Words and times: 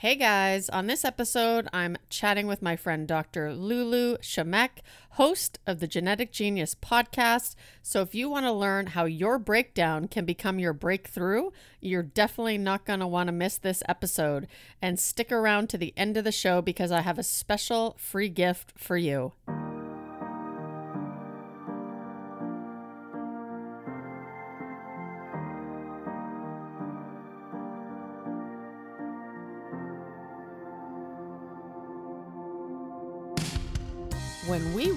Hey 0.00 0.16
guys, 0.16 0.70
on 0.70 0.86
this 0.86 1.04
episode, 1.04 1.68
I'm 1.74 1.98
chatting 2.08 2.46
with 2.46 2.62
my 2.62 2.74
friend 2.74 3.06
Dr. 3.06 3.52
Lulu 3.52 4.16
Shimek, 4.22 4.80
host 5.10 5.58
of 5.66 5.78
the 5.78 5.86
Genetic 5.86 6.32
Genius 6.32 6.74
podcast. 6.74 7.54
So, 7.82 8.00
if 8.00 8.14
you 8.14 8.30
want 8.30 8.46
to 8.46 8.52
learn 8.52 8.86
how 8.86 9.04
your 9.04 9.38
breakdown 9.38 10.08
can 10.08 10.24
become 10.24 10.58
your 10.58 10.72
breakthrough, 10.72 11.50
you're 11.82 12.02
definitely 12.02 12.56
not 12.56 12.86
going 12.86 13.00
to 13.00 13.06
want 13.06 13.26
to 13.28 13.32
miss 13.32 13.58
this 13.58 13.82
episode. 13.90 14.46
And 14.80 14.98
stick 14.98 15.30
around 15.30 15.68
to 15.68 15.76
the 15.76 15.92
end 15.98 16.16
of 16.16 16.24
the 16.24 16.32
show 16.32 16.62
because 16.62 16.90
I 16.90 17.02
have 17.02 17.18
a 17.18 17.22
special 17.22 17.94
free 17.98 18.30
gift 18.30 18.72
for 18.78 18.96
you. 18.96 19.34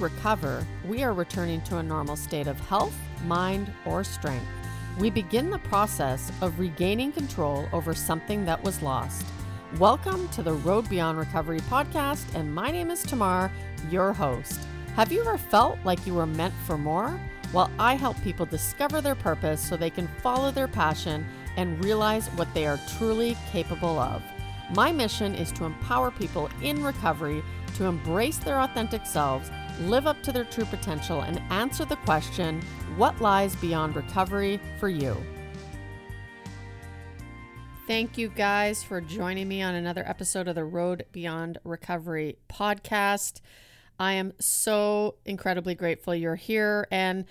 Recover, 0.04 0.68
we 0.86 1.02
are 1.02 1.14
returning 1.14 1.62
to 1.62 1.78
a 1.78 1.84
normal 1.84 2.18
state 2.18 2.48
of 2.48 2.60
health, 2.60 2.94
mind, 3.26 3.72
or 3.86 4.04
strength. 4.04 4.46
We 5.00 5.10
begin 5.10 5.50
the 5.50 5.60
process 5.60 6.30
of 6.42 6.60
regaining 6.60 7.14
control 7.14 7.70
over 7.72 7.94
something 7.94 8.44
that 8.44 8.62
was 8.62 8.82
lost. 8.82 9.26
Welcome 9.80 10.28
to 10.30 10.44
the 10.44 10.52
Road 10.52 10.90
Beyond 10.90 11.18
Recovery 11.18 11.62
podcast, 11.62 12.26
and 12.36 12.54
my 12.54 12.70
name 12.70 12.92
is 12.92 13.02
Tamar, 13.02 13.50
your 13.90 14.12
host. 14.12 14.60
Have 14.98 15.10
you 15.10 15.22
ever 15.22 15.38
felt 15.38 15.80
like 15.86 16.06
you 16.06 16.16
were 16.16 16.26
meant 16.26 16.54
for 16.66 16.78
more? 16.78 17.18
Well, 17.54 17.72
I 17.80 17.96
help 17.96 18.22
people 18.24 18.46
discover 18.46 19.00
their 19.00 19.16
purpose 19.16 19.66
so 19.66 19.78
they 19.78 19.90
can 19.90 20.10
follow 20.22 20.52
their 20.52 20.68
passion 20.68 21.26
and 21.56 21.82
realize 21.82 22.28
what 22.32 22.54
they 22.54 22.68
are 22.68 22.80
truly 22.98 23.38
capable 23.54 23.98
of. 24.00 24.22
My 24.76 24.92
mission 24.92 25.34
is 25.34 25.54
to 25.54 25.64
empower 25.64 26.12
people 26.12 26.50
in 26.62 26.84
recovery 26.84 27.42
to 27.76 27.86
embrace 27.86 28.38
their 28.38 28.60
authentic 28.60 29.06
selves, 29.06 29.50
live 29.82 30.08
up 30.08 30.22
to 30.24 30.32
their 30.32 30.46
true 30.46 30.66
potential, 30.66 31.22
and 31.22 31.42
answer 31.50 31.86
the 31.86 31.96
question 31.98 32.62
what 32.96 33.20
lies 33.22 33.56
beyond 33.58 33.96
recovery 33.96 34.60
for 34.80 34.90
you? 34.90 35.16
Thank 37.86 38.18
you 38.18 38.30
guys 38.30 38.82
for 38.82 39.02
joining 39.02 39.48
me 39.48 39.62
on 39.62 39.76
another 39.76 40.08
episode 40.08 40.48
of 40.48 40.56
the 40.56 40.64
Road 40.64 41.06
Beyond 41.12 41.58
Recovery 41.66 42.38
podcast. 42.50 43.42
I 44.00 44.14
am 44.14 44.34
so 44.40 45.16
incredibly 45.26 45.76
grateful 45.76 46.16
you're 46.16 46.36
here 46.36 46.88
and 46.92 47.26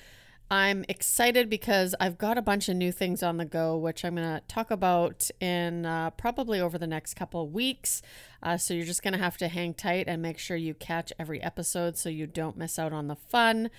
I'm 0.52 0.84
excited 0.86 1.48
because 1.48 1.94
I've 1.98 2.18
got 2.18 2.36
a 2.36 2.42
bunch 2.42 2.68
of 2.68 2.76
new 2.76 2.92
things 2.92 3.22
on 3.22 3.38
the 3.38 3.46
go, 3.46 3.78
which 3.78 4.04
I'm 4.04 4.16
going 4.16 4.28
to 4.36 4.42
talk 4.48 4.70
about 4.70 5.30
in 5.40 5.86
uh, 5.86 6.10
probably 6.10 6.60
over 6.60 6.76
the 6.76 6.86
next 6.86 7.14
couple 7.14 7.42
of 7.42 7.54
weeks. 7.54 8.02
Uh, 8.42 8.58
so 8.58 8.74
you're 8.74 8.84
just 8.84 9.02
going 9.02 9.14
to 9.14 9.18
have 9.18 9.38
to 9.38 9.48
hang 9.48 9.72
tight 9.72 10.08
and 10.08 10.20
make 10.20 10.36
sure 10.36 10.54
you 10.54 10.74
catch 10.74 11.10
every 11.18 11.42
episode 11.42 11.96
so 11.96 12.10
you 12.10 12.26
don't 12.26 12.58
miss 12.58 12.78
out 12.78 12.92
on 12.92 13.08
the 13.08 13.16
fun. 13.16 13.70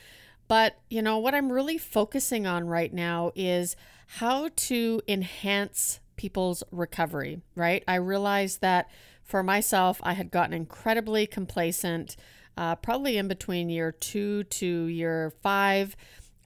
But, 0.47 0.79
you 0.89 1.03
know, 1.03 1.19
what 1.19 1.35
I'm 1.35 1.51
really 1.51 1.77
focusing 1.77 2.47
on 2.47 2.65
right 2.65 2.91
now 2.91 3.31
is 3.35 3.75
how 4.07 4.49
to 4.55 4.99
enhance 5.07 5.99
people's 6.15 6.63
recovery, 6.71 7.43
right? 7.55 7.83
I 7.87 7.95
realized 7.97 8.61
that 8.61 8.89
for 9.21 9.43
myself, 9.43 9.99
I 10.01 10.13
had 10.13 10.31
gotten 10.31 10.55
incredibly 10.55 11.27
complacent, 11.27 12.17
uh, 12.57 12.77
probably 12.77 13.15
in 13.15 13.27
between 13.27 13.69
year 13.69 13.91
two 13.91 14.45
to 14.45 14.85
year 14.85 15.31
five 15.43 15.95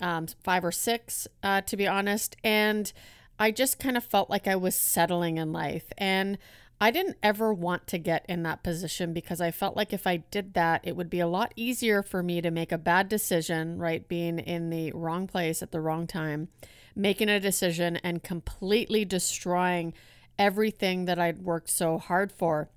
um, 0.01 0.27
five 0.43 0.63
or 0.63 0.71
six, 0.71 1.27
uh, 1.43 1.61
to 1.61 1.77
be 1.77 1.87
honest. 1.87 2.35
And 2.43 2.91
I 3.39 3.51
just 3.51 3.79
kind 3.79 3.97
of 3.97 4.03
felt 4.03 4.29
like 4.29 4.47
I 4.47 4.55
was 4.55 4.75
settling 4.75 5.37
in 5.37 5.51
life. 5.51 5.91
And 5.97 6.37
I 6.79 6.91
didn't 6.91 7.17
ever 7.23 7.53
want 7.53 7.87
to 7.87 7.97
get 7.97 8.25
in 8.29 8.43
that 8.43 8.61
position 8.61 9.11
because 9.11 9.41
I 9.41 9.49
felt 9.49 9.75
like 9.75 9.93
if 9.93 10.05
I 10.05 10.17
did 10.17 10.53
that, 10.53 10.81
it 10.83 10.95
would 10.95 11.09
be 11.09 11.19
a 11.19 11.27
lot 11.27 11.53
easier 11.55 12.03
for 12.03 12.21
me 12.21 12.39
to 12.41 12.51
make 12.51 12.71
a 12.71 12.77
bad 12.77 13.09
decision, 13.09 13.79
right? 13.79 14.07
Being 14.07 14.37
in 14.37 14.69
the 14.69 14.91
wrong 14.91 15.25
place 15.25 15.63
at 15.63 15.71
the 15.71 15.81
wrong 15.81 16.05
time, 16.05 16.49
making 16.95 17.29
a 17.29 17.39
decision 17.39 17.97
and 17.97 18.23
completely 18.23 19.05
destroying 19.05 19.93
everything 20.37 21.05
that 21.05 21.17
I'd 21.17 21.39
worked 21.39 21.69
so 21.69 21.97
hard 21.97 22.31
for. 22.31 22.69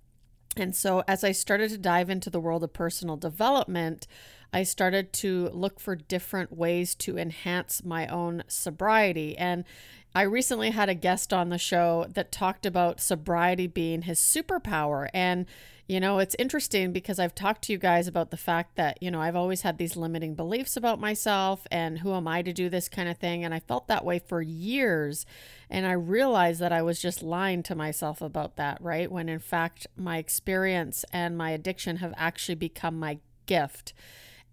And 0.56 0.74
so, 0.74 1.04
as 1.06 1.22
I 1.22 1.32
started 1.32 1.70
to 1.70 1.78
dive 1.78 2.10
into 2.10 2.30
the 2.30 2.40
world 2.40 2.64
of 2.64 2.72
personal 2.72 3.16
development, 3.16 4.06
I 4.52 4.64
started 4.64 5.12
to 5.14 5.48
look 5.50 5.78
for 5.78 5.94
different 5.94 6.52
ways 6.52 6.94
to 6.96 7.16
enhance 7.16 7.84
my 7.84 8.06
own 8.08 8.42
sobriety. 8.48 9.36
And 9.38 9.64
I 10.14 10.22
recently 10.22 10.70
had 10.70 10.88
a 10.88 10.94
guest 10.94 11.32
on 11.32 11.50
the 11.50 11.58
show 11.58 12.06
that 12.10 12.32
talked 12.32 12.66
about 12.66 13.00
sobriety 13.00 13.68
being 13.68 14.02
his 14.02 14.18
superpower. 14.18 15.08
And, 15.14 15.46
you 15.86 16.00
know, 16.00 16.18
it's 16.18 16.34
interesting 16.36 16.92
because 16.92 17.20
I've 17.20 17.34
talked 17.34 17.62
to 17.62 17.72
you 17.72 17.78
guys 17.78 18.08
about 18.08 18.32
the 18.32 18.36
fact 18.36 18.74
that, 18.74 19.00
you 19.00 19.08
know, 19.12 19.20
I've 19.20 19.36
always 19.36 19.62
had 19.62 19.78
these 19.78 19.96
limiting 19.96 20.34
beliefs 20.34 20.76
about 20.76 20.98
myself 20.98 21.64
and 21.70 22.00
who 22.00 22.12
am 22.12 22.26
I 22.26 22.42
to 22.42 22.52
do 22.52 22.68
this 22.68 22.88
kind 22.88 23.08
of 23.08 23.18
thing. 23.18 23.44
And 23.44 23.54
I 23.54 23.60
felt 23.60 23.86
that 23.86 24.04
way 24.04 24.18
for 24.18 24.42
years. 24.42 25.26
And 25.68 25.86
I 25.86 25.92
realized 25.92 26.58
that 26.60 26.72
I 26.72 26.82
was 26.82 27.00
just 27.00 27.22
lying 27.22 27.62
to 27.64 27.76
myself 27.76 28.20
about 28.20 28.56
that, 28.56 28.78
right? 28.80 29.12
When 29.12 29.28
in 29.28 29.38
fact, 29.38 29.86
my 29.96 30.18
experience 30.18 31.04
and 31.12 31.38
my 31.38 31.52
addiction 31.52 31.98
have 31.98 32.14
actually 32.16 32.56
become 32.56 32.98
my 32.98 33.20
gift 33.46 33.92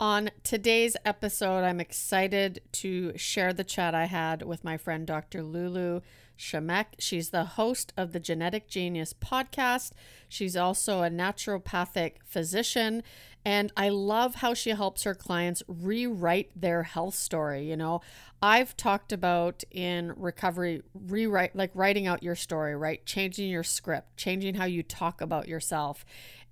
On 0.00 0.30
today's 0.42 0.96
episode, 1.04 1.64
I'm 1.64 1.80
excited 1.80 2.60
to 2.72 3.16
share 3.16 3.52
the 3.52 3.64
chat 3.64 3.94
I 3.94 4.06
had 4.06 4.42
with 4.42 4.64
my 4.64 4.76
friend 4.76 5.06
Dr. 5.06 5.42
Lulu 5.42 6.00
Shimek. 6.36 6.86
She's 6.98 7.30
the 7.30 7.44
host 7.44 7.92
of 7.96 8.12
the 8.12 8.18
Genetic 8.18 8.68
Genius 8.68 9.14
podcast. 9.14 9.92
She's 10.28 10.56
also 10.56 11.02
a 11.02 11.10
naturopathic 11.10 12.14
physician 12.24 13.02
and 13.44 13.72
I 13.76 13.90
love 13.90 14.36
how 14.36 14.54
she 14.54 14.70
helps 14.70 15.02
her 15.02 15.14
clients 15.14 15.62
rewrite 15.68 16.50
their 16.58 16.84
health 16.84 17.14
story. 17.14 17.68
You 17.68 17.76
know, 17.76 18.00
I've 18.44 18.76
talked 18.76 19.10
about 19.10 19.64
in 19.70 20.12
recovery, 20.18 20.82
rewrite, 20.92 21.56
like 21.56 21.70
writing 21.72 22.06
out 22.06 22.22
your 22.22 22.34
story, 22.34 22.76
right? 22.76 23.04
Changing 23.06 23.48
your 23.48 23.62
script, 23.62 24.18
changing 24.18 24.56
how 24.56 24.66
you 24.66 24.82
talk 24.82 25.22
about 25.22 25.48
yourself. 25.48 26.04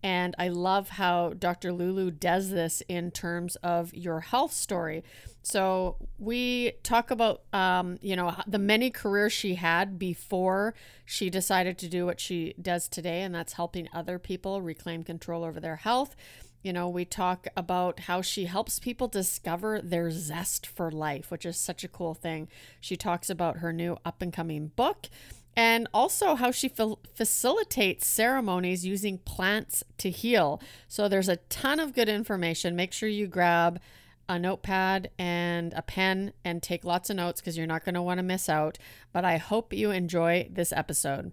And 0.03 0.35
I 0.39 0.49
love 0.49 0.89
how 0.89 1.35
Dr. 1.39 1.71
Lulu 1.71 2.11
does 2.11 2.49
this 2.49 2.83
in 2.89 3.11
terms 3.11 3.57
of 3.57 3.93
your 3.93 4.21
health 4.21 4.55
story. 4.55 5.05
So 5.43 5.97
we 6.19 6.73
talk 6.83 7.11
about, 7.11 7.43
um, 7.53 7.99
you 8.01 8.17
know, 8.17 8.37
the 8.47 8.59
many 8.59 8.89
careers 8.89 9.35
she 9.35 9.57
had 9.57 9.99
before 9.99 10.73
she 11.05 11.29
decided 11.29 11.77
to 11.77 11.89
do 11.91 12.07
what 12.07 12.21
she 12.21 12.55
does 12.61 12.89
today, 12.89 13.21
and 13.21 13.35
that's 13.35 13.53
helping 13.53 13.87
other 13.93 14.19
people 14.19 14.63
reclaim 14.63 15.03
control 15.03 15.45
over 15.45 15.61
their 15.61 15.77
health. 15.77 16.17
You 16.63 16.73
know, 16.73 16.89
we 16.89 17.05
talk 17.05 17.49
about 17.57 18.01
how 18.01 18.23
she 18.23 18.45
helps 18.45 18.79
people 18.79 19.09
discover 19.09 19.81
their 19.81 20.11
zest 20.11 20.67
for 20.67 20.91
life, 20.91 21.31
which 21.31 21.45
is 21.45 21.57
such 21.57 21.83
a 21.83 21.89
cool 21.89 22.15
thing. 22.15 22.49
She 22.81 22.97
talks 22.97 23.29
about 23.29 23.59
her 23.59 23.73
new 23.73 23.99
up 24.05 24.23
and 24.23 24.33
coming 24.33 24.69
book 24.69 25.09
and 25.57 25.89
also 25.93 26.35
how 26.35 26.51
she 26.51 26.69
fa- 26.69 26.95
facilitates 27.15 28.07
ceremonies 28.07 28.87
using 28.87 29.19
plants 29.19 29.85
to 29.99 30.11
heal. 30.11 30.61
So 30.89 31.09
there's 31.09 31.29
a 31.29 31.37
ton 31.37 31.81
of 31.81 31.95
good 31.95 32.09
information. 32.09 32.77
Make 32.77 32.93
sure 32.93 33.09
you 33.09 33.27
grab 33.27 33.81
a 34.29 34.39
notepad 34.39 35.11
and 35.19 35.73
a 35.75 35.83
pen 35.83 36.33
and 36.45 36.63
take 36.63 36.85
lots 36.85 37.11
of 37.11 37.17
notes 37.17 37.41
because 37.41 37.59
you're 37.59 37.67
not 37.67 37.85
going 37.85 37.95
to 37.95 38.03
want 38.03 38.19
to 38.19 38.23
miss 38.23 38.49
out. 38.49 38.79
But 39.13 39.25
I 39.25 39.37
hope 39.37 39.73
you 39.73 39.91
enjoy 39.91 40.49
this 40.51 40.73
episode. 40.73 41.33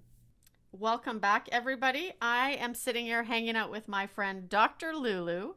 Welcome 0.72 1.18
back, 1.18 1.50
everybody. 1.52 2.14
I 2.22 2.52
am 2.52 2.76
sitting 2.76 3.06
here 3.06 3.24
hanging 3.24 3.56
out 3.56 3.72
with 3.72 3.88
my 3.88 4.06
friend 4.06 4.48
Dr. 4.48 4.96
Lulu, 4.96 5.56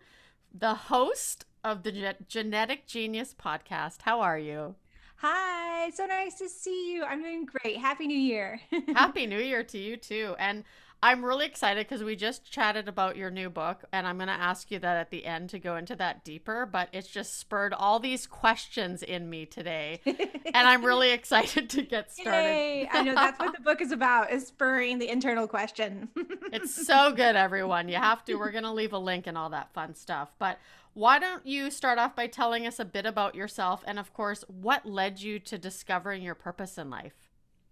the 0.55 0.75
host 0.75 1.45
of 1.63 1.83
the 1.83 1.93
Ge- 1.93 2.29
Genetic 2.29 2.87
Genius 2.87 3.35
podcast. 3.35 3.99
How 4.03 4.23
are 4.23 4.39
you? 4.39 4.75
Hi, 5.17 5.91
so 5.91 6.07
nice 6.07 6.37
to 6.37 6.49
see 6.49 6.95
you. 6.95 7.05
I'm 7.05 7.23
doing 7.23 7.45
great. 7.45 7.77
Happy 7.77 8.07
New 8.07 8.19
Year. 8.19 8.59
Happy 8.95 9.27
New 9.27 9.39
Year 9.39 9.63
to 9.65 9.79
you 9.79 9.99
too. 9.99 10.35
And 10.39 10.65
I'm 11.05 11.25
really 11.25 11.47
excited 11.47 11.89
because 11.89 12.05
we 12.05 12.15
just 12.15 12.49
chatted 12.49 12.87
about 12.87 13.17
your 13.17 13.29
new 13.29 13.51
book, 13.51 13.85
and 13.93 14.07
I'm 14.07 14.19
going 14.19 14.29
to 14.29 14.35
ask 14.35 14.71
you 14.71 14.79
that 14.79 14.97
at 14.99 15.11
the 15.11 15.27
end 15.27 15.51
to 15.51 15.59
go 15.59 15.75
into 15.75 15.97
that 15.97 16.25
deeper. 16.25 16.65
But 16.65 16.91
it's 16.93 17.09
just 17.09 17.41
spurred 17.41 17.75
all 17.75 17.99
these 17.99 18.29
questions 18.29 19.03
in 19.03 19.29
me 19.29 19.45
today, 19.45 20.01
and 20.07 20.17
I'm 20.55 20.85
really 20.85 21.11
excited 21.11 21.69
to 21.71 21.83
get 21.83 22.13
started. 22.13 22.39
Yay. 22.39 22.89
I 22.93 23.03
know 23.03 23.15
that's 23.15 23.41
what 23.41 23.53
the 23.53 23.63
book 23.63 23.81
is 23.81 23.91
about: 23.91 24.31
is 24.31 24.47
spurring 24.47 25.01
the 25.01 25.09
internal 25.09 25.49
question. 25.49 26.09
it's 26.53 26.87
so 26.87 27.13
good, 27.13 27.35
everyone. 27.35 27.89
You 27.89 27.97
have 27.97 28.25
to. 28.27 28.37
We're 28.37 28.53
going 28.53 28.63
to 28.63 28.73
leave 28.73 28.93
a 28.93 28.99
link 28.99 29.27
and 29.27 29.37
all 29.37 29.51
that 29.51 29.75
fun 29.75 29.97
stuff. 29.97 30.33
But 30.39 30.59
why 30.95 31.19
don't 31.19 31.45
you 31.45 31.73
start 31.73 31.99
off 31.99 32.15
by 32.15 32.29
telling 32.29 32.65
us 32.65 32.79
a 32.79 32.85
bit 32.85 33.07
about 33.07 33.35
yourself, 33.35 33.83
and 33.89 33.99
of 33.99 34.15
course, 34.15 34.45
what 34.47 34.87
led 34.87 35.21
you 35.21 35.41
to 35.41 35.59
discovering 35.59 36.23
your 36.23 36.37
purpose 36.37 36.79
in 36.79 36.91
life? 36.91 37.22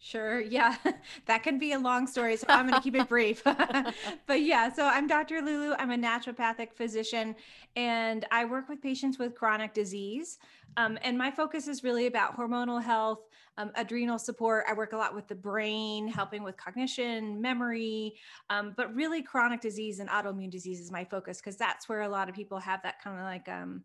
Sure. 0.02 0.40
Yeah. 0.40 0.76
That 1.26 1.42
can 1.42 1.58
be 1.58 1.72
a 1.72 1.78
long 1.78 2.06
story. 2.06 2.36
So 2.36 2.46
I'm 2.48 2.66
going 2.66 2.74
to 2.74 2.82
keep 2.82 2.96
it 2.96 3.08
brief. 3.08 3.42
but 4.26 4.40
yeah, 4.40 4.72
so 4.72 4.84
I'm 4.84 5.06
Dr. 5.06 5.42
Lulu. 5.42 5.74
I'm 5.78 5.90
a 5.90 5.96
naturopathic 5.96 6.72
physician 6.72 7.36
and 7.76 8.24
I 8.32 8.46
work 8.46 8.68
with 8.68 8.80
patients 8.80 9.18
with 9.18 9.34
chronic 9.34 9.74
disease. 9.74 10.38
Um, 10.76 10.98
and 11.02 11.16
my 11.16 11.30
focus 11.30 11.68
is 11.68 11.84
really 11.84 12.06
about 12.06 12.36
hormonal 12.36 12.82
health, 12.82 13.20
um, 13.58 13.70
adrenal 13.76 14.18
support. 14.18 14.64
I 14.68 14.72
work 14.72 14.92
a 14.92 14.96
lot 14.96 15.14
with 15.14 15.28
the 15.28 15.34
brain, 15.34 16.08
helping 16.08 16.42
with 16.42 16.56
cognition, 16.56 17.40
memory, 17.40 18.14
um, 18.48 18.72
but 18.76 18.92
really 18.94 19.22
chronic 19.22 19.60
disease 19.60 20.00
and 20.00 20.08
autoimmune 20.08 20.50
disease 20.50 20.80
is 20.80 20.90
my 20.90 21.04
focus 21.04 21.38
because 21.38 21.56
that's 21.56 21.88
where 21.88 22.02
a 22.02 22.08
lot 22.08 22.28
of 22.28 22.34
people 22.34 22.58
have 22.58 22.82
that 22.82 23.00
kind 23.02 23.18
of 23.18 23.24
like, 23.24 23.48
um, 23.48 23.84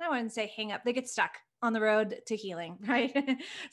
I 0.00 0.08
wouldn't 0.08 0.24
want 0.24 0.30
to 0.30 0.34
say 0.34 0.52
hang 0.56 0.72
up, 0.72 0.84
they 0.84 0.92
get 0.92 1.08
stuck 1.08 1.32
on 1.62 1.72
the 1.72 1.80
road 1.80 2.20
to 2.26 2.36
healing, 2.36 2.78
right? 2.86 3.12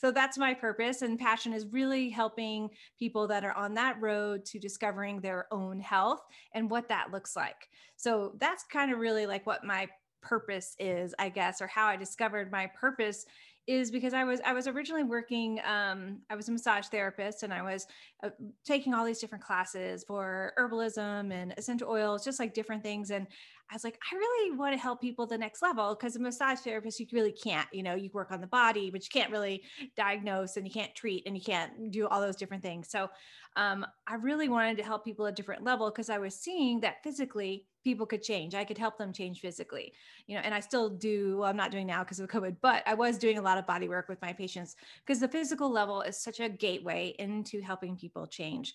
so 0.00 0.10
that's 0.10 0.38
my 0.38 0.54
purpose. 0.54 1.02
And 1.02 1.18
passion 1.18 1.52
is 1.52 1.66
really 1.66 2.10
helping 2.10 2.70
people 2.98 3.28
that 3.28 3.44
are 3.44 3.56
on 3.56 3.74
that 3.74 4.00
road 4.00 4.44
to 4.46 4.58
discovering 4.58 5.20
their 5.20 5.46
own 5.52 5.80
health 5.80 6.20
and 6.52 6.70
what 6.70 6.88
that 6.88 7.12
looks 7.12 7.36
like. 7.36 7.68
So 7.96 8.34
that's 8.38 8.64
kind 8.64 8.92
of 8.92 8.98
really 8.98 9.26
like 9.26 9.46
what 9.46 9.64
my 9.64 9.88
purpose 10.22 10.74
is, 10.78 11.14
I 11.18 11.28
guess, 11.28 11.60
or 11.60 11.66
how 11.66 11.86
I 11.86 11.96
discovered 11.96 12.50
my 12.50 12.68
purpose 12.78 13.26
is 13.66 13.90
because 13.90 14.14
I 14.14 14.24
was 14.24 14.40
I 14.44 14.52
was 14.52 14.68
originally 14.68 15.02
working 15.02 15.60
um, 15.66 16.20
I 16.30 16.36
was 16.36 16.48
a 16.48 16.52
massage 16.52 16.86
therapist 16.86 17.42
and 17.42 17.52
I 17.52 17.62
was 17.62 17.86
uh, 18.22 18.30
taking 18.64 18.94
all 18.94 19.04
these 19.04 19.18
different 19.18 19.42
classes 19.42 20.04
for 20.04 20.52
herbalism 20.58 21.32
and 21.32 21.52
essential 21.56 21.88
oils 21.88 22.24
just 22.24 22.38
like 22.38 22.54
different 22.54 22.82
things. 22.82 23.10
And 23.10 23.26
I 23.70 23.74
was 23.74 23.82
like 23.82 23.98
I 24.12 24.14
really 24.14 24.56
want 24.56 24.74
to 24.74 24.78
help 24.78 25.00
people 25.00 25.26
the 25.26 25.36
next 25.36 25.62
level 25.62 25.94
because 25.94 26.14
a 26.14 26.20
massage 26.20 26.60
therapist 26.60 27.00
you 27.00 27.06
really 27.12 27.32
can't 27.32 27.68
you 27.72 27.82
know 27.82 27.94
you 27.94 28.10
work 28.12 28.30
on 28.30 28.40
the 28.40 28.46
body 28.46 28.90
but 28.90 29.02
you 29.02 29.10
can't 29.12 29.32
really 29.32 29.62
diagnose 29.96 30.56
and 30.56 30.66
you 30.66 30.72
can't 30.72 30.94
treat 30.94 31.24
and 31.26 31.36
you 31.36 31.42
can't 31.42 31.90
do 31.90 32.06
all 32.06 32.20
those 32.20 32.36
different 32.36 32.62
things. 32.62 32.88
So 32.88 33.08
um, 33.56 33.84
I 34.06 34.14
really 34.16 34.48
wanted 34.48 34.76
to 34.76 34.84
help 34.84 35.04
people 35.04 35.26
at 35.26 35.32
a 35.32 35.34
different 35.34 35.64
level 35.64 35.90
because 35.90 36.10
I 36.10 36.18
was 36.18 36.36
seeing 36.36 36.80
that 36.80 37.02
physically 37.02 37.66
people 37.86 38.04
could 38.04 38.20
change. 38.20 38.52
I 38.52 38.64
could 38.64 38.76
help 38.76 38.98
them 38.98 39.12
change 39.12 39.38
physically, 39.38 39.92
you 40.26 40.34
know, 40.34 40.40
and 40.42 40.52
I 40.52 40.58
still 40.58 40.90
do. 40.90 41.38
Well, 41.38 41.48
I'm 41.48 41.56
not 41.56 41.70
doing 41.70 41.86
now 41.86 42.02
because 42.02 42.18
of 42.18 42.28
COVID, 42.28 42.56
but 42.60 42.82
I 42.84 42.94
was 42.94 43.16
doing 43.16 43.38
a 43.38 43.42
lot 43.42 43.58
of 43.58 43.66
body 43.66 43.88
work 43.88 44.08
with 44.08 44.20
my 44.20 44.32
patients 44.32 44.74
because 45.06 45.20
the 45.20 45.28
physical 45.28 45.70
level 45.70 46.02
is 46.02 46.18
such 46.18 46.40
a 46.40 46.48
gateway 46.48 47.14
into 47.20 47.60
helping 47.60 47.96
people 47.96 48.26
change. 48.26 48.74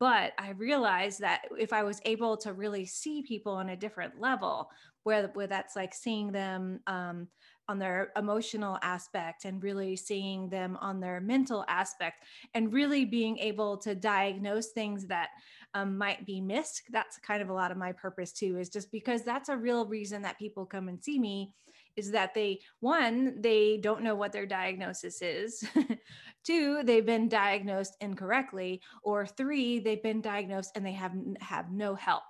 But 0.00 0.32
I 0.38 0.50
realized 0.50 1.20
that 1.20 1.42
if 1.56 1.72
I 1.72 1.84
was 1.84 2.00
able 2.04 2.36
to 2.38 2.52
really 2.52 2.84
see 2.84 3.22
people 3.22 3.52
on 3.52 3.68
a 3.68 3.76
different 3.76 4.20
level, 4.20 4.70
where, 5.04 5.28
where 5.34 5.46
that's 5.46 5.76
like 5.76 5.94
seeing 5.94 6.32
them 6.32 6.80
um, 6.88 7.28
on 7.68 7.78
their 7.78 8.10
emotional 8.16 8.78
aspect 8.82 9.44
and 9.44 9.62
really 9.62 9.94
seeing 9.94 10.48
them 10.48 10.76
on 10.80 11.00
their 11.00 11.20
mental 11.20 11.64
aspect 11.68 12.24
and 12.54 12.72
really 12.72 13.04
being 13.04 13.38
able 13.38 13.76
to 13.76 13.94
diagnose 13.94 14.68
things 14.72 15.06
that 15.06 15.28
um, 15.74 15.98
might 15.98 16.24
be 16.26 16.40
missed. 16.40 16.82
That's 16.90 17.18
kind 17.18 17.42
of 17.42 17.48
a 17.48 17.54
lot 17.54 17.70
of 17.70 17.76
my 17.76 17.92
purpose 17.92 18.32
too, 18.32 18.58
is 18.58 18.68
just 18.68 18.90
because 18.90 19.22
that's 19.22 19.48
a 19.48 19.56
real 19.56 19.86
reason 19.86 20.22
that 20.22 20.38
people 20.38 20.66
come 20.66 20.88
and 20.88 21.02
see 21.02 21.18
me 21.18 21.52
is 21.96 22.12
that 22.12 22.32
they, 22.32 22.60
one, 22.80 23.40
they 23.40 23.78
don't 23.78 24.02
know 24.02 24.14
what 24.14 24.32
their 24.32 24.46
diagnosis 24.46 25.20
is. 25.20 25.64
Two, 26.44 26.82
they've 26.84 27.04
been 27.04 27.28
diagnosed 27.28 27.96
incorrectly. 28.00 28.80
Or 29.02 29.26
three, 29.26 29.80
they've 29.80 30.02
been 30.02 30.20
diagnosed 30.20 30.70
and 30.76 30.86
they 30.86 30.92
have, 30.92 31.12
have 31.40 31.72
no 31.72 31.96
help. 31.96 32.22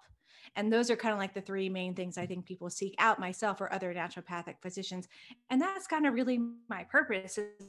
And 0.57 0.73
those 0.73 0.91
are 0.91 0.97
kind 0.97 1.13
of 1.13 1.19
like 1.19 1.35
the 1.35 1.43
three 1.43 1.69
main 1.69 1.95
things 1.95 2.17
I 2.17 2.27
think 2.27 2.47
people 2.47 2.71
seek 2.71 2.95
out, 2.99 3.21
myself 3.21 3.61
or 3.61 3.73
other 3.73 3.93
naturopathic 3.93 4.55
physicians. 4.63 5.07
And 5.51 5.61
that's 5.61 5.87
kind 5.87 6.07
of 6.07 6.15
really 6.15 6.41
my 6.69 6.85
purpose 6.85 7.39
is 7.39 7.69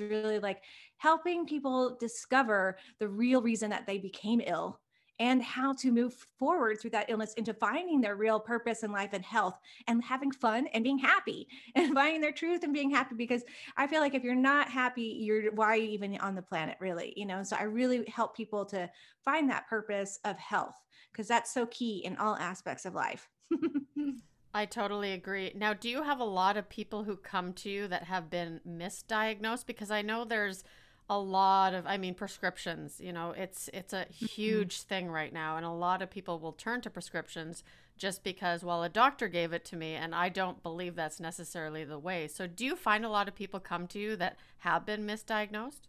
really 0.00 0.38
like 0.38 0.62
helping 0.98 1.46
people 1.46 1.96
discover 2.00 2.76
the 2.98 3.08
real 3.08 3.42
reason 3.42 3.70
that 3.70 3.86
they 3.86 3.98
became 3.98 4.40
ill 4.46 4.80
and 5.18 5.42
how 5.42 5.72
to 5.72 5.90
move 5.90 6.14
forward 6.38 6.78
through 6.78 6.90
that 6.90 7.08
illness 7.08 7.32
into 7.34 7.54
finding 7.54 8.00
their 8.00 8.16
real 8.16 8.38
purpose 8.38 8.82
in 8.82 8.92
life 8.92 9.10
and 9.12 9.24
health 9.24 9.58
and 9.86 10.04
having 10.04 10.30
fun 10.30 10.66
and 10.74 10.84
being 10.84 10.98
happy 10.98 11.48
and 11.74 11.94
finding 11.94 12.20
their 12.20 12.32
truth 12.32 12.62
and 12.64 12.72
being 12.74 12.90
happy 12.90 13.14
because 13.14 13.42
i 13.76 13.86
feel 13.86 14.00
like 14.00 14.14
if 14.14 14.22
you're 14.22 14.34
not 14.34 14.68
happy 14.68 15.16
you're 15.20 15.52
why 15.52 15.66
are 15.66 15.76
you 15.76 15.88
even 15.88 16.16
on 16.18 16.34
the 16.34 16.42
planet 16.42 16.76
really 16.80 17.12
you 17.16 17.26
know? 17.26 17.42
So 17.42 17.56
i 17.58 17.62
really 17.62 18.04
help 18.08 18.36
people 18.36 18.64
to 18.66 18.90
find 19.24 19.48
that 19.50 19.68
purpose 19.68 20.18
of 20.24 20.36
health 20.38 20.74
because 21.12 21.28
that's 21.28 21.52
so 21.52 21.66
key 21.66 22.02
in 22.04 22.16
all 22.16 22.36
aspects 22.36 22.84
of 22.84 22.94
life 22.94 23.28
I 24.56 24.64
totally 24.64 25.12
agree. 25.12 25.52
Now, 25.54 25.74
do 25.74 25.90
you 25.90 26.02
have 26.02 26.18
a 26.18 26.24
lot 26.24 26.56
of 26.56 26.70
people 26.70 27.04
who 27.04 27.16
come 27.16 27.52
to 27.54 27.68
you 27.68 27.86
that 27.88 28.04
have 28.04 28.30
been 28.30 28.62
misdiagnosed? 28.66 29.66
Because 29.66 29.90
I 29.90 30.00
know 30.00 30.24
there's 30.24 30.64
a 31.08 31.18
lot 31.18 31.72
of 31.72 31.86
i 31.86 31.96
mean 31.96 32.14
prescriptions 32.14 33.00
you 33.00 33.12
know 33.12 33.30
it's 33.30 33.70
it's 33.72 33.92
a 33.92 34.06
mm-hmm. 34.06 34.26
huge 34.26 34.78
mm-hmm. 34.78 34.88
thing 34.88 35.08
right 35.08 35.32
now 35.32 35.56
and 35.56 35.64
a 35.64 35.70
lot 35.70 36.02
of 36.02 36.10
people 36.10 36.40
will 36.40 36.50
turn 36.50 36.80
to 36.80 36.90
prescriptions 36.90 37.62
just 37.96 38.24
because 38.24 38.64
well 38.64 38.82
a 38.82 38.88
doctor 38.88 39.28
gave 39.28 39.52
it 39.52 39.64
to 39.64 39.76
me 39.76 39.94
and 39.94 40.16
i 40.16 40.28
don't 40.28 40.64
believe 40.64 40.96
that's 40.96 41.20
necessarily 41.20 41.84
the 41.84 41.96
way 41.98 42.26
so 42.26 42.48
do 42.48 42.64
you 42.64 42.74
find 42.74 43.04
a 43.04 43.08
lot 43.08 43.28
of 43.28 43.36
people 43.36 43.60
come 43.60 43.86
to 43.86 44.00
you 44.00 44.16
that 44.16 44.36
have 44.58 44.84
been 44.84 45.06
misdiagnosed 45.06 45.82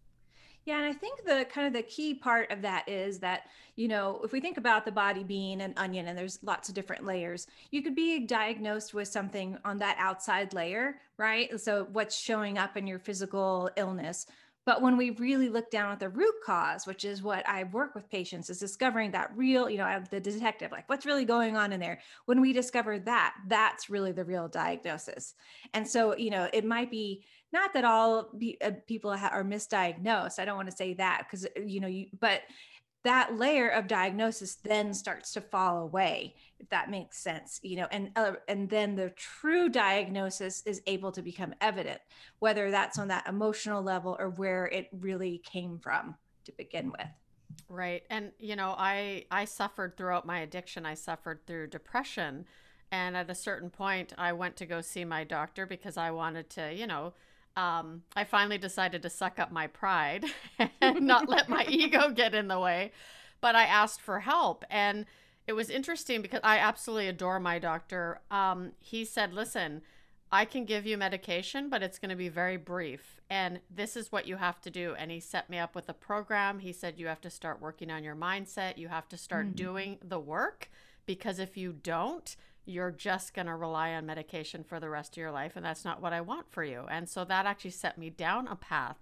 yeah, 0.68 0.80
and 0.80 0.86
I 0.86 0.92
think 0.92 1.24
the 1.24 1.48
kind 1.50 1.66
of 1.66 1.72
the 1.72 1.82
key 1.82 2.14
part 2.14 2.52
of 2.52 2.62
that 2.64 2.90
is 2.90 3.20
that, 3.20 3.44
you 3.78 3.88
know, 3.88 4.20
if 4.26 4.34
we 4.34 4.42
think 4.42 4.58
about 4.58 4.84
the 4.84 4.92
body 4.92 5.24
being 5.24 5.62
an 5.62 5.74
onion 5.78 6.10
and 6.10 6.18
there's 6.18 6.40
lots 6.44 6.68
of 6.68 6.76
different 6.76 7.06
layers, 7.06 7.48
you 7.72 7.82
could 7.82 7.96
be 7.96 8.20
diagnosed 8.20 8.94
with 8.94 9.08
something 9.08 9.58
on 9.64 9.78
that 9.78 9.96
outside 9.98 10.54
layer, 10.54 10.98
right? 11.18 11.58
So 11.58 11.88
what's 11.94 12.20
showing 12.20 12.58
up 12.58 12.76
in 12.76 12.86
your 12.86 13.00
physical 13.00 13.70
illness 13.78 14.28
but 14.68 14.82
when 14.82 14.98
we 14.98 15.12
really 15.12 15.48
look 15.48 15.72
down 15.72 15.94
at 15.94 16.02
the 16.02 16.10
root 16.10 16.36
cause, 16.46 16.86
which 16.86 17.06
is 17.06 17.24
what 17.24 17.48
I 17.48 17.64
work 17.64 17.96
with 17.96 18.10
patients, 18.10 18.50
is 18.50 18.60
discovering 18.60 19.12
that 19.12 19.32
real, 19.34 19.70
you 19.70 19.78
know, 19.78 19.86
I'm 19.86 20.04
the 20.12 20.20
detective, 20.20 20.74
like 20.74 20.90
what's 20.90 21.06
really 21.06 21.24
going 21.24 21.56
on 21.56 21.72
in 21.72 21.80
there. 21.80 22.02
When 22.26 22.42
we 22.42 22.52
discover 22.52 23.00
that, 23.00 23.36
that's 23.48 23.90
really 23.90 24.12
the 24.12 24.26
real 24.26 24.50
diagnosis. 24.50 25.36
And 25.74 25.88
so, 25.88 26.18
you 26.18 26.32
know, 26.32 26.50
it 26.52 26.66
might 26.66 26.92
be 26.92 27.24
not 27.54 27.74
that 27.74 27.86
all 27.86 28.32
uh, 28.62 28.72
people 28.88 29.16
ha- 29.16 29.30
are 29.32 29.44
misdiagnosed. 29.44 30.40
I 30.40 30.46
don't 30.46 30.58
want 30.58 30.70
to 30.70 30.76
say 30.76 30.94
that 30.96 31.24
because, 31.30 31.48
you 31.66 31.80
know, 31.80 31.88
you, 31.88 32.08
but 32.20 32.42
that 33.08 33.38
layer 33.38 33.70
of 33.70 33.88
diagnosis 33.88 34.56
then 34.56 34.94
starts 34.94 35.32
to 35.32 35.40
fall 35.40 35.84
away 35.84 36.36
if 36.60 36.68
that 36.70 36.90
makes 36.90 37.18
sense 37.18 37.60
you 37.64 37.78
know 37.78 37.88
and 37.92 38.12
uh, 38.16 38.34
and 38.50 38.70
then 38.70 38.96
the 38.96 39.10
true 39.12 39.70
diagnosis 39.70 40.62
is 40.66 40.82
able 40.88 41.12
to 41.12 41.22
become 41.22 41.54
evident 41.62 42.02
whether 42.40 42.70
that's 42.70 43.00
on 43.00 43.08
that 43.08 43.26
emotional 43.28 43.82
level 43.82 44.18
or 44.20 44.32
where 44.32 44.66
it 44.68 44.90
really 44.92 45.42
came 45.46 45.80
from 45.80 46.16
to 46.44 46.52
begin 46.58 46.92
with 46.92 47.08
right 47.70 48.04
and 48.10 48.32
you 48.40 48.58
know 48.58 48.76
i 48.78 49.24
i 49.32 49.46
suffered 49.46 49.96
throughout 49.96 50.26
my 50.26 50.40
addiction 50.40 50.86
i 50.86 50.94
suffered 50.94 51.40
through 51.48 51.68
depression 51.68 52.46
and 52.92 53.16
at 53.16 53.30
a 53.30 53.36
certain 53.36 53.70
point 53.70 54.12
i 54.18 54.34
went 54.34 54.56
to 54.58 54.66
go 54.66 54.82
see 54.82 55.06
my 55.06 55.24
doctor 55.24 55.66
because 55.66 55.96
i 55.96 56.12
wanted 56.12 56.50
to 56.50 56.74
you 56.74 56.88
know 56.88 57.14
um, 57.58 58.04
I 58.16 58.24
finally 58.24 58.60
decided 58.60 59.02
to 59.02 59.10
suck 59.10 59.40
up 59.40 59.52
my 59.52 59.66
pride 59.66 60.26
and 60.82 61.02
not 61.02 61.28
let 61.28 61.50
my 61.50 61.66
ego 61.70 62.12
get 62.12 62.36
in 62.36 62.48
the 62.48 62.60
way. 62.60 62.92
But 63.42 63.56
I 63.56 63.64
asked 63.64 64.00
for 64.00 64.20
help. 64.20 64.64
And 64.70 65.06
it 65.48 65.54
was 65.54 65.70
interesting 65.70 66.22
because 66.22 66.40
I 66.44 66.60
absolutely 66.60 67.08
adore 67.08 67.40
my 67.40 67.58
doctor. 67.58 68.22
Um, 68.30 68.74
he 68.80 69.04
said, 69.04 69.34
Listen, 69.34 69.82
I 70.32 70.46
can 70.46 70.66
give 70.66 70.86
you 70.86 70.98
medication, 70.98 71.70
but 71.70 71.82
it's 71.82 71.98
going 71.98 72.10
to 72.10 72.16
be 72.16 72.30
very 72.30 72.58
brief. 72.58 73.20
And 73.30 73.60
this 73.74 73.96
is 73.96 74.12
what 74.12 74.28
you 74.28 74.36
have 74.36 74.62
to 74.62 74.70
do. 74.70 74.94
And 74.98 75.10
he 75.10 75.20
set 75.20 75.50
me 75.50 75.58
up 75.58 75.74
with 75.74 75.90
a 75.90 75.94
program. 75.94 76.60
He 76.60 76.74
said, 76.74 76.96
You 76.98 77.08
have 77.08 77.22
to 77.22 77.30
start 77.32 77.60
working 77.60 77.90
on 77.90 78.04
your 78.04 78.16
mindset. 78.16 78.78
You 78.78 78.90
have 78.90 79.10
to 79.10 79.18
start 79.18 79.48
mm-hmm. 79.48 79.56
doing 79.56 79.98
the 80.04 80.20
work 80.20 80.70
because 81.08 81.40
if 81.40 81.58
you 81.58 81.74
don't, 81.74 82.36
you're 82.68 82.92
just 82.92 83.34
going 83.34 83.48
to 83.48 83.56
rely 83.56 83.94
on 83.94 84.06
medication 84.06 84.64
for 84.64 84.80
the 84.80 84.90
rest 84.90 85.14
of 85.14 85.18
your 85.18 85.32
life. 85.32 85.54
And 85.56 85.66
that's 85.66 85.86
not 85.86 86.02
what 86.02 86.14
I 86.14 86.22
want 86.22 86.52
for 86.52 86.64
you. 86.64 86.86
And 86.90 87.08
so 87.08 87.24
that 87.26 87.46
actually 87.46 87.72
set 87.72 87.98
me 87.98 88.10
down 88.10 88.48
a 88.48 88.56
path 88.56 88.98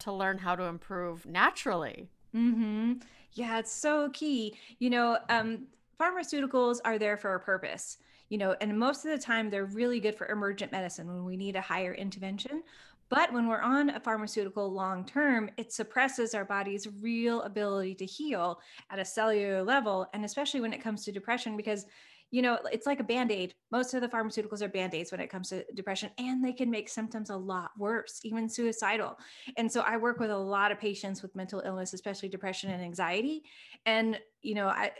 to 0.00 0.12
learn 0.12 0.38
how 0.38 0.56
to 0.56 0.64
improve 0.64 1.26
naturally 1.26 2.08
Mm-hmm. 2.34 2.94
Yeah, 3.34 3.58
it's 3.58 3.72
so 3.72 4.10
key. 4.10 4.54
You 4.78 4.90
know, 4.90 5.18
um, 5.28 5.66
pharmaceuticals 6.00 6.78
are 6.84 6.98
there 6.98 7.16
for 7.16 7.34
a 7.34 7.40
purpose, 7.40 7.98
you 8.28 8.38
know, 8.38 8.56
and 8.60 8.78
most 8.78 9.04
of 9.04 9.10
the 9.10 9.18
time 9.18 9.50
they're 9.50 9.66
really 9.66 10.00
good 10.00 10.16
for 10.16 10.26
emergent 10.28 10.72
medicine 10.72 11.06
when 11.06 11.24
we 11.24 11.36
need 11.36 11.56
a 11.56 11.60
higher 11.60 11.94
intervention. 11.94 12.62
But 13.08 13.30
when 13.30 13.46
we're 13.46 13.60
on 13.60 13.90
a 13.90 14.00
pharmaceutical 14.00 14.72
long 14.72 15.04
term, 15.04 15.50
it 15.58 15.70
suppresses 15.70 16.34
our 16.34 16.46
body's 16.46 16.88
real 17.02 17.42
ability 17.42 17.94
to 17.96 18.06
heal 18.06 18.60
at 18.90 18.98
a 18.98 19.04
cellular 19.04 19.62
level. 19.62 20.06
And 20.14 20.24
especially 20.24 20.62
when 20.62 20.72
it 20.72 20.82
comes 20.82 21.04
to 21.04 21.12
depression, 21.12 21.54
because 21.54 21.84
you 22.32 22.40
know, 22.40 22.58
it's 22.72 22.86
like 22.86 22.98
a 22.98 23.04
band 23.04 23.30
aid. 23.30 23.54
Most 23.70 23.92
of 23.92 24.00
the 24.00 24.08
pharmaceuticals 24.08 24.62
are 24.62 24.68
band 24.68 24.94
aids 24.94 25.12
when 25.12 25.20
it 25.20 25.28
comes 25.28 25.50
to 25.50 25.64
depression, 25.74 26.10
and 26.18 26.42
they 26.42 26.54
can 26.54 26.70
make 26.70 26.88
symptoms 26.88 27.28
a 27.28 27.36
lot 27.36 27.70
worse, 27.78 28.20
even 28.24 28.48
suicidal. 28.48 29.18
And 29.58 29.70
so 29.70 29.82
I 29.82 29.98
work 29.98 30.18
with 30.18 30.30
a 30.30 30.36
lot 30.36 30.72
of 30.72 30.80
patients 30.80 31.22
with 31.22 31.36
mental 31.36 31.62
illness, 31.64 31.92
especially 31.92 32.30
depression 32.30 32.70
and 32.70 32.82
anxiety. 32.82 33.42
And, 33.84 34.18
you 34.40 34.54
know, 34.54 34.68
I, 34.68 34.92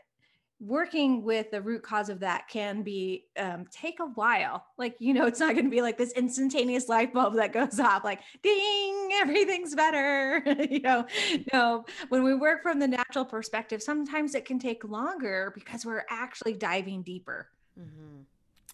working 0.64 1.25
with 1.25 1.50
the 1.50 1.61
root 1.61 1.83
cause 1.83 2.09
of 2.09 2.21
that 2.21 2.49
can 2.49 2.83
be 2.83 3.25
um, 3.37 3.66
take 3.71 3.99
a 4.00 4.07
while. 4.07 4.64
Like 4.78 4.95
you 5.00 5.12
know 5.12 5.26
it's 5.26 5.40
not 5.40 5.54
going 5.54 5.64
to 5.64 5.71
be 5.71 5.83
like 5.83 5.99
this 5.99 6.12
instantaneous 6.12 6.88
light 6.88 7.12
bulb 7.12 7.35
that 7.35 7.52
goes 7.52 7.81
off 7.81 8.04
like 8.04 8.21
ding 8.42 9.11
everything's 9.21 9.75
better. 9.75 10.42
You 10.73 10.81
know 10.81 11.07
no 11.52 11.85
when 12.09 12.23
we 12.23 12.35
work 12.35 12.62
from 12.62 12.78
the 12.78 12.87
natural 12.87 13.25
perspective 13.25 13.83
sometimes 13.83 14.35
it 14.35 14.45
can 14.45 14.59
take 14.59 14.85
longer 14.85 15.52
because 15.54 15.85
we're 15.85 16.04
actually 16.09 16.54
diving 16.54 17.02
deeper. 17.02 17.49
Mm-hmm. 17.78 18.23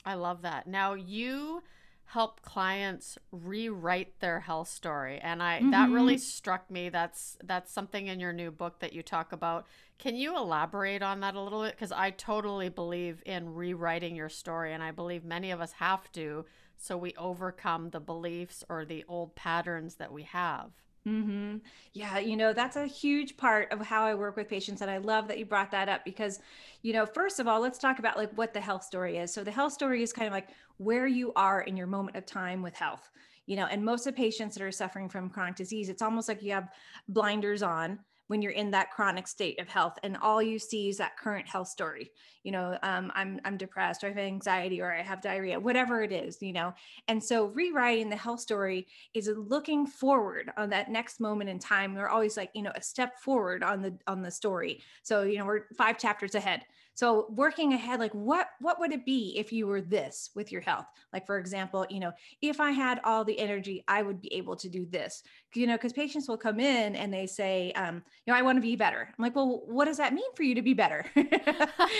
i 0.04 0.14
love 0.14 0.42
that. 0.42 0.66
Now 0.66 0.95
you 0.95 1.62
help 2.09 2.41
clients 2.43 3.19
rewrite 3.31 4.19
their 4.21 4.41
health 4.41 4.69
story. 4.69 5.19
And 5.19 5.43
i 5.43 5.59
mm-hmm. 5.59 5.71
that 5.71 5.91
really 5.91 6.19
struck 6.19 6.71
me. 6.71 6.88
That's 6.88 7.37
that's 7.45 7.73
something 7.73 8.07
in 8.07 8.19
your 8.19 8.33
new 8.33 8.50
book 8.50 8.79
that 8.81 8.93
you 8.93 9.03
talk 9.03 9.33
about. 9.33 9.67
Can 9.99 10.15
you 10.17 10.37
elaborate 10.37 11.03
on 11.03 11.21
that 11.21 11.35
a 11.35 11.41
little 11.41 11.62
bit? 11.62 11.73
Because 11.73 11.93
i 11.93 12.11
totally 12.11 12.69
believe 12.69 13.23
in 13.27 13.55
rewriting 13.55 14.15
your 14.17 14.29
story 14.29 14.73
and 14.73 14.83
i 14.83 14.91
believe 14.91 15.25
many 15.25 15.50
of 15.50 15.61
us 15.61 15.73
have 15.73 16.11
to 16.12 16.45
so 16.77 16.97
we 16.97 17.12
overcome 17.17 17.91
the 17.91 18.00
beliefs 18.00 18.65
or 18.69 18.85
the 18.85 19.05
old 19.09 19.35
patterns 19.35 19.97
that 19.97 20.12
we 20.12 20.23
have 20.23 20.71
Mm-hmm. 21.09 21.59
Yeah, 21.95 22.19
you 22.19 22.37
know, 22.37 22.53
that's 22.53 22.77
a 22.77 22.87
huge 22.87 23.37
part 23.37 23.73
of 23.73 23.81
how 23.81 24.05
I 24.05 24.15
work 24.15 24.37
with 24.37 24.49
patients. 24.49 24.83
And 24.83 24.91
I 24.91 24.99
love 24.99 25.27
that 25.29 25.38
you 25.38 25.47
brought 25.47 25.71
that 25.71 25.88
up 25.88 26.05
because, 26.05 26.41
you 26.83 26.93
know, 26.93 27.07
first 27.07 27.41
of 27.41 27.49
all, 27.49 27.61
let's 27.61 27.79
talk 27.79 27.99
about 27.99 28.19
like 28.19 28.37
what 28.37 28.53
the 28.53 28.61
health 28.61 28.85
story 28.85 29.17
is. 29.17 29.33
So 29.33 29.43
the 29.43 29.50
health 29.50 29.73
story 29.73 30.03
is 30.03 30.12
kind 30.12 30.27
of 30.27 30.35
like 30.35 30.49
where 30.77 31.07
you 31.07 31.33
are 31.35 31.62
in 31.62 31.77
your 31.77 31.87
moment 31.87 32.17
of 32.17 32.27
time 32.27 32.62
with 32.62 32.75
health. 32.75 33.11
You 33.47 33.57
know, 33.57 33.67
and 33.67 33.83
most 33.83 34.07
of 34.07 34.15
patients 34.15 34.55
that 34.57 34.62
are 34.62 34.71
suffering 34.71 35.09
from 35.09 35.31
chronic 35.31 35.57
disease, 35.57 35.88
it's 35.88 36.03
almost 36.03 36.29
like 36.29 36.43
you 36.43 36.53
have 36.53 36.69
blinders 37.09 37.62
on 37.62 38.00
when 38.28 38.40
you're 38.40 38.52
in 38.52 38.70
that 38.70 38.90
chronic 38.90 39.26
state 39.26 39.61
of 39.61 39.68
health 39.68 39.99
and 40.02 40.16
all 40.16 40.42
you 40.42 40.58
see 40.58 40.88
is 40.88 40.97
that 40.97 41.18
current 41.18 41.49
health 41.49 41.68
story 41.68 42.11
you 42.42 42.52
know 42.52 42.78
um, 42.82 43.12
i'm 43.14 43.40
i'm 43.44 43.56
depressed 43.56 44.02
or 44.02 44.06
i 44.06 44.11
have 44.11 44.18
anxiety 44.18 44.80
or 44.80 44.92
i 44.92 45.02
have 45.02 45.20
diarrhea 45.20 45.58
whatever 45.58 46.02
it 46.02 46.12
is 46.12 46.38
you 46.40 46.52
know? 46.52 46.73
And 47.08 47.23
so 47.23 47.47
rewriting 47.47 48.08
the 48.08 48.16
health 48.16 48.40
story 48.40 48.87
is 49.14 49.30
looking 49.35 49.87
forward 49.87 50.50
on 50.56 50.70
that 50.70 50.90
next 50.90 51.20
moment 51.20 51.50
in 51.50 51.58
time. 51.58 51.94
We're 51.94 52.08
always 52.08 52.37
like 52.37 52.50
you 52.54 52.62
know 52.62 52.73
a 52.75 52.82
step 52.82 53.18
forward 53.18 53.62
on 53.62 53.82
the 53.82 53.97
on 54.06 54.23
the 54.23 54.30
story. 54.30 54.82
So 55.02 55.23
you 55.23 55.38
know 55.38 55.47
we're 55.47 55.64
five 55.76 55.99
chapters 55.99 56.35
ahead. 56.35 56.62
So 56.94 57.26
working 57.30 57.75
ahead 57.75 58.00
like 58.00 58.12
what 58.12 58.49
what 58.61 58.80
would 58.80 58.92
it 58.92 59.04
be 59.04 59.35
if 59.37 59.52
you 59.52 59.66
were 59.66 59.80
this 59.80 60.30
with 60.35 60.50
your 60.50 60.62
health? 60.62 60.87
Like 61.12 61.26
for 61.26 61.38
example 61.38 61.87
you 61.88 62.00
know 62.00 62.12
if 62.42 62.61
i 62.61 62.70
had 62.70 63.00
all 63.04 63.25
the 63.25 63.38
energy 63.38 63.85
i 63.88 64.02
would 64.02 64.20
be 64.20 64.32
able 64.35 64.56
to 64.56 64.68
do 64.68 64.87
this 64.87 65.23
you 65.55 65.67
know 65.67 65.75
because 65.75 65.93
patients 65.93 66.28
will 66.28 66.37
come 66.37 66.61
in 66.61 66.95
and 66.97 67.12
they 67.12 67.26
say 67.26 67.73
um, 67.73 68.02
you 68.26 68.33
know 68.33 68.38
i 68.38 68.43
want 68.43 68.57
to 68.57 68.62
be 68.62 68.76
better. 68.76 69.09
I'm 69.09 69.23
like 69.23 69.35
well 69.35 69.62
what 69.67 69.87
does 69.87 69.97
that 69.97 70.12
mean 70.12 70.31
for 70.35 70.43
you 70.43 70.55
to 70.55 70.62
be 70.62 70.75
better? 70.75 71.05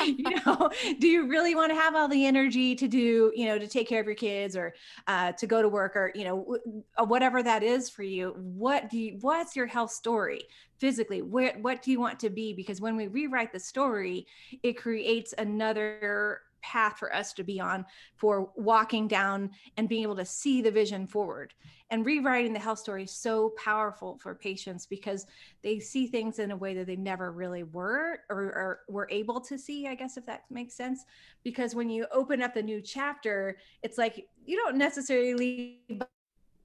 You 0.05 0.37
know 0.47 0.71
do 0.99 1.09
you 1.09 1.29
really 1.29 1.55
want 1.55 1.71
to 1.71 1.75
have 1.75 1.95
all 1.95 2.09
the 2.09 2.27
energy 2.27 2.75
to 2.75 2.89
do 2.89 3.33
you 3.35 3.47
know 3.47 3.59
to 3.59 3.67
take 3.67 3.89
care 3.89 4.01
of 4.01 4.07
your 4.07 4.15
kids 4.15 4.57
or 4.57 4.75
uh, 5.07 5.33
to 5.33 5.47
go 5.47 5.63
to 5.63 5.69
work 5.69 5.97
or 5.97 6.13
you 6.15 6.25
know 6.25 6.59
uh, 6.97 7.05
whatever 7.05 7.43
that 7.43 7.63
is 7.63 7.89
for 7.91 8.03
you? 8.03 8.35
What 8.37 8.91
do 8.91 8.99
you 8.99 9.19
what's 9.21 9.57
your 9.57 9.67
health 9.67 9.91
story 9.91 10.43
physically? 10.79 11.23
Where 11.23 11.55
what 11.61 11.83
do 11.83 11.91
you 11.91 12.01
want 12.01 12.21
to 12.21 12.31
be? 12.31 12.53
Because 12.53 12.81
when 12.81 12.97
we 12.97 13.07
rewrite 13.07 13.53
the 13.53 13.61
story 13.61 14.27
it 14.63 14.75
creates 14.75 15.35
another 15.39 16.41
path 16.63 16.99
for 16.99 17.15
us 17.15 17.33
to 17.35 17.45
be 17.45 17.61
on 17.61 17.85
for 18.17 18.51
walking 18.57 19.09
down 19.09 19.51
and 19.77 19.89
being 19.89 20.03
able 20.03 20.17
to 20.17 20.25
see 20.25 20.61
the 20.61 20.71
vision 20.71 21.07
forward. 21.07 21.55
And 21.91 22.05
rewriting 22.05 22.53
the 22.53 22.59
health 22.59 22.81
story 22.81 23.05
is 23.05 23.13
so 23.13 23.55
powerful 23.63 24.19
for 24.23 24.35
patients 24.35 24.85
because 24.85 25.27
they 25.63 25.79
see 25.79 26.07
things 26.07 26.39
in 26.39 26.51
a 26.51 26.57
way 26.57 26.75
that 26.75 26.87
they 26.87 26.97
never 26.97 27.33
really 27.33 27.63
were 27.63 28.21
or, 28.29 28.39
or 28.39 28.81
were 28.89 29.09
able 29.11 29.41
to 29.41 29.59
see 29.59 29.87
i 29.87 29.95
guess 29.95 30.17
if 30.17 30.27
that 30.27 30.43
makes 30.51 30.75
sense. 30.75 31.05
Because 31.45 31.75
when 31.75 31.89
you 31.89 32.07
open 32.13 32.43
up 32.43 32.55
the 32.55 32.63
new 32.63 32.81
chapter 32.83 33.57
it's 33.83 33.99
like 33.99 34.27
you 34.45 34.57
don't 34.57 34.77
necessarily 34.77 35.81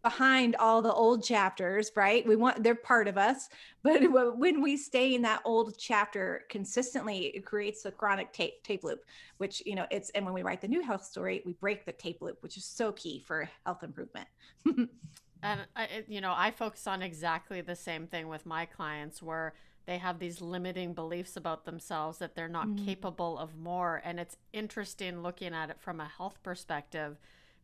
behind 0.03 0.57
all 0.57 0.81
the 0.81 0.93
old 0.93 1.23
chapters, 1.23 1.91
right? 1.95 2.27
We 2.27 2.35
want 2.35 2.61
they're 2.61 2.75
part 2.75 3.07
of 3.07 3.17
us, 3.17 3.49
but 3.81 4.01
when 4.37 4.61
we 4.61 4.77
stay 4.77 5.15
in 5.15 5.21
that 5.23 5.41
old 5.45 5.77
chapter 5.77 6.43
consistently, 6.49 7.27
it 7.27 7.45
creates 7.45 7.85
a 7.85 7.91
chronic 7.91 8.33
tape 8.33 8.61
tape 8.63 8.83
loop, 8.83 9.05
which 9.37 9.63
you 9.65 9.75
know 9.75 9.87
it's. 9.89 10.09
And 10.11 10.25
when 10.25 10.33
we 10.33 10.43
write 10.43 10.61
the 10.61 10.67
new 10.67 10.83
health 10.83 11.05
story, 11.05 11.41
we 11.45 11.53
break 11.53 11.85
the 11.85 11.93
tape 11.93 12.21
loop, 12.21 12.43
which 12.43 12.57
is 12.57 12.65
so 12.65 12.91
key 12.91 13.23
for 13.25 13.49
health 13.65 13.83
improvement. 13.83 14.27
and 14.65 15.61
I, 15.75 16.03
you 16.07 16.21
know, 16.21 16.33
I 16.35 16.51
focus 16.51 16.85
on 16.85 17.01
exactly 17.01 17.61
the 17.61 17.75
same 17.75 18.05
thing 18.05 18.27
with 18.27 18.45
my 18.45 18.65
clients, 18.65 19.23
where 19.23 19.53
they 19.85 19.97
have 19.97 20.19
these 20.19 20.41
limiting 20.41 20.93
beliefs 20.93 21.37
about 21.37 21.65
themselves 21.65 22.17
that 22.19 22.35
they're 22.35 22.49
not 22.49 22.67
mm-hmm. 22.67 22.85
capable 22.85 23.37
of 23.37 23.55
more, 23.57 24.01
and 24.03 24.19
it's 24.19 24.35
interesting 24.51 25.23
looking 25.23 25.53
at 25.53 25.69
it 25.69 25.77
from 25.79 26.01
a 26.01 26.11
health 26.17 26.39
perspective 26.43 27.17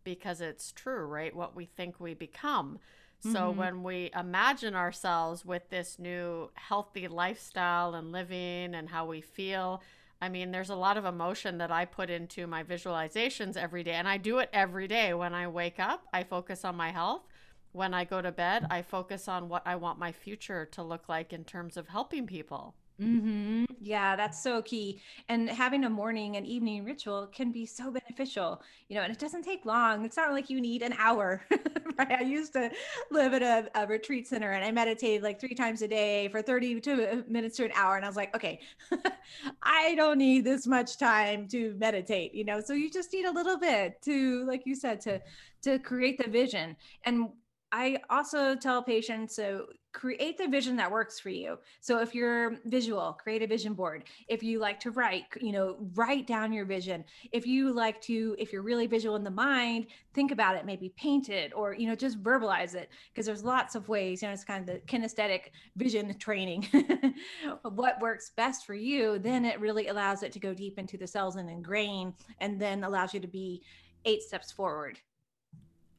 because 0.10 0.42
it's 0.42 0.72
true, 0.72 1.06
right? 1.06 1.36
What 1.36 1.56
we 1.56 1.66
think 1.66 2.00
we 2.00 2.14
become. 2.14 2.80
So 3.22 3.30
mm-hmm. 3.30 3.60
when 3.60 3.84
we 3.84 4.12
imagine 4.18 4.76
ourselves 4.76 5.44
with 5.44 5.70
this 5.70 6.00
new 6.00 6.52
healthy 6.54 7.08
lifestyle 7.08 7.94
and 7.94 8.12
living 8.14 8.74
and 8.74 8.90
how 8.90 9.06
we 9.06 9.20
feel, 9.20 9.82
I 10.22 10.30
mean, 10.30 10.52
there's 10.52 10.70
a 10.70 10.76
lot 10.76 10.98
of 10.98 11.06
emotion 11.06 11.58
that 11.58 11.72
I 11.72 11.86
put 11.86 12.10
into 12.10 12.48
my 12.48 12.64
visualizations 12.64 13.58
every 13.58 13.84
day. 13.84 13.94
And 13.94 14.08
I 14.08 14.18
do 14.18 14.40
it 14.40 14.50
every 14.54 14.88
day. 14.88 15.14
When 15.14 15.34
I 15.34 15.48
wake 15.48 15.80
up, 15.80 16.08
I 16.14 16.24
focus 16.24 16.64
on 16.64 16.76
my 16.76 16.92
health. 16.92 17.24
When 17.72 17.94
I 17.94 18.04
go 18.04 18.22
to 18.22 18.32
bed, 18.32 18.66
I 18.70 18.82
focus 18.82 19.28
on 19.28 19.50
what 19.50 19.64
I 19.66 19.76
want 19.76 20.00
my 20.00 20.12
future 20.12 20.66
to 20.72 20.82
look 20.82 21.08
like 21.10 21.34
in 21.34 21.44
terms 21.44 21.78
of 21.78 21.90
helping 21.90 22.26
people. 22.26 22.76
Mm-hmm. 23.02 23.64
Yeah, 23.80 24.18
that's 24.18 24.44
so 24.44 24.62
key. 24.62 25.02
And 25.30 25.50
having 25.50 25.86
a 25.86 25.90
morning 25.90 26.36
and 26.36 26.46
evening 26.46 26.84
ritual 26.84 27.28
can 27.28 27.52
be 27.52 27.66
so 27.66 27.92
beneficial, 27.92 28.62
you 28.90 28.96
know, 28.96 29.04
and 29.04 29.12
it 29.12 29.20
doesn't 29.20 29.44
take 29.44 29.66
long. 29.66 30.04
It's 30.04 30.18
not 30.18 30.34
like 30.34 30.50
you 30.50 30.60
need 30.60 30.82
an 30.82 30.94
hour. 30.98 31.42
right? 31.98 32.12
I 32.12 32.22
used 32.22 32.54
to 32.54 32.70
live 33.10 33.34
at 33.34 33.42
a, 33.42 33.70
a, 33.82 33.88
retreat 33.88 34.28
center 34.28 34.52
and 34.52 34.66
I 34.66 34.72
meditated 34.72 35.24
like 35.24 35.40
three 35.40 35.56
times 35.56 35.82
a 35.82 35.88
day 35.88 36.28
for 36.28 36.42
32 36.42 37.24
minutes 37.28 37.56
to 37.58 37.66
an 37.66 37.72
hour. 37.74 37.96
And 37.96 38.04
I 38.04 38.10
was 38.10 38.18
like, 38.18 38.36
okay, 38.36 38.60
I 39.64 39.96
don't 39.96 40.18
need 40.18 40.44
this 40.44 40.68
much 40.68 40.98
time 40.98 41.48
to 41.50 41.76
meditate, 41.80 42.34
you 42.34 42.44
know, 42.44 42.60
so 42.60 42.74
you 42.74 42.92
just 42.92 43.14
need 43.14 43.26
a 43.26 43.32
little 43.32 43.58
bit 43.58 44.02
to, 44.04 44.46
like 44.46 44.64
you 44.66 44.76
said, 44.76 45.00
to, 45.02 45.22
to 45.62 45.80
create 45.80 46.18
the 46.18 46.30
vision. 46.30 46.76
And 47.06 47.30
I 47.72 48.00
also 48.10 48.56
tell 48.56 48.84
patients 48.84 49.36
so 49.36 49.68
create 49.92 50.38
the 50.38 50.48
vision 50.48 50.76
that 50.76 50.92
works 50.92 51.20
for 51.20 51.30
you. 51.30 51.58
So 51.82 52.00
if 52.00 52.14
you're 52.14 52.58
visual, 52.66 53.14
create 53.14 53.42
a 53.42 53.48
vision 53.48 53.74
board. 53.74 54.04
If 54.28 54.44
you 54.44 54.60
like 54.60 54.80
to 54.82 54.92
write, 54.92 55.24
you 55.42 55.52
know, 55.52 55.78
write 55.96 56.28
down 56.28 56.54
your 56.54 56.66
vision. 56.66 57.04
If 57.32 57.48
you 57.48 57.74
like 57.74 58.00
to 58.02 58.36
if 58.38 58.54
you're 58.54 58.62
really 58.62 58.88
visual 58.88 59.16
in 59.16 59.24
the 59.24 59.32
mind, 59.32 59.88
think 60.14 60.32
about 60.32 60.56
it, 60.56 60.66
maybe 60.66 60.94
paint 60.96 61.30
it 61.30 61.52
or 61.56 61.74
you 61.74 61.88
know 61.88 61.96
just 61.96 62.22
verbalize 62.22 62.76
it 62.76 62.90
because 63.12 63.26
there's 63.26 63.44
lots 63.44 63.76
of 63.76 63.90
ways, 63.90 64.22
you 64.22 64.28
know, 64.28 64.34
it's 64.34 64.44
kind 64.44 64.68
of 64.68 64.76
the 64.76 64.82
kinesthetic 64.82 65.52
vision 65.76 66.14
training. 66.18 66.68
what 67.64 68.00
works 68.00 68.32
best 68.36 68.66
for 68.66 68.76
you, 68.76 69.20
then 69.20 69.46
it 69.46 69.60
really 69.60 69.88
allows 69.88 70.24
it 70.24 70.32
to 70.34 70.40
go 70.40 70.54
deep 70.54 70.78
into 70.78 70.98
the 70.98 71.08
cells 71.08 71.36
and 71.36 71.50
ingrain 71.50 72.14
and 72.40 72.60
then 72.60 72.84
allows 72.84 73.14
you 73.14 73.20
to 73.20 73.28
be 73.28 73.62
eight 74.06 74.22
steps 74.22 74.52
forward 74.52 75.00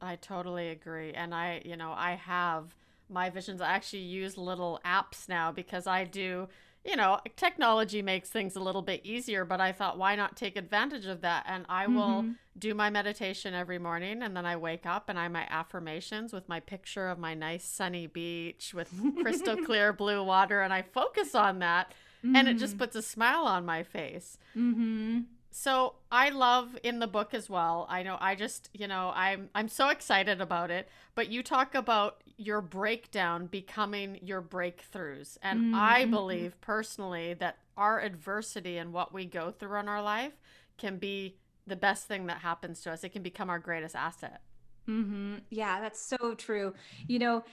I 0.01 0.15
totally 0.15 0.69
agree. 0.69 1.11
And 1.13 1.33
I, 1.33 1.61
you 1.63 1.77
know, 1.77 1.93
I 1.95 2.13
have 2.15 2.75
my 3.11 3.29
visions. 3.29 3.61
I 3.61 3.69
actually 3.69 4.03
use 4.03 4.37
little 4.37 4.79
apps 4.85 5.27
now 5.27 5.51
because 5.51 5.87
I 5.87 6.03
do, 6.05 6.47
you 6.85 6.95
know, 6.95 7.19
technology 7.35 8.01
makes 8.01 8.29
things 8.29 8.55
a 8.55 8.59
little 8.59 8.81
bit 8.81 9.01
easier, 9.03 9.45
but 9.45 9.61
I 9.61 9.71
thought, 9.71 9.97
why 9.97 10.15
not 10.15 10.35
take 10.35 10.55
advantage 10.55 11.05
of 11.05 11.21
that? 11.21 11.45
And 11.47 11.65
I 11.69 11.85
mm-hmm. 11.85 11.95
will 11.95 12.25
do 12.57 12.73
my 12.73 12.89
meditation 12.89 13.53
every 13.53 13.79
morning 13.79 14.21
and 14.21 14.35
then 14.35 14.45
I 14.45 14.57
wake 14.57 14.85
up 14.85 15.09
and 15.09 15.17
I 15.17 15.27
my 15.29 15.47
affirmations 15.49 16.33
with 16.33 16.49
my 16.49 16.59
picture 16.59 17.07
of 17.07 17.17
my 17.17 17.33
nice 17.33 17.63
sunny 17.63 18.07
beach 18.07 18.73
with 18.73 18.93
crystal 19.21 19.55
clear 19.65 19.93
blue 19.93 20.23
water 20.23 20.61
and 20.61 20.73
I 20.73 20.81
focus 20.81 21.33
on 21.33 21.59
that 21.59 21.93
mm-hmm. 22.23 22.35
and 22.35 22.47
it 22.47 22.55
just 22.55 22.73
mm-hmm. 22.73 22.79
puts 22.79 22.95
a 22.95 23.01
smile 23.01 23.45
on 23.45 23.65
my 23.65 23.83
face. 23.83 24.37
Mm-hmm. 24.55 25.21
So 25.51 25.95
I 26.11 26.29
love 26.29 26.77
in 26.81 26.99
the 26.99 27.07
book 27.07 27.33
as 27.33 27.49
well. 27.49 27.85
I 27.89 28.03
know 28.03 28.17
I 28.19 28.35
just, 28.35 28.69
you 28.73 28.87
know, 28.87 29.11
I'm 29.13 29.49
I'm 29.53 29.67
so 29.67 29.89
excited 29.89 30.39
about 30.39 30.71
it, 30.71 30.87
but 31.13 31.29
you 31.29 31.43
talk 31.43 31.75
about 31.75 32.23
your 32.37 32.61
breakdown 32.61 33.47
becoming 33.47 34.17
your 34.23 34.41
breakthroughs. 34.41 35.37
And 35.43 35.59
mm-hmm. 35.59 35.75
I 35.75 36.05
believe 36.05 36.59
personally 36.61 37.33
that 37.35 37.57
our 37.77 37.99
adversity 37.99 38.77
and 38.77 38.93
what 38.93 39.13
we 39.13 39.25
go 39.25 39.51
through 39.51 39.79
in 39.79 39.89
our 39.89 40.01
life 40.01 40.33
can 40.77 40.97
be 40.97 41.35
the 41.67 41.75
best 41.75 42.07
thing 42.07 42.27
that 42.27 42.39
happens 42.39 42.81
to 42.81 42.91
us. 42.91 43.03
It 43.03 43.09
can 43.09 43.21
become 43.21 43.49
our 43.49 43.59
greatest 43.59 43.95
asset. 43.95 44.41
Mm-hmm. 44.87 45.35
Yeah, 45.49 45.81
that's 45.81 46.01
so 46.01 46.33
true. 46.35 46.73
You 47.07 47.19
know, 47.19 47.43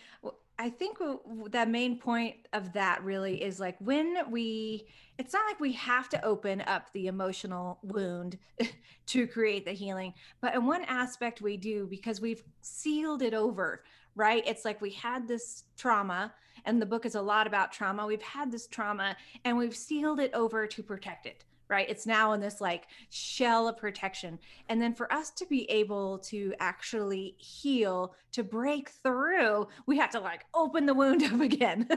I 0.60 0.70
think 0.70 0.98
the 0.98 1.66
main 1.66 1.98
point 1.98 2.34
of 2.52 2.72
that 2.72 3.04
really 3.04 3.42
is 3.42 3.60
like 3.60 3.76
when 3.78 4.16
we, 4.28 4.88
it's 5.16 5.32
not 5.32 5.46
like 5.46 5.60
we 5.60 5.72
have 5.72 6.08
to 6.08 6.24
open 6.24 6.62
up 6.62 6.92
the 6.92 7.06
emotional 7.06 7.78
wound 7.82 8.38
to 9.06 9.26
create 9.28 9.64
the 9.64 9.72
healing, 9.72 10.14
but 10.40 10.54
in 10.54 10.66
one 10.66 10.82
aspect 10.84 11.40
we 11.40 11.56
do 11.56 11.86
because 11.86 12.20
we've 12.20 12.42
sealed 12.60 13.22
it 13.22 13.34
over, 13.34 13.84
right? 14.16 14.42
It's 14.48 14.64
like 14.64 14.80
we 14.80 14.90
had 14.90 15.28
this 15.28 15.62
trauma, 15.76 16.34
and 16.64 16.82
the 16.82 16.86
book 16.86 17.06
is 17.06 17.14
a 17.14 17.22
lot 17.22 17.46
about 17.46 17.72
trauma. 17.72 18.04
We've 18.04 18.20
had 18.20 18.50
this 18.50 18.66
trauma 18.66 19.16
and 19.44 19.56
we've 19.56 19.76
sealed 19.76 20.18
it 20.18 20.32
over 20.34 20.66
to 20.66 20.82
protect 20.82 21.26
it 21.26 21.44
right? 21.68 21.88
It's 21.88 22.06
now 22.06 22.32
in 22.32 22.40
this 22.40 22.60
like 22.60 22.86
shell 23.10 23.68
of 23.68 23.76
protection. 23.76 24.38
And 24.68 24.80
then 24.80 24.94
for 24.94 25.12
us 25.12 25.30
to 25.30 25.46
be 25.46 25.70
able 25.70 26.18
to 26.20 26.54
actually 26.60 27.34
heal, 27.38 28.14
to 28.32 28.42
break 28.42 28.90
through, 28.90 29.68
we 29.86 29.98
have 29.98 30.10
to 30.10 30.20
like 30.20 30.46
open 30.54 30.86
the 30.86 30.94
wound 30.94 31.22
up 31.32 31.40
again, 31.40 31.88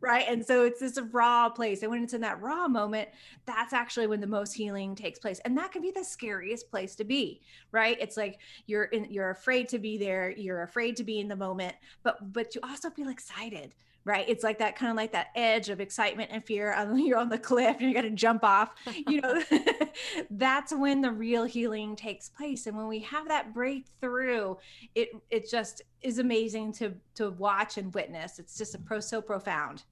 right? 0.00 0.26
And 0.28 0.44
so 0.44 0.64
it's 0.64 0.80
this 0.80 0.98
raw 1.12 1.48
place. 1.48 1.82
And 1.82 1.90
when 1.90 2.02
it's 2.02 2.14
in 2.14 2.20
that 2.20 2.40
raw 2.40 2.68
moment, 2.68 3.08
that's 3.46 3.72
actually 3.72 4.06
when 4.06 4.20
the 4.20 4.26
most 4.26 4.52
healing 4.52 4.94
takes 4.94 5.18
place. 5.18 5.40
And 5.44 5.56
that 5.56 5.72
can 5.72 5.82
be 5.82 5.90
the 5.90 6.04
scariest 6.04 6.70
place 6.70 6.94
to 6.96 7.04
be, 7.04 7.40
right? 7.72 7.96
It's 8.00 8.16
like 8.16 8.38
you're 8.66 8.84
in, 8.84 9.06
you're 9.10 9.30
afraid 9.30 9.68
to 9.70 9.78
be 9.78 9.96
there, 9.96 10.30
you're 10.30 10.62
afraid 10.62 10.96
to 10.96 11.04
be 11.04 11.20
in 11.20 11.28
the 11.28 11.36
moment, 11.36 11.74
but 12.02 12.32
but 12.32 12.54
you 12.54 12.60
also 12.62 12.90
feel 12.90 13.08
excited 13.08 13.74
right? 14.04 14.24
It's 14.28 14.44
like 14.44 14.58
that 14.58 14.76
kind 14.76 14.90
of 14.90 14.96
like 14.96 15.12
that 15.12 15.28
edge 15.34 15.70
of 15.70 15.80
excitement 15.80 16.30
and 16.32 16.44
fear. 16.44 16.74
You're 16.94 17.18
on 17.18 17.28
the 17.28 17.38
cliff 17.38 17.76
and 17.80 17.88
you 17.88 17.94
got 17.94 18.02
to 18.02 18.10
jump 18.10 18.44
off. 18.44 18.74
You 19.06 19.20
know, 19.20 19.42
that's 20.30 20.72
when 20.72 21.00
the 21.00 21.10
real 21.10 21.44
healing 21.44 21.96
takes 21.96 22.28
place. 22.28 22.66
And 22.66 22.76
when 22.76 22.88
we 22.88 23.00
have 23.00 23.28
that 23.28 23.54
breakthrough, 23.54 24.56
it 24.94 25.10
it 25.30 25.50
just 25.50 25.82
is 26.02 26.18
amazing 26.18 26.72
to 26.74 26.94
to 27.16 27.30
watch 27.30 27.78
and 27.78 27.92
witness. 27.94 28.38
It's 28.38 28.56
just 28.56 28.74
a 28.74 28.78
pro 28.78 29.00
so 29.00 29.20
profound. 29.20 29.84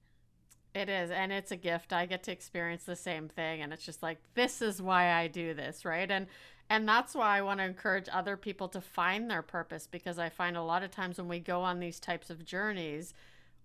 It 0.75 0.89
is, 0.89 1.11
and 1.11 1.31
it's 1.31 1.51
a 1.51 1.55
gift. 1.55 1.93
I 1.93 2.07
get 2.07 2.23
to 2.23 2.31
experience 2.31 2.83
the 2.83 2.95
same 2.95 3.29
thing, 3.29 3.61
and 3.61 3.71
it's 3.71 3.85
just 3.85 4.01
like 4.01 4.17
this 4.33 4.61
is 4.61 4.81
why 4.81 5.13
I 5.13 5.27
do 5.27 5.53
this, 5.53 5.85
right? 5.85 6.09
And 6.09 6.27
and 6.69 6.87
that's 6.87 7.13
why 7.13 7.37
I 7.37 7.41
want 7.41 7.59
to 7.59 7.65
encourage 7.65 8.07
other 8.11 8.37
people 8.37 8.67
to 8.69 8.81
find 8.81 9.29
their 9.29 9.41
purpose 9.41 9.85
because 9.85 10.17
I 10.17 10.29
find 10.29 10.57
a 10.57 10.63
lot 10.63 10.81
of 10.81 10.91
times 10.91 11.17
when 11.17 11.27
we 11.27 11.39
go 11.39 11.61
on 11.61 11.79
these 11.79 11.99
types 11.99 12.29
of 12.29 12.45
journeys, 12.45 13.13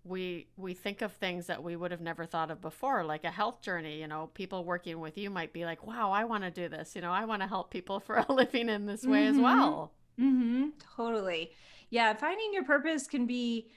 we 0.08 0.46
we 0.56 0.74
think 0.74 1.02
of 1.02 1.12
things 1.12 1.46
that 1.46 1.62
we 1.62 1.76
would 1.76 1.90
have 1.90 2.00
never 2.00 2.24
thought 2.24 2.50
of 2.50 2.60
before 2.60 3.04
like 3.04 3.24
a 3.24 3.30
health 3.30 3.60
journey 3.60 4.00
you 4.00 4.08
know 4.08 4.30
people 4.34 4.64
working 4.64 5.00
with 5.00 5.18
you 5.18 5.30
might 5.30 5.52
be 5.52 5.64
like 5.64 5.86
wow 5.86 6.10
i 6.10 6.24
want 6.24 6.42
to 6.42 6.50
do 6.50 6.68
this 6.68 6.94
you 6.96 7.02
know 7.02 7.12
i 7.12 7.24
want 7.24 7.42
to 7.42 7.48
help 7.48 7.70
people 7.70 8.00
for 8.00 8.16
a 8.28 8.32
living 8.32 8.68
in 8.68 8.86
this 8.86 9.04
way 9.04 9.24
mm-hmm. 9.24 9.36
as 9.36 9.42
well 9.42 9.92
mm-hmm. 10.18 10.66
totally 10.96 11.50
yeah 11.90 12.14
finding 12.14 12.52
your 12.52 12.64
purpose 12.64 13.06
can 13.06 13.26
be 13.26 13.68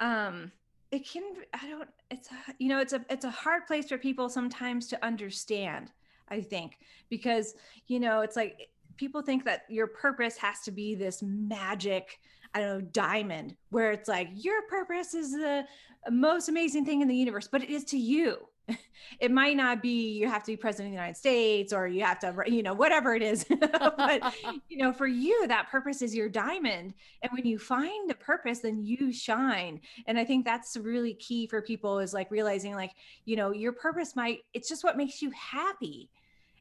um 0.00 0.52
it 0.90 1.08
can 1.08 1.22
i 1.54 1.68
don't 1.68 1.88
it's 2.10 2.28
a, 2.30 2.54
you 2.58 2.68
know 2.68 2.80
it's 2.80 2.92
a 2.92 3.04
it's 3.08 3.24
a 3.24 3.30
hard 3.30 3.66
place 3.66 3.88
for 3.88 3.98
people 3.98 4.28
sometimes 4.28 4.86
to 4.86 5.04
understand 5.04 5.90
i 6.28 6.40
think 6.40 6.78
because 7.08 7.54
you 7.86 8.00
know 8.00 8.20
it's 8.20 8.36
like 8.36 8.68
people 8.96 9.22
think 9.22 9.44
that 9.44 9.62
your 9.70 9.86
purpose 9.86 10.36
has 10.36 10.60
to 10.60 10.70
be 10.70 10.94
this 10.94 11.22
magic 11.22 12.20
I 12.54 12.60
don't 12.60 12.78
know, 12.78 12.80
diamond, 12.92 13.56
where 13.70 13.92
it's 13.92 14.08
like 14.08 14.28
your 14.34 14.62
purpose 14.62 15.14
is 15.14 15.32
the 15.32 15.64
most 16.10 16.48
amazing 16.48 16.84
thing 16.84 17.00
in 17.00 17.08
the 17.08 17.14
universe, 17.14 17.48
but 17.50 17.62
it 17.62 17.70
is 17.70 17.84
to 17.86 17.98
you. 17.98 18.38
It 19.18 19.30
might 19.32 19.56
not 19.56 19.82
be 19.82 20.12
you 20.12 20.28
have 20.28 20.44
to 20.44 20.52
be 20.52 20.56
president 20.56 20.88
of 20.88 20.90
the 20.92 20.96
United 20.96 21.16
States 21.16 21.72
or 21.72 21.88
you 21.88 22.04
have 22.04 22.18
to, 22.20 22.34
you 22.46 22.62
know, 22.62 22.74
whatever 22.74 23.14
it 23.14 23.22
is. 23.22 23.44
but, 23.60 24.34
you 24.68 24.76
know, 24.76 24.92
for 24.92 25.06
you, 25.06 25.46
that 25.48 25.68
purpose 25.68 26.00
is 26.00 26.14
your 26.14 26.28
diamond. 26.28 26.94
And 27.22 27.32
when 27.32 27.44
you 27.44 27.58
find 27.58 28.08
the 28.08 28.14
purpose, 28.14 28.60
then 28.60 28.84
you 28.84 29.12
shine. 29.12 29.80
And 30.06 30.18
I 30.18 30.24
think 30.24 30.44
that's 30.44 30.76
really 30.76 31.14
key 31.14 31.46
for 31.46 31.60
people 31.60 31.98
is 31.98 32.14
like 32.14 32.30
realizing, 32.30 32.74
like, 32.74 32.92
you 33.24 33.36
know, 33.36 33.52
your 33.52 33.72
purpose 33.72 34.14
might, 34.14 34.40
it's 34.54 34.68
just 34.68 34.84
what 34.84 34.96
makes 34.96 35.20
you 35.20 35.30
happy 35.30 36.08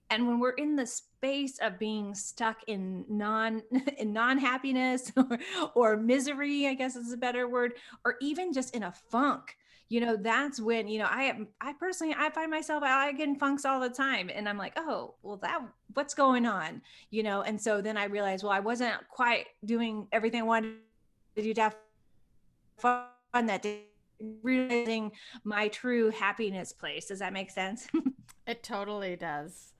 and 0.10 0.28
when 0.28 0.40
we're 0.40 0.52
in 0.52 0.76
the 0.76 0.86
space 0.86 1.58
of 1.60 1.78
being 1.80 2.16
stuck 2.16 2.58
in 2.68 3.06
non 3.10 3.62
in 3.98 4.14
non-happiness 4.14 5.12
or, 5.18 5.40
or 5.76 5.98
misery 5.98 6.68
i 6.68 6.74
guess 6.74 6.96
is 6.96 7.14
a 7.14 7.18
better 7.18 7.48
word 7.48 7.74
or 8.06 8.16
even 8.22 8.54
just 8.54 8.76
in 8.76 8.84
a 8.84 8.92
funk 8.92 9.56
you 9.90 10.00
know 10.00 10.16
that's 10.16 10.60
when 10.60 10.88
you 10.88 11.00
know 11.00 11.08
i 11.10 11.38
i 11.62 11.74
personally 11.74 12.16
i 12.18 12.30
find 12.30 12.52
myself 12.52 12.84
i 12.84 13.12
get 13.12 13.28
in 13.28 13.36
funks 13.36 13.66
all 13.66 13.80
the 13.80 13.90
time 13.90 14.30
and 14.34 14.48
i'm 14.48 14.58
like 14.58 14.74
oh 14.78 15.16
well 15.24 15.38
that 15.38 15.62
what's 15.96 16.14
going 16.14 16.46
on? 16.46 16.84
You 17.10 17.24
know 17.24 17.42
and 17.42 17.60
so 17.60 17.82
then 17.82 17.98
i 17.98 18.06
realized 18.06 18.44
well 18.44 18.54
i 18.54 18.60
wasn't 18.60 18.96
quite 19.10 19.48
doing 19.66 20.08
everything 20.12 20.42
i 20.42 20.46
wanted 20.46 20.76
to 21.36 21.42
do 21.42 21.54
to 21.56 21.74
fun 22.78 23.08
that 23.34 23.62
day 23.62 23.86
realizing 24.44 25.12
my 25.44 25.68
true 25.70 26.10
happiness 26.10 26.74
place. 26.74 27.08
Does 27.08 27.20
that 27.20 27.34
make 27.34 27.52
sense? 27.52 27.88
It 28.48 28.64
totally 28.64 29.16
does 29.16 29.74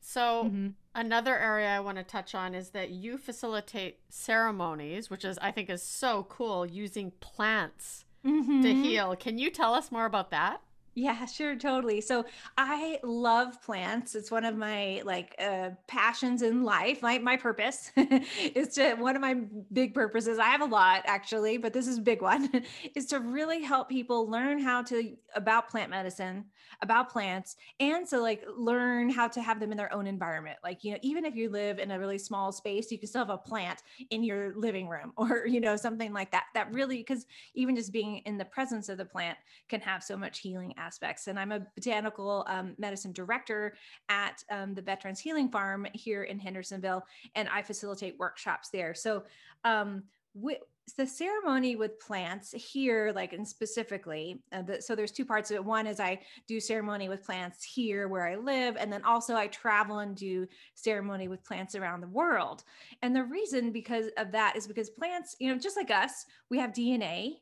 so, 0.00 0.44
mm-hmm. 0.44 0.68
another 0.94 1.36
area 1.38 1.68
I 1.68 1.80
want 1.80 1.98
to 1.98 2.04
touch 2.04 2.34
on 2.34 2.54
is 2.54 2.70
that 2.70 2.90
you 2.90 3.18
facilitate 3.18 4.00
ceremonies, 4.08 5.10
which 5.10 5.24
is 5.24 5.38
I 5.38 5.50
think 5.50 5.70
is 5.70 5.82
so 5.82 6.26
cool 6.28 6.64
using 6.64 7.12
plants 7.20 8.04
mm-hmm. 8.24 8.62
to 8.62 8.74
heal. 8.74 9.16
Can 9.16 9.38
you 9.38 9.50
tell 9.50 9.74
us 9.74 9.92
more 9.92 10.06
about 10.06 10.30
that? 10.30 10.60
Yeah, 10.94 11.26
sure, 11.26 11.54
totally. 11.54 12.00
So 12.00 12.24
I 12.56 12.98
love 13.04 13.62
plants. 13.62 14.16
It's 14.16 14.32
one 14.32 14.44
of 14.44 14.56
my 14.56 15.00
like 15.04 15.36
uh, 15.38 15.70
passions 15.86 16.42
in 16.42 16.64
life. 16.64 17.02
My 17.02 17.18
my 17.18 17.36
purpose 17.36 17.92
is 17.96 18.74
to 18.74 18.94
one 18.94 19.14
of 19.14 19.22
my 19.22 19.36
big 19.72 19.94
purposes. 19.94 20.40
I 20.40 20.46
have 20.46 20.60
a 20.60 20.64
lot 20.64 21.02
actually, 21.06 21.56
but 21.56 21.72
this 21.72 21.86
is 21.86 21.98
a 21.98 22.02
big 22.02 22.20
one. 22.20 22.50
is 22.96 23.06
to 23.06 23.20
really 23.20 23.62
help 23.62 23.88
people 23.88 24.28
learn 24.28 24.58
how 24.58 24.82
to 24.84 25.16
about 25.36 25.68
plant 25.68 25.90
medicine, 25.90 26.46
about 26.82 27.10
plants, 27.10 27.54
and 27.78 28.04
to 28.08 28.18
like 28.20 28.42
learn 28.56 29.08
how 29.08 29.28
to 29.28 29.40
have 29.40 29.60
them 29.60 29.70
in 29.70 29.78
their 29.78 29.92
own 29.94 30.08
environment. 30.08 30.58
Like 30.64 30.82
you 30.82 30.92
know, 30.92 30.98
even 31.02 31.24
if 31.24 31.36
you 31.36 31.48
live 31.48 31.78
in 31.78 31.92
a 31.92 31.98
really 31.98 32.18
small 32.18 32.50
space, 32.50 32.90
you 32.90 32.98
can 32.98 33.06
still 33.06 33.20
have 33.24 33.30
a 33.30 33.38
plant 33.38 33.82
in 34.10 34.24
your 34.24 34.52
living 34.56 34.88
room 34.88 35.12
or 35.16 35.46
you 35.46 35.60
know 35.60 35.76
something 35.76 36.12
like 36.12 36.32
that. 36.32 36.46
That 36.54 36.72
really 36.72 36.96
because 36.98 37.24
even 37.54 37.76
just 37.76 37.92
being 37.92 38.18
in 38.26 38.36
the 38.36 38.44
presence 38.44 38.88
of 38.88 38.98
the 38.98 39.04
plant 39.04 39.38
can 39.68 39.80
have 39.80 40.02
so 40.02 40.16
much 40.16 40.40
healing 40.40 40.74
aspects. 40.88 41.26
And 41.26 41.38
I'm 41.38 41.52
a 41.52 41.66
botanical 41.76 42.44
um, 42.48 42.74
medicine 42.78 43.12
director 43.12 43.74
at 44.08 44.42
um, 44.50 44.74
the 44.74 44.82
Veterans 44.82 45.20
Healing 45.20 45.50
Farm 45.50 45.86
here 45.92 46.22
in 46.22 46.38
Hendersonville, 46.38 47.04
and 47.34 47.48
I 47.48 47.60
facilitate 47.62 48.18
workshops 48.18 48.70
there. 48.70 48.94
So, 48.94 49.24
um, 49.64 50.04
we, 50.34 50.56
the 50.96 51.06
ceremony 51.06 51.76
with 51.76 52.00
plants 52.00 52.52
here 52.52 53.12
like 53.14 53.32
and 53.32 53.46
specifically 53.46 54.40
uh, 54.52 54.62
the, 54.62 54.80
so 54.80 54.94
there's 54.94 55.12
two 55.12 55.24
parts 55.24 55.50
of 55.50 55.56
it 55.56 55.64
one 55.64 55.86
is 55.86 56.00
i 56.00 56.18
do 56.46 56.60
ceremony 56.60 57.08
with 57.08 57.24
plants 57.24 57.62
here 57.64 58.08
where 58.08 58.26
i 58.26 58.36
live 58.36 58.76
and 58.78 58.92
then 58.92 59.02
also 59.04 59.34
i 59.34 59.46
travel 59.48 59.98
and 59.98 60.16
do 60.16 60.46
ceremony 60.74 61.28
with 61.28 61.44
plants 61.44 61.74
around 61.74 62.00
the 62.00 62.08
world 62.08 62.62
and 63.02 63.14
the 63.14 63.24
reason 63.24 63.72
because 63.72 64.06
of 64.16 64.32
that 64.32 64.54
is 64.56 64.66
because 64.66 64.88
plants 64.90 65.36
you 65.38 65.52
know 65.52 65.58
just 65.58 65.76
like 65.76 65.90
us 65.90 66.24
we 66.50 66.58
have 66.58 66.72
dna 66.72 67.34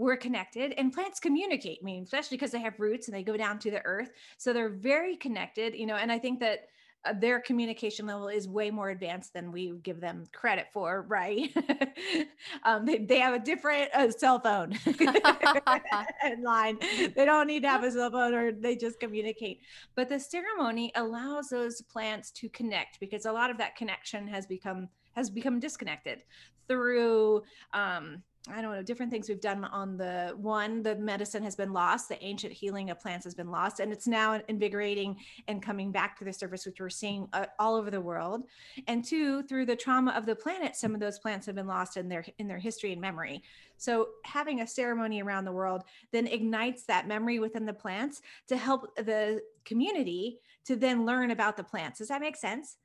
we're 0.00 0.16
connected 0.16 0.72
and 0.78 0.94
plants 0.94 1.20
communicate 1.20 1.78
I 1.82 1.84
mean 1.84 2.04
especially 2.04 2.38
because 2.38 2.52
they 2.52 2.60
have 2.60 2.80
roots 2.80 3.06
and 3.06 3.14
they 3.14 3.22
go 3.22 3.36
down 3.36 3.58
to 3.60 3.70
the 3.70 3.84
earth. 3.84 4.10
So 4.38 4.52
they're 4.52 4.70
very 4.70 5.14
connected 5.16 5.74
you 5.74 5.86
know 5.86 5.96
and 5.96 6.10
i 6.10 6.18
think 6.18 6.40
that 6.40 6.68
uh, 7.04 7.14
their 7.14 7.40
communication 7.40 8.06
level 8.06 8.28
is 8.28 8.46
way 8.46 8.70
more 8.70 8.90
advanced 8.90 9.32
than 9.32 9.50
we 9.50 9.72
give 9.82 10.00
them 10.00 10.26
credit 10.32 10.66
for 10.72 11.02
right? 11.08 11.50
Um, 12.64 12.84
they, 12.84 12.98
they, 12.98 13.18
have 13.18 13.34
a 13.34 13.38
different 13.38 13.90
uh, 13.94 14.10
cell 14.10 14.38
phone 14.38 14.72
in 14.86 16.42
line. 16.42 16.78
They 17.14 17.24
don't 17.24 17.46
need 17.46 17.62
to 17.62 17.68
have 17.68 17.84
a 17.84 17.90
cell 17.90 18.10
phone 18.10 18.34
or 18.34 18.52
they 18.52 18.76
just 18.76 19.00
communicate. 19.00 19.60
But 19.94 20.08
the 20.08 20.18
ceremony 20.18 20.92
allows 20.94 21.48
those 21.48 21.80
plants 21.82 22.30
to 22.32 22.48
connect 22.50 23.00
because 23.00 23.24
a 23.24 23.32
lot 23.32 23.50
of 23.50 23.58
that 23.58 23.76
connection 23.76 24.26
has 24.28 24.46
become 24.46 24.88
has 25.12 25.30
become 25.30 25.58
disconnected 25.58 26.22
through 26.68 27.42
um, 27.72 28.22
I 28.48 28.62
don't 28.62 28.74
know, 28.74 28.82
different 28.82 29.12
things 29.12 29.28
we've 29.28 29.40
done 29.40 29.64
on 29.66 29.98
the 29.98 30.32
one, 30.34 30.82
the 30.82 30.96
medicine 30.96 31.42
has 31.42 31.54
been 31.54 31.74
lost, 31.74 32.08
the 32.08 32.22
ancient 32.24 32.54
healing 32.54 32.88
of 32.88 32.98
plants 32.98 33.24
has 33.24 33.34
been 33.34 33.50
lost, 33.50 33.80
and 33.80 33.92
it's 33.92 34.06
now 34.06 34.40
invigorating 34.48 35.18
and 35.46 35.62
coming 35.62 35.92
back 35.92 36.18
to 36.18 36.24
the 36.24 36.32
surface, 36.32 36.64
which 36.64 36.80
we're 36.80 36.88
seeing 36.88 37.28
uh, 37.34 37.46
all 37.58 37.76
over 37.76 37.90
the 37.90 38.00
world. 38.00 38.44
And 38.88 39.04
two, 39.04 39.42
through 39.42 39.66
the 39.66 39.76
trauma 39.76 40.12
of 40.12 40.24
the 40.24 40.34
planet, 40.34 40.74
some 40.74 40.94
of 40.94 41.00
those 41.00 41.18
plants 41.18 41.44
have 41.46 41.54
been 41.54 41.66
lost 41.66 41.98
in 41.98 42.08
their 42.08 42.24
in 42.38 42.48
their 42.48 42.58
history 42.58 42.92
and 42.92 43.00
memory. 43.00 43.42
So 43.76 44.08
having 44.24 44.62
a 44.62 44.66
ceremony 44.66 45.22
around 45.22 45.44
the 45.44 45.52
world 45.52 45.84
then 46.10 46.26
ignites 46.26 46.84
that 46.84 47.06
memory 47.06 47.40
within 47.40 47.66
the 47.66 47.74
plants 47.74 48.22
to 48.48 48.56
help 48.56 48.96
the 48.96 49.42
community 49.66 50.38
to 50.64 50.76
then 50.76 51.04
learn 51.04 51.30
about 51.30 51.58
the 51.58 51.64
plants. 51.64 51.98
Does 51.98 52.08
that 52.08 52.22
make 52.22 52.36
sense? 52.36 52.78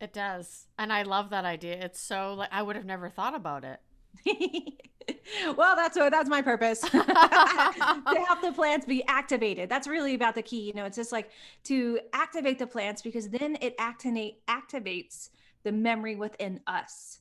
It 0.00 0.14
does. 0.14 0.68
And 0.78 0.90
I 0.90 1.02
love 1.02 1.28
that 1.30 1.44
idea. 1.44 1.74
It's 1.74 2.00
so 2.00 2.32
like 2.32 2.48
I 2.50 2.62
would 2.62 2.76
have 2.76 2.86
never 2.86 3.10
thought 3.10 3.34
about 3.34 3.64
it. 3.64 3.80
well, 5.56 5.76
that's 5.76 5.96
what 5.96 6.10
that's 6.10 6.28
my 6.28 6.42
purpose 6.42 6.80
to 6.80 6.98
help 6.98 8.40
the 8.42 8.52
plants 8.54 8.86
be 8.86 9.04
activated. 9.06 9.68
That's 9.68 9.88
really 9.88 10.14
about 10.14 10.34
the 10.34 10.42
key. 10.42 10.60
You 10.60 10.74
know, 10.74 10.84
it's 10.84 10.96
just 10.96 11.12
like 11.12 11.30
to 11.64 12.00
activate 12.12 12.58
the 12.58 12.66
plants 12.66 13.02
because 13.02 13.28
then 13.28 13.56
it 13.60 13.74
activate 13.78 14.44
activates 14.46 15.30
the 15.62 15.72
memory 15.72 16.16
within 16.16 16.60
us. 16.66 17.20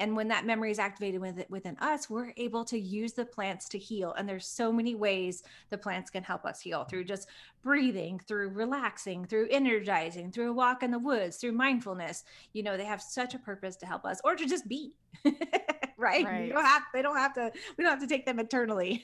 And 0.00 0.16
when 0.16 0.28
that 0.28 0.44
memory 0.44 0.72
is 0.72 0.80
activated 0.80 1.20
within 1.48 1.76
us, 1.78 2.10
we're 2.10 2.32
able 2.36 2.64
to 2.66 2.78
use 2.78 3.12
the 3.12 3.24
plants 3.24 3.68
to 3.70 3.78
heal. 3.78 4.12
And 4.12 4.28
there's 4.28 4.46
so 4.46 4.72
many 4.72 4.96
ways 4.96 5.44
the 5.70 5.78
plants 5.78 6.10
can 6.10 6.24
help 6.24 6.44
us 6.44 6.60
heal 6.60 6.84
through 6.84 7.04
just 7.04 7.28
breathing, 7.62 8.18
through 8.26 8.48
relaxing, 8.50 9.24
through 9.24 9.48
energizing, 9.50 10.32
through 10.32 10.50
a 10.50 10.54
walk 10.54 10.82
in 10.82 10.90
the 10.90 10.98
woods, 10.98 11.36
through 11.36 11.52
mindfulness. 11.52 12.24
You 12.52 12.64
know, 12.64 12.76
they 12.76 12.84
have 12.84 13.00
such 13.00 13.34
a 13.34 13.38
purpose 13.38 13.76
to 13.76 13.86
help 13.86 14.04
us 14.04 14.20
or 14.24 14.34
to 14.34 14.46
just 14.46 14.68
be. 14.68 14.94
right? 15.96 16.24
right. 16.24 16.46
You 16.46 16.52
don't 16.52 16.64
have 16.64 16.82
they 16.92 17.02
don't 17.02 17.16
have 17.16 17.34
to 17.34 17.52
we 17.76 17.84
don't 17.84 17.90
have 17.90 18.00
to 18.00 18.06
take 18.06 18.26
them 18.26 18.38
eternally. 18.38 19.02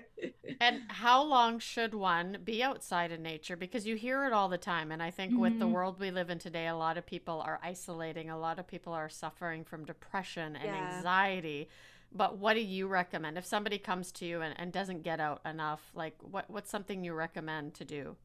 and 0.60 0.82
how 0.88 1.22
long 1.22 1.58
should 1.58 1.94
one 1.94 2.38
be 2.44 2.62
outside 2.62 3.12
in 3.12 3.22
nature? 3.22 3.56
Because 3.56 3.86
you 3.86 3.96
hear 3.96 4.24
it 4.26 4.32
all 4.32 4.48
the 4.48 4.58
time. 4.58 4.92
And 4.92 5.02
I 5.02 5.10
think 5.10 5.32
mm-hmm. 5.32 5.40
with 5.40 5.58
the 5.58 5.64
mm-hmm. 5.64 5.74
world 5.74 6.00
we 6.00 6.10
live 6.10 6.30
in 6.30 6.38
today, 6.38 6.66
a 6.66 6.76
lot 6.76 6.98
of 6.98 7.06
people 7.06 7.40
are 7.40 7.60
isolating, 7.62 8.30
a 8.30 8.38
lot 8.38 8.58
of 8.58 8.66
people 8.66 8.92
are 8.92 9.08
suffering 9.08 9.64
from 9.64 9.84
depression 9.84 10.56
and 10.56 10.64
yeah. 10.64 10.96
anxiety. 10.96 11.68
But 12.12 12.38
what 12.38 12.54
do 12.54 12.60
you 12.60 12.88
recommend 12.88 13.38
if 13.38 13.46
somebody 13.46 13.78
comes 13.78 14.10
to 14.12 14.26
you 14.26 14.40
and, 14.40 14.58
and 14.58 14.72
doesn't 14.72 15.02
get 15.02 15.20
out 15.20 15.40
enough? 15.44 15.80
Like, 15.94 16.16
what, 16.20 16.50
what's 16.50 16.70
something 16.70 17.04
you 17.04 17.14
recommend 17.14 17.74
to 17.74 17.84
do? 17.84 18.16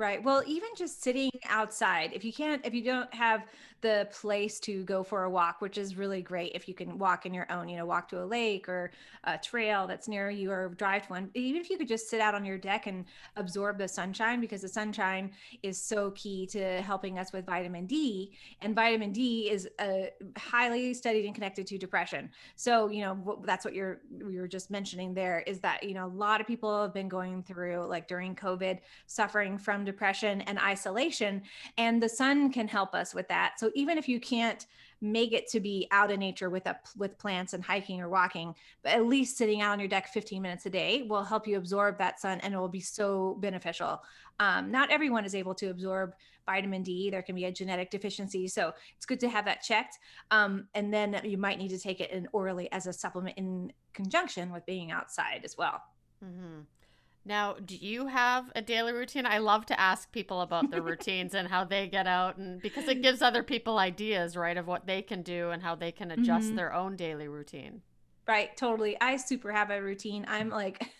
Right. 0.00 0.22
Well, 0.24 0.42
even 0.46 0.70
just 0.74 1.02
sitting 1.02 1.30
outside, 1.44 2.12
if 2.14 2.24
you 2.24 2.32
can't, 2.32 2.64
if 2.64 2.72
you 2.72 2.82
don't 2.82 3.12
have 3.12 3.44
the 3.82 4.08
place 4.10 4.58
to 4.60 4.82
go 4.84 5.02
for 5.02 5.24
a 5.24 5.30
walk, 5.30 5.60
which 5.60 5.76
is 5.76 5.96
really 5.96 6.22
great 6.22 6.52
if 6.54 6.68
you 6.68 6.74
can 6.74 6.98
walk 6.98 7.26
in 7.26 7.34
your 7.34 7.50
own, 7.50 7.68
you 7.68 7.76
know, 7.76 7.84
walk 7.84 8.08
to 8.10 8.22
a 8.22 8.24
lake 8.24 8.66
or 8.68 8.90
a 9.24 9.36
trail 9.38 9.86
that's 9.86 10.08
near 10.08 10.30
you 10.30 10.50
or 10.50 10.70
drive 10.70 11.02
to 11.06 11.08
one. 11.10 11.30
Even 11.34 11.60
if 11.60 11.68
you 11.68 11.76
could 11.76 11.88
just 11.88 12.08
sit 12.08 12.20
out 12.20 12.34
on 12.34 12.46
your 12.46 12.56
deck 12.56 12.86
and 12.86 13.04
absorb 13.36 13.76
the 13.76 13.88
sunshine, 13.88 14.40
because 14.40 14.62
the 14.62 14.68
sunshine 14.68 15.32
is 15.62 15.78
so 15.78 16.10
key 16.12 16.46
to 16.46 16.80
helping 16.80 17.18
us 17.18 17.32
with 17.32 17.44
vitamin 17.44 17.86
D. 17.86 18.32
And 18.62 18.74
vitamin 18.74 19.12
D 19.12 19.50
is 19.50 19.68
uh, 19.78 20.06
highly 20.38 20.94
studied 20.94 21.26
and 21.26 21.34
connected 21.34 21.66
to 21.66 21.78
depression. 21.78 22.30
So, 22.56 22.88
you 22.88 23.02
know, 23.02 23.42
that's 23.44 23.66
what 23.66 23.74
you're, 23.74 24.00
you 24.10 24.40
were 24.40 24.48
just 24.48 24.70
mentioning 24.70 25.12
there 25.12 25.40
is 25.46 25.60
that, 25.60 25.82
you 25.82 25.92
know, 25.92 26.06
a 26.06 26.08
lot 26.08 26.40
of 26.40 26.46
people 26.46 26.82
have 26.82 26.94
been 26.94 27.08
going 27.08 27.42
through, 27.42 27.86
like 27.86 28.08
during 28.08 28.34
COVID, 28.34 28.78
suffering 29.06 29.58
from 29.58 29.84
depression 29.90 30.40
and 30.42 30.58
isolation. 30.58 31.42
And 31.78 32.02
the 32.02 32.08
sun 32.08 32.52
can 32.52 32.68
help 32.68 32.94
us 32.94 33.14
with 33.14 33.28
that. 33.28 33.58
So 33.58 33.70
even 33.74 33.98
if 33.98 34.08
you 34.08 34.20
can't 34.20 34.66
make 35.00 35.32
it 35.32 35.48
to 35.48 35.60
be 35.60 35.88
out 35.90 36.10
in 36.10 36.20
nature 36.20 36.50
with 36.50 36.66
a, 36.66 36.78
with 36.96 37.18
plants 37.18 37.54
and 37.54 37.64
hiking 37.64 38.00
or 38.00 38.08
walking, 38.08 38.54
but 38.82 38.92
at 38.92 39.06
least 39.06 39.38
sitting 39.38 39.62
out 39.62 39.72
on 39.72 39.80
your 39.80 39.88
deck 39.88 40.08
15 40.12 40.42
minutes 40.42 40.66
a 40.66 40.70
day 40.70 41.06
will 41.08 41.24
help 41.24 41.46
you 41.46 41.56
absorb 41.56 41.98
that 41.98 42.20
sun 42.20 42.38
and 42.40 42.52
it 42.52 42.58
will 42.58 42.68
be 42.68 42.80
so 42.80 43.38
beneficial. 43.40 44.02
Um, 44.38 44.70
not 44.70 44.90
everyone 44.90 45.24
is 45.24 45.34
able 45.34 45.54
to 45.54 45.70
absorb 45.70 46.14
vitamin 46.46 46.82
D. 46.82 47.10
There 47.10 47.22
can 47.22 47.34
be 47.34 47.44
a 47.44 47.52
genetic 47.52 47.90
deficiency. 47.90 48.48
So 48.48 48.72
it's 48.96 49.06
good 49.06 49.20
to 49.20 49.28
have 49.28 49.44
that 49.46 49.62
checked. 49.62 49.98
Um, 50.30 50.68
and 50.74 50.92
then 50.92 51.20
you 51.24 51.38
might 51.38 51.58
need 51.58 51.70
to 51.70 51.78
take 51.78 52.00
it 52.00 52.10
in 52.10 52.28
orally 52.32 52.70
as 52.72 52.86
a 52.86 52.92
supplement 52.92 53.38
in 53.38 53.72
conjunction 53.92 54.52
with 54.52 54.66
being 54.66 54.90
outside 54.90 55.42
as 55.44 55.56
well. 55.56 55.80
Mm-hmm. 56.24 56.60
Now, 57.24 57.54
do 57.54 57.76
you 57.76 58.06
have 58.06 58.50
a 58.56 58.62
daily 58.62 58.92
routine? 58.92 59.26
I 59.26 59.38
love 59.38 59.66
to 59.66 59.78
ask 59.78 60.10
people 60.10 60.40
about 60.40 60.70
their 60.70 60.82
routines 60.92 61.34
and 61.34 61.48
how 61.48 61.64
they 61.64 61.86
get 61.86 62.06
out 62.06 62.38
and 62.38 62.60
because 62.60 62.88
it 62.88 63.02
gives 63.02 63.20
other 63.22 63.42
people 63.42 63.78
ideas, 63.78 64.36
right, 64.36 64.56
of 64.56 64.66
what 64.66 64.86
they 64.86 65.02
can 65.02 65.22
do 65.22 65.50
and 65.50 65.62
how 65.62 65.74
they 65.74 65.92
can 65.92 66.10
adjust 66.10 66.48
mm-hmm. 66.48 66.56
their 66.56 66.72
own 66.72 66.96
daily 66.96 67.28
routine. 67.28 67.82
Right, 68.26 68.56
totally. 68.56 68.96
I 69.00 69.16
super 69.16 69.52
have 69.52 69.70
a 69.70 69.82
routine. 69.82 70.24
I'm 70.28 70.50
like 70.50 70.90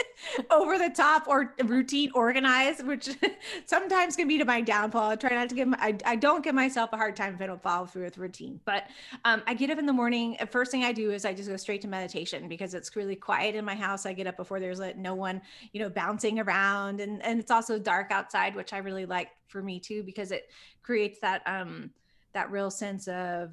over 0.50 0.78
the 0.78 0.90
top 0.90 1.26
or 1.28 1.54
routine 1.64 2.10
organized, 2.14 2.84
which 2.86 3.10
sometimes 3.66 4.16
can 4.16 4.28
be 4.28 4.38
to 4.38 4.44
my 4.44 4.60
downfall. 4.60 5.10
I 5.10 5.16
try 5.16 5.30
not 5.30 5.48
to 5.48 5.54
give 5.54 5.68
my, 5.68 5.78
I, 5.80 5.96
I 6.04 6.16
don't 6.16 6.44
give 6.44 6.54
myself 6.54 6.92
a 6.92 6.96
hard 6.96 7.16
time 7.16 7.34
if 7.34 7.40
I 7.40 7.46
don't 7.46 7.62
follow 7.62 7.86
through 7.86 8.04
with 8.04 8.18
routine. 8.18 8.60
But 8.64 8.84
um, 9.24 9.42
I 9.46 9.54
get 9.54 9.70
up 9.70 9.78
in 9.78 9.86
the 9.86 9.92
morning. 9.92 10.36
First 10.50 10.70
thing 10.70 10.84
I 10.84 10.92
do 10.92 11.10
is 11.10 11.24
I 11.24 11.34
just 11.34 11.48
go 11.48 11.56
straight 11.56 11.82
to 11.82 11.88
meditation 11.88 12.48
because 12.48 12.74
it's 12.74 12.94
really 12.96 13.16
quiet 13.16 13.54
in 13.54 13.64
my 13.64 13.74
house. 13.74 14.06
I 14.06 14.12
get 14.12 14.26
up 14.26 14.36
before 14.36 14.60
there's 14.60 14.78
like 14.78 14.96
no 14.96 15.14
one, 15.14 15.42
you 15.72 15.80
know, 15.80 15.90
bouncing 15.90 16.38
around, 16.38 17.00
and 17.00 17.22
and 17.22 17.38
it's 17.38 17.50
also 17.50 17.78
dark 17.78 18.10
outside, 18.10 18.54
which 18.54 18.72
I 18.72 18.78
really 18.78 19.06
like 19.06 19.28
for 19.48 19.62
me 19.62 19.78
too 19.78 20.02
because 20.02 20.32
it 20.32 20.50
creates 20.82 21.18
that 21.20 21.42
um 21.46 21.90
that 22.32 22.50
real 22.50 22.70
sense 22.70 23.06
of 23.08 23.50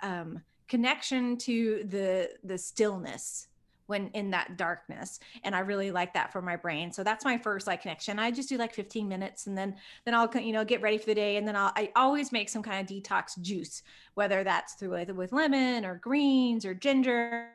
um 0.00 0.40
connection 0.68 1.36
to 1.36 1.84
the 1.88 2.30
the 2.44 2.56
stillness 2.56 3.48
when 3.86 4.08
in 4.08 4.30
that 4.30 4.56
darkness 4.56 5.20
and 5.44 5.54
i 5.54 5.60
really 5.60 5.90
like 5.90 6.14
that 6.14 6.32
for 6.32 6.42
my 6.42 6.56
brain. 6.56 6.92
So 6.92 7.02
that's 7.02 7.24
my 7.24 7.38
first 7.38 7.66
like 7.66 7.82
connection. 7.82 8.18
I 8.18 8.30
just 8.30 8.48
do 8.48 8.56
like 8.56 8.74
15 8.74 9.08
minutes 9.08 9.46
and 9.46 9.56
then 9.56 9.76
then 10.04 10.14
i'll 10.14 10.30
you 10.38 10.52
know 10.52 10.64
get 10.64 10.82
ready 10.82 10.98
for 10.98 11.06
the 11.06 11.14
day 11.14 11.36
and 11.36 11.46
then 11.46 11.56
i'll 11.56 11.72
i 11.76 11.90
always 11.96 12.32
make 12.32 12.48
some 12.48 12.62
kind 12.62 12.80
of 12.80 12.94
detox 12.94 13.40
juice 13.40 13.82
whether 14.14 14.44
that's 14.44 14.74
through 14.74 14.90
with, 14.90 15.10
with 15.10 15.32
lemon 15.32 15.84
or 15.84 15.96
greens 15.96 16.64
or 16.64 16.74
ginger 16.74 17.48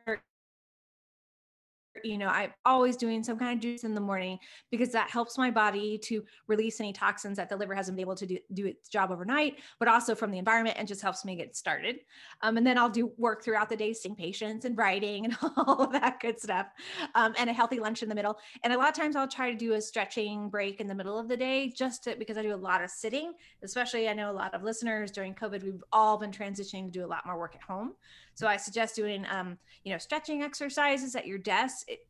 you 2.03 2.17
know, 2.17 2.27
I'm 2.27 2.51
always 2.65 2.95
doing 2.97 3.23
some 3.23 3.37
kind 3.37 3.57
of 3.57 3.61
juice 3.61 3.83
in 3.83 3.93
the 3.93 4.01
morning 4.01 4.39
because 4.71 4.91
that 4.91 5.09
helps 5.09 5.37
my 5.37 5.51
body 5.51 5.97
to 6.05 6.23
release 6.47 6.79
any 6.79 6.93
toxins 6.93 7.37
that 7.37 7.49
the 7.49 7.55
liver 7.55 7.75
hasn't 7.75 7.95
been 7.95 8.01
able 8.01 8.15
to 8.15 8.25
do, 8.25 8.37
do 8.53 8.65
its 8.65 8.89
job 8.89 9.11
overnight, 9.11 9.55
but 9.79 9.87
also 9.87 10.15
from 10.15 10.31
the 10.31 10.37
environment 10.37 10.77
and 10.79 10.87
just 10.87 11.01
helps 11.01 11.25
me 11.25 11.35
get 11.35 11.55
started. 11.55 11.97
Um, 12.41 12.57
and 12.57 12.65
then 12.65 12.77
I'll 12.77 12.89
do 12.89 13.11
work 13.17 13.43
throughout 13.43 13.69
the 13.69 13.75
day, 13.75 13.93
seeing 13.93 14.15
patients 14.15 14.65
and 14.65 14.77
writing 14.77 15.25
and 15.25 15.37
all 15.57 15.81
of 15.81 15.91
that 15.93 16.19
good 16.19 16.39
stuff, 16.39 16.67
um, 17.15 17.33
and 17.37 17.49
a 17.49 17.53
healthy 17.53 17.79
lunch 17.79 18.03
in 18.03 18.09
the 18.09 18.15
middle. 18.15 18.37
And 18.63 18.73
a 18.73 18.77
lot 18.77 18.89
of 18.89 18.95
times 18.95 19.15
I'll 19.15 19.27
try 19.27 19.51
to 19.51 19.57
do 19.57 19.73
a 19.73 19.81
stretching 19.81 20.49
break 20.49 20.79
in 20.79 20.87
the 20.87 20.95
middle 20.95 21.17
of 21.17 21.27
the 21.27 21.37
day 21.37 21.73
just 21.75 22.03
to, 22.03 22.15
because 22.17 22.37
I 22.37 22.41
do 22.41 22.53
a 22.53 22.55
lot 22.55 22.83
of 22.83 22.89
sitting, 22.89 23.33
especially 23.63 24.07
I 24.07 24.13
know 24.13 24.31
a 24.31 24.33
lot 24.33 24.53
of 24.53 24.63
listeners 24.63 25.11
during 25.11 25.33
COVID, 25.33 25.63
we've 25.63 25.83
all 25.91 26.17
been 26.17 26.31
transitioning 26.31 26.85
to 26.85 26.91
do 26.91 27.05
a 27.05 27.07
lot 27.07 27.25
more 27.25 27.37
work 27.37 27.55
at 27.55 27.61
home. 27.61 27.93
So 28.37 28.45
I 28.45 28.57
suggest 28.57 28.95
doing, 28.95 29.25
um, 29.31 29.57
you 29.83 29.91
know, 29.91 29.97
stretching 29.97 30.43
exercises 30.43 31.15
at 31.15 31.25
your 31.25 31.39
desk 31.39 31.89
it, 31.89 32.05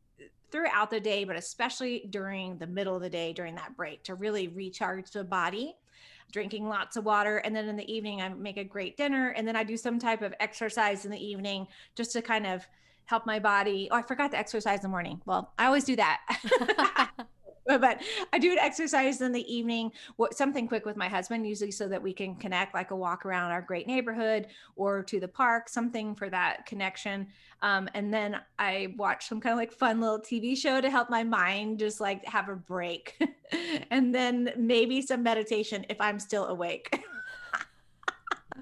throughout 0.50 0.90
the 0.90 1.00
day, 1.00 1.24
but 1.24 1.36
especially 1.36 2.06
during 2.10 2.58
the 2.58 2.66
middle 2.66 2.94
of 2.94 3.00
the 3.00 3.08
day 3.08 3.32
during 3.32 3.54
that 3.54 3.74
break 3.78 4.02
to 4.02 4.14
really 4.14 4.48
recharge 4.48 5.10
the 5.10 5.24
body. 5.24 5.74
Drinking 6.30 6.68
lots 6.68 6.98
of 6.98 7.06
water. 7.06 7.38
And 7.38 7.56
then 7.56 7.66
in 7.66 7.76
the 7.76 7.90
evening, 7.90 8.20
I 8.20 8.28
make 8.28 8.58
a 8.58 8.64
great 8.64 8.98
dinner. 8.98 9.30
And 9.30 9.48
then 9.48 9.56
I 9.56 9.64
do 9.64 9.78
some 9.78 9.98
type 9.98 10.20
of 10.20 10.34
exercise 10.38 11.06
in 11.06 11.10
the 11.10 11.18
evening 11.18 11.66
just 11.96 12.12
to 12.12 12.20
kind 12.20 12.46
of 12.46 12.66
help 13.06 13.24
my 13.24 13.38
body. 13.38 13.88
Oh, 13.90 13.96
I 13.96 14.02
forgot 14.02 14.30
to 14.32 14.38
exercise 14.38 14.80
in 14.80 14.82
the 14.82 14.88
morning. 14.90 15.22
Well, 15.24 15.54
I 15.58 15.64
always 15.64 15.84
do 15.84 15.96
that. 15.96 17.10
but 17.80 18.02
I 18.32 18.38
do 18.38 18.50
an 18.52 18.58
exercise 18.58 19.20
in 19.20 19.32
the 19.32 19.52
evening, 19.52 19.92
something 20.32 20.66
quick 20.66 20.86
with 20.86 20.96
my 20.96 21.08
husband, 21.08 21.46
usually 21.46 21.70
so 21.70 21.86
that 21.88 22.02
we 22.02 22.14
can 22.14 22.34
connect, 22.36 22.72
like 22.72 22.92
a 22.92 22.96
walk 22.96 23.26
around 23.26 23.50
our 23.50 23.60
great 23.60 23.86
neighborhood 23.86 24.46
or 24.76 25.02
to 25.02 25.20
the 25.20 25.28
park, 25.28 25.68
something 25.68 26.14
for 26.14 26.30
that 26.30 26.64
connection. 26.64 27.26
Um, 27.60 27.88
and 27.92 28.12
then 28.12 28.38
I 28.58 28.94
watch 28.96 29.28
some 29.28 29.40
kind 29.40 29.52
of 29.52 29.58
like 29.58 29.72
fun 29.72 30.00
little 30.00 30.20
TV 30.20 30.56
show 30.56 30.80
to 30.80 30.88
help 30.88 31.10
my 31.10 31.24
mind 31.24 31.78
just 31.78 32.00
like 32.00 32.24
have 32.24 32.48
a 32.48 32.56
break. 32.56 33.20
and 33.90 34.14
then 34.14 34.52
maybe 34.56 35.02
some 35.02 35.22
meditation 35.22 35.84
if 35.90 36.00
I'm 36.00 36.18
still 36.18 36.46
awake. 36.46 37.04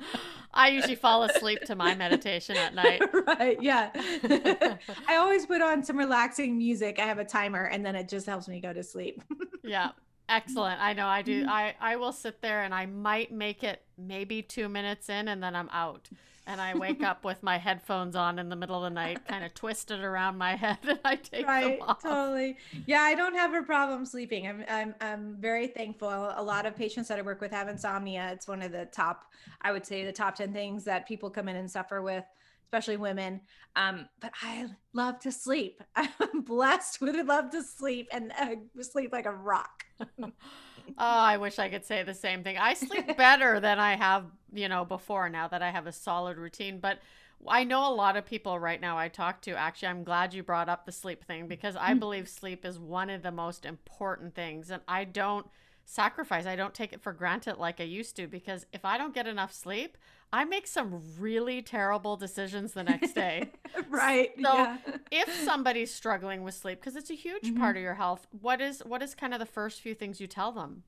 I 0.54 0.68
usually 0.68 0.94
fall 0.94 1.24
asleep 1.24 1.60
to 1.66 1.74
my 1.74 1.94
meditation 1.94 2.56
at 2.56 2.74
night. 2.74 3.02
right. 3.26 3.60
Yeah. 3.62 3.90
I 5.06 5.16
always 5.16 5.44
put 5.44 5.60
on 5.60 5.84
some 5.84 5.98
relaxing 5.98 6.56
music. 6.56 6.98
I 6.98 7.04
have 7.04 7.18
a 7.18 7.24
timer 7.24 7.64
and 7.64 7.84
then 7.84 7.94
it 7.94 8.08
just 8.08 8.26
helps 8.26 8.48
me 8.48 8.60
go 8.60 8.72
to 8.72 8.82
sleep. 8.82 9.22
yeah. 9.62 9.90
Excellent. 10.28 10.80
I 10.80 10.92
know 10.94 11.06
I 11.06 11.22
do. 11.22 11.46
I, 11.46 11.74
I 11.78 11.96
will 11.96 12.12
sit 12.12 12.40
there 12.40 12.62
and 12.62 12.74
I 12.74 12.86
might 12.86 13.30
make 13.30 13.62
it 13.62 13.82
maybe 13.98 14.42
two 14.42 14.68
minutes 14.68 15.08
in 15.08 15.28
and 15.28 15.42
then 15.42 15.54
I'm 15.54 15.68
out 15.70 16.08
and 16.46 16.60
I 16.60 16.74
wake 16.74 17.02
up 17.02 17.24
with 17.24 17.42
my 17.42 17.58
headphones 17.58 18.14
on 18.14 18.38
in 18.38 18.48
the 18.48 18.56
middle 18.56 18.76
of 18.76 18.82
the 18.82 18.94
night, 18.94 19.26
kind 19.26 19.44
of 19.44 19.52
twisted 19.54 20.00
around 20.00 20.38
my 20.38 20.54
head, 20.54 20.78
and 20.88 21.00
I 21.04 21.16
take 21.16 21.46
right, 21.46 21.78
them 21.78 21.88
off. 21.88 22.02
Totally. 22.02 22.56
Yeah, 22.86 23.00
I 23.00 23.14
don't 23.14 23.34
have 23.34 23.54
a 23.54 23.62
problem 23.62 24.04
sleeping. 24.04 24.46
I'm, 24.46 24.64
I'm, 24.68 24.94
I'm 25.00 25.36
very 25.40 25.66
thankful. 25.66 26.08
A 26.08 26.42
lot 26.42 26.66
of 26.66 26.76
patients 26.76 27.08
that 27.08 27.18
I 27.18 27.22
work 27.22 27.40
with 27.40 27.52
have 27.52 27.68
insomnia. 27.68 28.30
It's 28.32 28.46
one 28.46 28.62
of 28.62 28.72
the 28.72 28.86
top, 28.86 29.24
I 29.62 29.72
would 29.72 29.84
say, 29.84 30.04
the 30.04 30.12
top 30.12 30.36
ten 30.36 30.52
things 30.52 30.84
that 30.84 31.06
people 31.06 31.30
come 31.30 31.48
in 31.48 31.56
and 31.56 31.70
suffer 31.70 32.02
with 32.02 32.24
especially 32.66 32.96
women. 32.96 33.40
Um, 33.76 34.08
but 34.20 34.32
I 34.42 34.66
love 34.92 35.20
to 35.20 35.32
sleep. 35.32 35.82
I'm 35.96 36.42
blessed 36.42 37.00
with 37.00 37.14
love 37.26 37.50
to 37.50 37.62
sleep 37.62 38.08
and 38.10 38.32
uh, 38.38 38.82
sleep 38.82 39.12
like 39.12 39.26
a 39.26 39.32
rock. 39.32 39.84
oh, 40.90 40.94
I 40.98 41.36
wish 41.36 41.58
I 41.58 41.68
could 41.68 41.84
say 41.84 42.02
the 42.02 42.14
same 42.14 42.42
thing. 42.42 42.58
I 42.58 42.74
sleep 42.74 43.16
better 43.16 43.60
than 43.60 43.78
I 43.78 43.96
have, 43.96 44.24
you 44.52 44.68
know, 44.68 44.84
before 44.84 45.28
now 45.28 45.48
that 45.48 45.62
I 45.62 45.70
have 45.70 45.86
a 45.86 45.92
solid 45.92 46.38
routine. 46.38 46.78
But 46.78 46.98
I 47.46 47.64
know 47.64 47.88
a 47.88 47.94
lot 47.94 48.16
of 48.16 48.24
people 48.24 48.58
right 48.58 48.80
now 48.80 48.96
I 48.98 49.08
talk 49.08 49.42
to. 49.42 49.52
Actually, 49.52 49.88
I'm 49.88 50.04
glad 50.04 50.34
you 50.34 50.42
brought 50.42 50.68
up 50.68 50.86
the 50.86 50.92
sleep 50.92 51.24
thing 51.24 51.48
because 51.48 51.76
I 51.76 51.94
mm. 51.94 52.00
believe 52.00 52.28
sleep 52.28 52.64
is 52.64 52.78
one 52.78 53.10
of 53.10 53.22
the 53.22 53.32
most 53.32 53.64
important 53.64 54.34
things. 54.34 54.70
And 54.70 54.82
I 54.88 55.04
don't 55.04 55.46
sacrifice, 55.84 56.46
I 56.46 56.56
don't 56.56 56.74
take 56.74 56.92
it 56.92 57.00
for 57.00 57.12
granted 57.12 57.58
like 57.58 57.80
I 57.80 57.84
used 57.84 58.16
to 58.16 58.26
because 58.26 58.66
if 58.72 58.84
I 58.84 58.98
don't 58.98 59.14
get 59.14 59.26
enough 59.26 59.52
sleep, 59.52 59.96
I 60.32 60.44
make 60.44 60.66
some 60.66 61.02
really 61.18 61.62
terrible 61.62 62.16
decisions 62.16 62.72
the 62.72 62.82
next 62.82 63.14
day. 63.14 63.50
right. 63.88 64.32
So 64.42 64.54
yeah. 64.54 64.76
if 65.10 65.32
somebody's 65.44 65.92
struggling 65.94 66.42
with 66.42 66.54
sleep, 66.54 66.80
because 66.80 66.96
it's 66.96 67.10
a 67.10 67.14
huge 67.14 67.44
mm-hmm. 67.44 67.60
part 67.60 67.76
of 67.76 67.82
your 67.82 67.94
health, 67.94 68.26
what 68.40 68.60
is 68.60 68.80
what 68.80 69.02
is 69.02 69.14
kind 69.14 69.32
of 69.32 69.40
the 69.40 69.46
first 69.46 69.80
few 69.80 69.94
things 69.94 70.20
you 70.20 70.26
tell 70.26 70.52
them? 70.52 70.82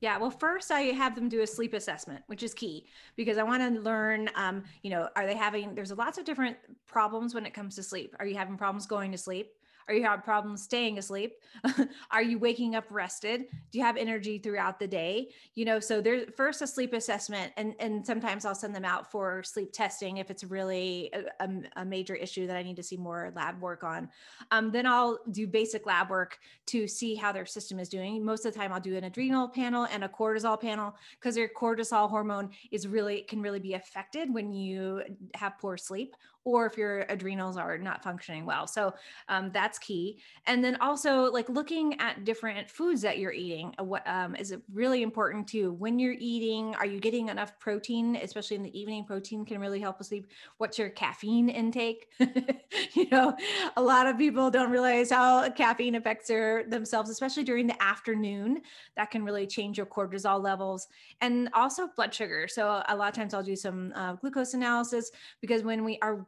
Yeah, 0.00 0.16
well, 0.16 0.30
first 0.30 0.70
I 0.70 0.80
have 0.80 1.14
them 1.14 1.28
do 1.28 1.42
a 1.42 1.46
sleep 1.46 1.74
assessment, 1.74 2.22
which 2.26 2.42
is 2.42 2.54
key 2.54 2.86
because 3.16 3.36
I 3.36 3.42
want 3.42 3.62
to 3.62 3.80
learn, 3.80 4.30
um, 4.34 4.64
you 4.82 4.88
know, 4.88 5.10
are 5.14 5.26
they 5.26 5.36
having, 5.36 5.74
there's 5.74 5.92
lots 5.92 6.16
of 6.16 6.24
different 6.24 6.56
problems 6.86 7.34
when 7.34 7.44
it 7.44 7.52
comes 7.52 7.74
to 7.76 7.82
sleep. 7.82 8.16
Are 8.18 8.24
you 8.24 8.34
having 8.34 8.56
problems 8.56 8.86
going 8.86 9.12
to 9.12 9.18
sleep? 9.18 9.52
Are 9.90 9.94
you 9.94 10.04
having 10.04 10.22
problems 10.22 10.62
staying 10.62 10.98
asleep? 10.98 11.32
Are 12.12 12.22
you 12.22 12.38
waking 12.38 12.76
up 12.76 12.84
rested? 12.90 13.46
Do 13.72 13.78
you 13.78 13.84
have 13.84 13.96
energy 13.96 14.38
throughout 14.38 14.78
the 14.78 14.86
day? 14.86 15.30
You 15.56 15.64
know, 15.64 15.80
so 15.80 16.00
there's 16.00 16.30
first 16.36 16.62
a 16.62 16.66
sleep 16.68 16.92
assessment, 16.92 17.52
and 17.56 17.74
and 17.80 18.06
sometimes 18.06 18.44
I'll 18.44 18.54
send 18.54 18.72
them 18.72 18.84
out 18.84 19.10
for 19.10 19.42
sleep 19.42 19.72
testing 19.72 20.18
if 20.18 20.30
it's 20.30 20.44
really 20.44 21.12
a, 21.40 21.48
a, 21.74 21.84
major 21.84 22.14
issue 22.14 22.46
that 22.46 22.56
I 22.56 22.62
need 22.62 22.76
to 22.76 22.84
see 22.84 22.96
more 22.96 23.32
lab 23.34 23.60
work 23.60 23.82
on. 23.82 24.08
Um, 24.52 24.70
then 24.70 24.86
I'll 24.86 25.18
do 25.32 25.48
basic 25.48 25.86
lab 25.86 26.08
work 26.08 26.38
to 26.66 26.86
see 26.86 27.16
how 27.16 27.32
their 27.32 27.46
system 27.46 27.80
is 27.80 27.88
doing. 27.88 28.24
Most 28.24 28.46
of 28.46 28.52
the 28.52 28.58
time, 28.60 28.72
I'll 28.72 28.78
do 28.78 28.96
an 28.96 29.02
adrenal 29.02 29.48
panel 29.48 29.88
and 29.90 30.04
a 30.04 30.08
cortisol 30.08 30.60
panel 30.60 30.94
because 31.18 31.34
their 31.34 31.48
cortisol 31.48 32.08
hormone 32.08 32.50
is 32.70 32.86
really 32.86 33.22
can 33.22 33.42
really 33.42 33.58
be 33.58 33.74
affected 33.74 34.32
when 34.32 34.52
you 34.52 35.02
have 35.34 35.58
poor 35.58 35.76
sleep 35.76 36.14
or 36.44 36.66
if 36.66 36.78
your 36.78 37.00
adrenals 37.08 37.56
are 37.56 37.76
not 37.76 38.02
functioning 38.02 38.46
well. 38.46 38.66
So 38.66 38.94
um, 39.28 39.50
that's 39.52 39.78
key. 39.78 40.18
And 40.46 40.64
then 40.64 40.76
also 40.76 41.30
like 41.30 41.48
looking 41.48 42.00
at 42.00 42.24
different 42.24 42.70
foods 42.70 43.02
that 43.02 43.18
you're 43.18 43.32
eating. 43.32 43.74
Uh, 43.78 43.84
what 43.84 44.06
um, 44.08 44.34
is 44.36 44.50
it 44.50 44.62
really 44.72 45.02
important 45.02 45.46
too? 45.46 45.72
When 45.72 45.98
you're 45.98 46.16
eating, 46.18 46.74
are 46.76 46.86
you 46.86 46.98
getting 46.98 47.28
enough 47.28 47.58
protein, 47.58 48.16
especially 48.16 48.56
in 48.56 48.62
the 48.62 48.78
evening? 48.78 49.04
Protein 49.04 49.44
can 49.44 49.60
really 49.60 49.80
help 49.80 49.98
with 49.98 50.08
sleep. 50.08 50.30
What's 50.58 50.78
your 50.78 50.88
caffeine 50.88 51.50
intake? 51.50 52.08
you 52.94 53.08
know, 53.10 53.36
a 53.76 53.82
lot 53.82 54.06
of 54.06 54.16
people 54.16 54.50
don't 54.50 54.70
realize 54.70 55.10
how 55.10 55.48
caffeine 55.50 55.94
affects 55.94 56.28
their 56.28 56.64
themselves, 56.64 57.10
especially 57.10 57.44
during 57.44 57.66
the 57.66 57.82
afternoon. 57.82 58.62
That 58.96 59.10
can 59.10 59.24
really 59.24 59.46
change 59.46 59.76
your 59.76 59.86
cortisol 59.86 60.42
levels 60.42 60.88
and 61.20 61.50
also 61.52 61.88
blood 61.96 62.14
sugar. 62.14 62.48
So 62.48 62.82
a 62.88 62.96
lot 62.96 63.08
of 63.08 63.14
times 63.14 63.34
I'll 63.34 63.42
do 63.42 63.56
some 63.56 63.92
uh, 63.94 64.14
glucose 64.14 64.54
analysis 64.54 65.10
because 65.40 65.62
when 65.62 65.84
we 65.84 65.98
are 66.02 66.26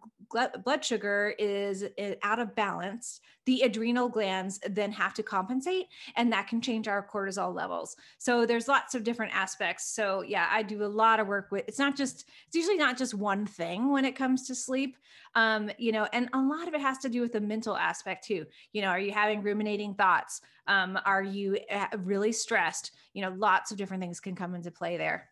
blood 0.65 0.85
sugar 0.85 1.35
is 1.39 1.85
out 2.23 2.39
of 2.39 2.55
balance, 2.55 3.21
the 3.45 3.63
adrenal 3.63 4.09
glands 4.09 4.61
then 4.71 4.93
have 4.93 5.15
to 5.15 5.23
compensate, 5.23 5.87
and 6.17 6.33
that 6.33 6.49
can 6.49 6.61
change 6.61 6.89
our 6.89 7.07
cortisol 7.07 7.55
levels. 7.55 7.97
So 8.19 8.47
there's 8.47 8.69
lots 8.69 8.95
of 8.95 9.05
different 9.05 9.35
aspects. 9.35 9.95
So 9.95 10.23
yeah, 10.23 10.49
I 10.51 10.63
do 10.63 10.85
a 10.85 10.87
lot 10.87 11.21
of 11.21 11.27
work 11.27 11.51
with. 11.51 11.65
It's 11.69 11.79
not 11.79 11.97
just. 11.97 12.25
It's 12.47 12.57
usually 12.57 12.77
not 12.77 12.97
just 12.97 13.15
one 13.15 13.47
thing 13.47 13.91
when 13.91 14.05
it 14.05 14.17
comes 14.17 14.47
to 14.47 14.55
sleep. 14.55 14.97
Um, 15.35 15.71
you 15.79 15.93
know, 15.93 16.07
and 16.13 16.29
a 16.33 16.39
lot 16.39 16.69
of 16.69 16.75
it 16.75 16.81
has 16.81 16.99
to 16.99 17.09
do 17.09 17.21
with 17.21 17.33
the 17.33 17.41
mental 17.41 17.77
aspect 17.77 18.25
too. 18.27 18.47
You 18.73 18.83
know, 18.83 18.89
are 18.89 19.01
you 19.01 19.13
having 19.13 19.43
ruminating 19.43 19.95
thoughts? 19.95 20.41
Um, 20.67 20.99
are 21.05 21.23
you 21.23 21.59
uh, 21.71 21.87
really 21.99 22.33
stressed? 22.33 22.93
You 23.15 23.23
know, 23.23 23.35
lots 23.37 23.71
of 23.71 23.77
different 23.77 24.03
things 24.03 24.21
can 24.21 24.35
come 24.35 24.55
into 24.55 24.71
play 24.71 24.97
there. 24.97 25.29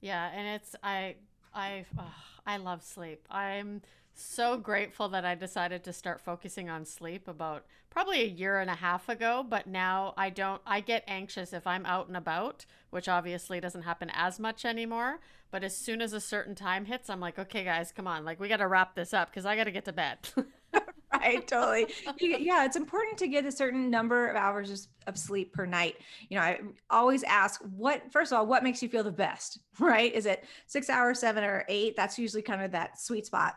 Yeah, 0.00 0.30
and 0.34 0.48
it's 0.48 0.74
I 0.82 1.16
I 1.54 1.84
oh, 1.98 2.14
I 2.50 2.56
love 2.56 2.82
sleep. 2.82 3.28
I'm 3.30 3.82
so 4.12 4.56
grateful 4.56 5.08
that 5.10 5.24
I 5.24 5.36
decided 5.36 5.84
to 5.84 5.92
start 5.92 6.20
focusing 6.20 6.68
on 6.68 6.84
sleep 6.84 7.28
about 7.28 7.64
probably 7.90 8.22
a 8.22 8.26
year 8.26 8.58
and 8.58 8.68
a 8.68 8.74
half 8.74 9.08
ago, 9.08 9.46
but 9.48 9.68
now 9.68 10.14
I 10.16 10.30
don't 10.30 10.60
I 10.66 10.80
get 10.80 11.04
anxious 11.06 11.52
if 11.52 11.64
I'm 11.64 11.86
out 11.86 12.08
and 12.08 12.16
about, 12.16 12.66
which 12.90 13.08
obviously 13.08 13.60
doesn't 13.60 13.82
happen 13.82 14.10
as 14.12 14.40
much 14.40 14.64
anymore, 14.64 15.20
but 15.52 15.62
as 15.62 15.76
soon 15.76 16.02
as 16.02 16.12
a 16.12 16.20
certain 16.20 16.56
time 16.56 16.86
hits, 16.86 17.08
I'm 17.08 17.20
like, 17.20 17.38
"Okay 17.38 17.62
guys, 17.62 17.92
come 17.92 18.08
on. 18.08 18.24
Like 18.24 18.40
we 18.40 18.48
got 18.48 18.56
to 18.56 18.66
wrap 18.66 18.96
this 18.96 19.14
up 19.14 19.32
cuz 19.32 19.46
I 19.46 19.54
got 19.54 19.64
to 19.64 19.70
get 19.70 19.84
to 19.84 19.92
bed." 19.92 20.18
right 21.12 21.46
totally 21.48 21.86
yeah 22.18 22.64
it's 22.64 22.76
important 22.76 23.18
to 23.18 23.26
get 23.26 23.44
a 23.44 23.50
certain 23.50 23.90
number 23.90 24.28
of 24.28 24.36
hours 24.36 24.88
of 25.06 25.16
sleep 25.18 25.52
per 25.52 25.66
night 25.66 25.96
you 26.28 26.36
know 26.36 26.42
i 26.42 26.60
always 26.90 27.22
ask 27.24 27.60
what 27.76 28.02
first 28.12 28.32
of 28.32 28.38
all 28.38 28.46
what 28.46 28.62
makes 28.62 28.82
you 28.82 28.88
feel 28.88 29.04
the 29.04 29.10
best 29.10 29.58
right 29.80 30.14
is 30.14 30.26
it 30.26 30.44
six 30.66 30.90
hours 30.90 31.18
seven 31.18 31.44
or 31.44 31.64
eight 31.68 31.96
that's 31.96 32.18
usually 32.18 32.42
kind 32.42 32.62
of 32.62 32.72
that 32.72 33.00
sweet 33.00 33.26
spot 33.26 33.54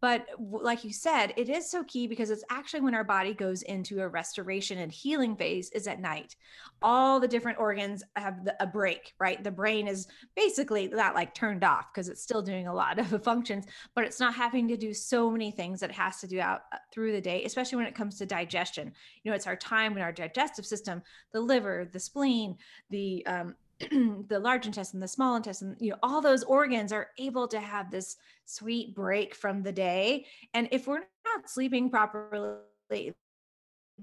but 0.00 0.26
like 0.38 0.84
you 0.84 0.92
said, 0.92 1.32
it 1.36 1.48
is 1.48 1.70
so 1.70 1.82
key 1.84 2.06
because 2.06 2.30
it's 2.30 2.44
actually 2.50 2.82
when 2.82 2.94
our 2.94 3.04
body 3.04 3.32
goes 3.32 3.62
into 3.62 4.00
a 4.00 4.08
restoration 4.08 4.78
and 4.78 4.92
healing 4.92 5.36
phase 5.36 5.70
is 5.70 5.86
at 5.86 6.00
night. 6.00 6.36
All 6.82 7.20
the 7.20 7.28
different 7.28 7.58
organs 7.58 8.02
have 8.16 8.44
the, 8.44 8.54
a 8.62 8.66
break, 8.66 9.14
right? 9.18 9.42
The 9.42 9.50
brain 9.50 9.88
is 9.88 10.06
basically 10.36 10.88
not 10.88 11.14
like 11.14 11.34
turned 11.34 11.64
off 11.64 11.86
because 11.92 12.08
it's 12.08 12.22
still 12.22 12.42
doing 12.42 12.66
a 12.66 12.74
lot 12.74 12.98
of 12.98 13.22
functions, 13.24 13.66
but 13.94 14.04
it's 14.04 14.20
not 14.20 14.34
having 14.34 14.68
to 14.68 14.76
do 14.76 14.92
so 14.92 15.30
many 15.30 15.50
things 15.50 15.80
that 15.80 15.90
it 15.90 15.96
has 15.96 16.20
to 16.20 16.26
do 16.26 16.40
out 16.40 16.62
uh, 16.72 16.76
through 16.92 17.12
the 17.12 17.20
day, 17.20 17.44
especially 17.44 17.76
when 17.76 17.86
it 17.86 17.94
comes 17.94 18.18
to 18.18 18.26
digestion. 18.26 18.92
You 19.22 19.30
know, 19.30 19.34
it's 19.34 19.46
our 19.46 19.56
time 19.56 19.94
when 19.94 20.02
our 20.02 20.12
digestive 20.12 20.66
system, 20.66 20.83
the 21.32 21.40
liver, 21.40 21.88
the 21.92 22.00
spleen, 22.00 22.56
the 22.90 23.24
um, 23.26 23.54
the 24.28 24.38
large 24.38 24.66
intestine, 24.66 25.00
the 25.00 25.08
small 25.08 25.36
intestine, 25.36 25.76
you 25.80 25.90
know, 25.90 25.98
all 26.02 26.20
those 26.20 26.44
organs 26.44 26.92
are 26.92 27.08
able 27.18 27.48
to 27.48 27.60
have 27.60 27.90
this 27.90 28.16
sweet 28.44 28.94
break 28.94 29.34
from 29.34 29.62
the 29.62 29.72
day. 29.72 30.26
And 30.52 30.68
if 30.70 30.86
we're 30.86 31.00
not 31.24 31.50
sleeping 31.50 31.90
properly, 31.90 33.14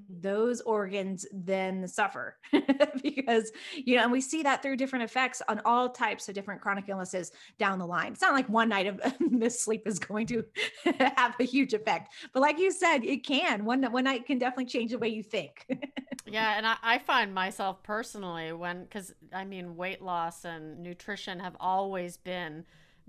those 0.09 0.61
organs 0.61 1.25
then 1.33 1.87
suffer 1.87 2.37
because 3.03 3.51
you 3.75 3.97
know 3.97 4.03
and 4.03 4.11
we 4.11 4.21
see 4.21 4.41
that 4.43 4.61
through 4.61 4.77
different 4.77 5.03
effects 5.03 5.41
on 5.49 5.61
all 5.65 5.89
types 5.89 6.29
of 6.29 6.35
different 6.35 6.61
chronic 6.61 6.87
illnesses 6.87 7.31
down 7.57 7.77
the 7.77 7.85
line. 7.85 8.13
It's 8.13 8.21
not 8.21 8.33
like 8.33 8.47
one 8.47 8.69
night 8.69 8.87
of 8.87 9.01
missed 9.19 9.63
sleep 9.63 9.85
is 9.85 9.99
going 9.99 10.27
to 10.27 10.45
have 11.17 11.35
a 11.39 11.43
huge 11.43 11.73
effect 11.73 12.13
but 12.33 12.39
like 12.39 12.59
you 12.59 12.71
said 12.71 13.03
it 13.03 13.25
can. 13.25 13.65
One 13.65 13.83
one 13.91 14.05
night 14.05 14.25
can 14.25 14.37
definitely 14.37 14.65
change 14.65 14.91
the 14.91 14.97
way 14.97 15.09
you 15.09 15.23
think. 15.23 15.67
Yeah 16.25 16.57
and 16.57 16.65
I, 16.65 16.77
I 16.81 16.97
find 16.99 17.33
myself 17.33 17.83
personally 17.83 18.53
when 18.53 18.83
because 18.83 19.13
i 19.33 19.43
mean 19.43 19.75
weight 19.75 20.01
loss 20.01 20.45
and 20.45 20.79
nutrition 20.79 21.39
have 21.39 21.55
always 21.59 22.17
been 22.17 22.65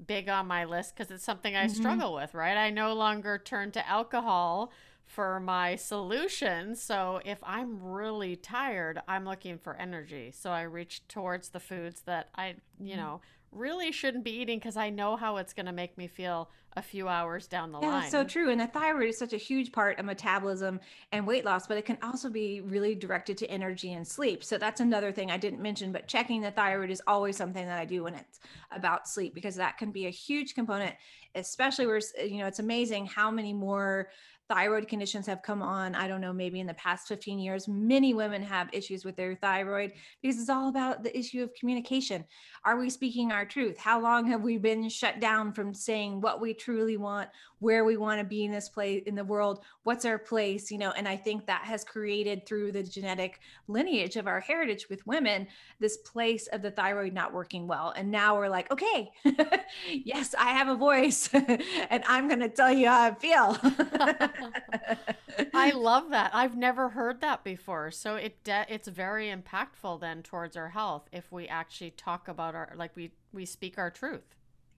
big 0.06 0.28
on 0.28 0.46
my 0.46 0.64
list 0.64 0.96
because 0.96 1.10
it's 1.12 1.24
something 1.24 1.54
i 1.54 1.66
mm-hmm. 1.66 1.74
struggle 1.74 2.14
with 2.14 2.34
right? 2.34 2.56
I 2.56 2.70
no 2.70 2.94
longer 2.94 3.38
turn 3.38 3.70
to 3.72 3.88
alcohol 3.88 4.72
for 5.06 5.40
my 5.40 5.76
solution. 5.76 6.74
So 6.74 7.20
if 7.24 7.38
I'm 7.42 7.82
really 7.82 8.36
tired, 8.36 9.00
I'm 9.06 9.24
looking 9.24 9.58
for 9.58 9.76
energy. 9.76 10.32
So 10.34 10.50
I 10.50 10.62
reach 10.62 11.06
towards 11.08 11.50
the 11.50 11.60
foods 11.60 12.02
that 12.02 12.28
I, 12.34 12.54
you 12.80 12.92
mm-hmm. 12.92 12.96
know, 12.96 13.20
really 13.50 13.92
shouldn't 13.92 14.24
be 14.24 14.30
eating 14.30 14.58
because 14.58 14.76
I 14.76 14.88
know 14.88 15.16
how 15.16 15.36
it's 15.36 15.52
going 15.52 15.66
to 15.66 15.72
make 15.72 15.98
me 15.98 16.06
feel 16.06 16.48
a 16.74 16.80
few 16.80 17.06
hours 17.06 17.46
down 17.46 17.70
the 17.70 17.78
yeah, 17.80 17.88
line. 17.88 18.00
That's 18.00 18.12
so 18.12 18.24
true. 18.24 18.50
And 18.50 18.58
the 18.58 18.66
thyroid 18.66 19.10
is 19.10 19.18
such 19.18 19.34
a 19.34 19.38
huge 19.38 19.72
part 19.72 19.98
of 19.98 20.06
metabolism 20.06 20.80
and 21.12 21.26
weight 21.26 21.44
loss, 21.44 21.66
but 21.66 21.76
it 21.76 21.84
can 21.84 21.98
also 22.02 22.30
be 22.30 22.62
really 22.62 22.94
directed 22.94 23.36
to 23.38 23.50
energy 23.50 23.92
and 23.92 24.08
sleep. 24.08 24.42
So 24.42 24.56
that's 24.56 24.80
another 24.80 25.12
thing 25.12 25.30
I 25.30 25.36
didn't 25.36 25.60
mention, 25.60 25.92
but 25.92 26.08
checking 26.08 26.40
the 26.40 26.50
thyroid 26.50 26.90
is 26.90 27.02
always 27.06 27.36
something 27.36 27.66
that 27.66 27.78
I 27.78 27.84
do 27.84 28.04
when 28.04 28.14
it's 28.14 28.40
about 28.70 29.06
sleep 29.06 29.34
because 29.34 29.56
that 29.56 29.76
can 29.76 29.90
be 29.90 30.06
a 30.06 30.10
huge 30.10 30.54
component, 30.54 30.94
especially 31.34 31.86
where, 31.86 32.00
you 32.24 32.38
know, 32.38 32.46
it's 32.46 32.58
amazing 32.58 33.04
how 33.04 33.30
many 33.30 33.52
more 33.52 34.08
thyroid 34.52 34.86
conditions 34.86 35.26
have 35.26 35.42
come 35.42 35.62
on, 35.62 35.94
I 35.94 36.06
don't 36.06 36.20
know, 36.20 36.32
maybe 36.32 36.60
in 36.60 36.66
the 36.66 36.74
past 36.74 37.08
15 37.08 37.38
years, 37.38 37.66
many 37.68 38.12
women 38.12 38.42
have 38.42 38.68
issues 38.72 39.02
with 39.02 39.16
their 39.16 39.34
thyroid 39.34 39.92
because 40.20 40.38
it's 40.38 40.50
all 40.50 40.68
about 40.68 41.02
the 41.02 41.18
issue 41.18 41.42
of 41.42 41.54
communication. 41.54 42.22
Are 42.62 42.78
we 42.78 42.90
speaking 42.90 43.32
our 43.32 43.46
truth? 43.46 43.78
How 43.78 43.98
long 43.98 44.26
have 44.26 44.42
we 44.42 44.58
been 44.58 44.90
shut 44.90 45.20
down 45.20 45.54
from 45.54 45.72
saying 45.72 46.20
what 46.20 46.38
we 46.40 46.52
truly 46.52 46.98
want, 46.98 47.30
where 47.62 47.84
we 47.84 47.96
want 47.96 48.18
to 48.18 48.24
be 48.24 48.44
in 48.44 48.50
this 48.50 48.68
place 48.68 49.04
in 49.06 49.14
the 49.14 49.22
world, 49.24 49.60
what's 49.84 50.04
our 50.04 50.18
place, 50.18 50.68
you 50.70 50.78
know? 50.78 50.90
And 50.90 51.06
I 51.06 51.16
think 51.16 51.46
that 51.46 51.62
has 51.62 51.84
created 51.84 52.44
through 52.44 52.72
the 52.72 52.82
genetic 52.82 53.38
lineage 53.68 54.16
of 54.16 54.26
our 54.26 54.40
heritage 54.40 54.88
with 54.90 55.06
women 55.06 55.46
this 55.78 55.96
place 55.98 56.48
of 56.48 56.60
the 56.60 56.72
thyroid 56.72 57.12
not 57.12 57.32
working 57.32 57.68
well. 57.68 57.92
And 57.96 58.10
now 58.10 58.36
we're 58.36 58.48
like, 58.48 58.68
okay, 58.72 59.12
yes, 59.88 60.34
I 60.36 60.50
have 60.50 60.66
a 60.66 60.74
voice 60.74 61.30
and 61.32 62.02
I'm 62.08 62.26
going 62.26 62.40
to 62.40 62.48
tell 62.48 62.72
you 62.72 62.88
how 62.88 63.02
I 63.04 63.14
feel. 63.14 63.56
I 65.54 65.70
love 65.70 66.10
that. 66.10 66.32
I've 66.34 66.56
never 66.56 66.88
heard 66.88 67.20
that 67.20 67.44
before. 67.44 67.92
So 67.92 68.16
it 68.16 68.42
de- 68.42 68.66
it's 68.68 68.88
very 68.88 69.32
impactful 69.32 70.00
then 70.00 70.24
towards 70.24 70.56
our 70.56 70.70
health 70.70 71.08
if 71.12 71.30
we 71.30 71.46
actually 71.46 71.92
talk 71.92 72.26
about 72.26 72.56
our 72.56 72.72
like 72.76 72.96
we 72.96 73.12
we 73.32 73.46
speak 73.46 73.78
our 73.78 73.90
truth. 73.90 74.34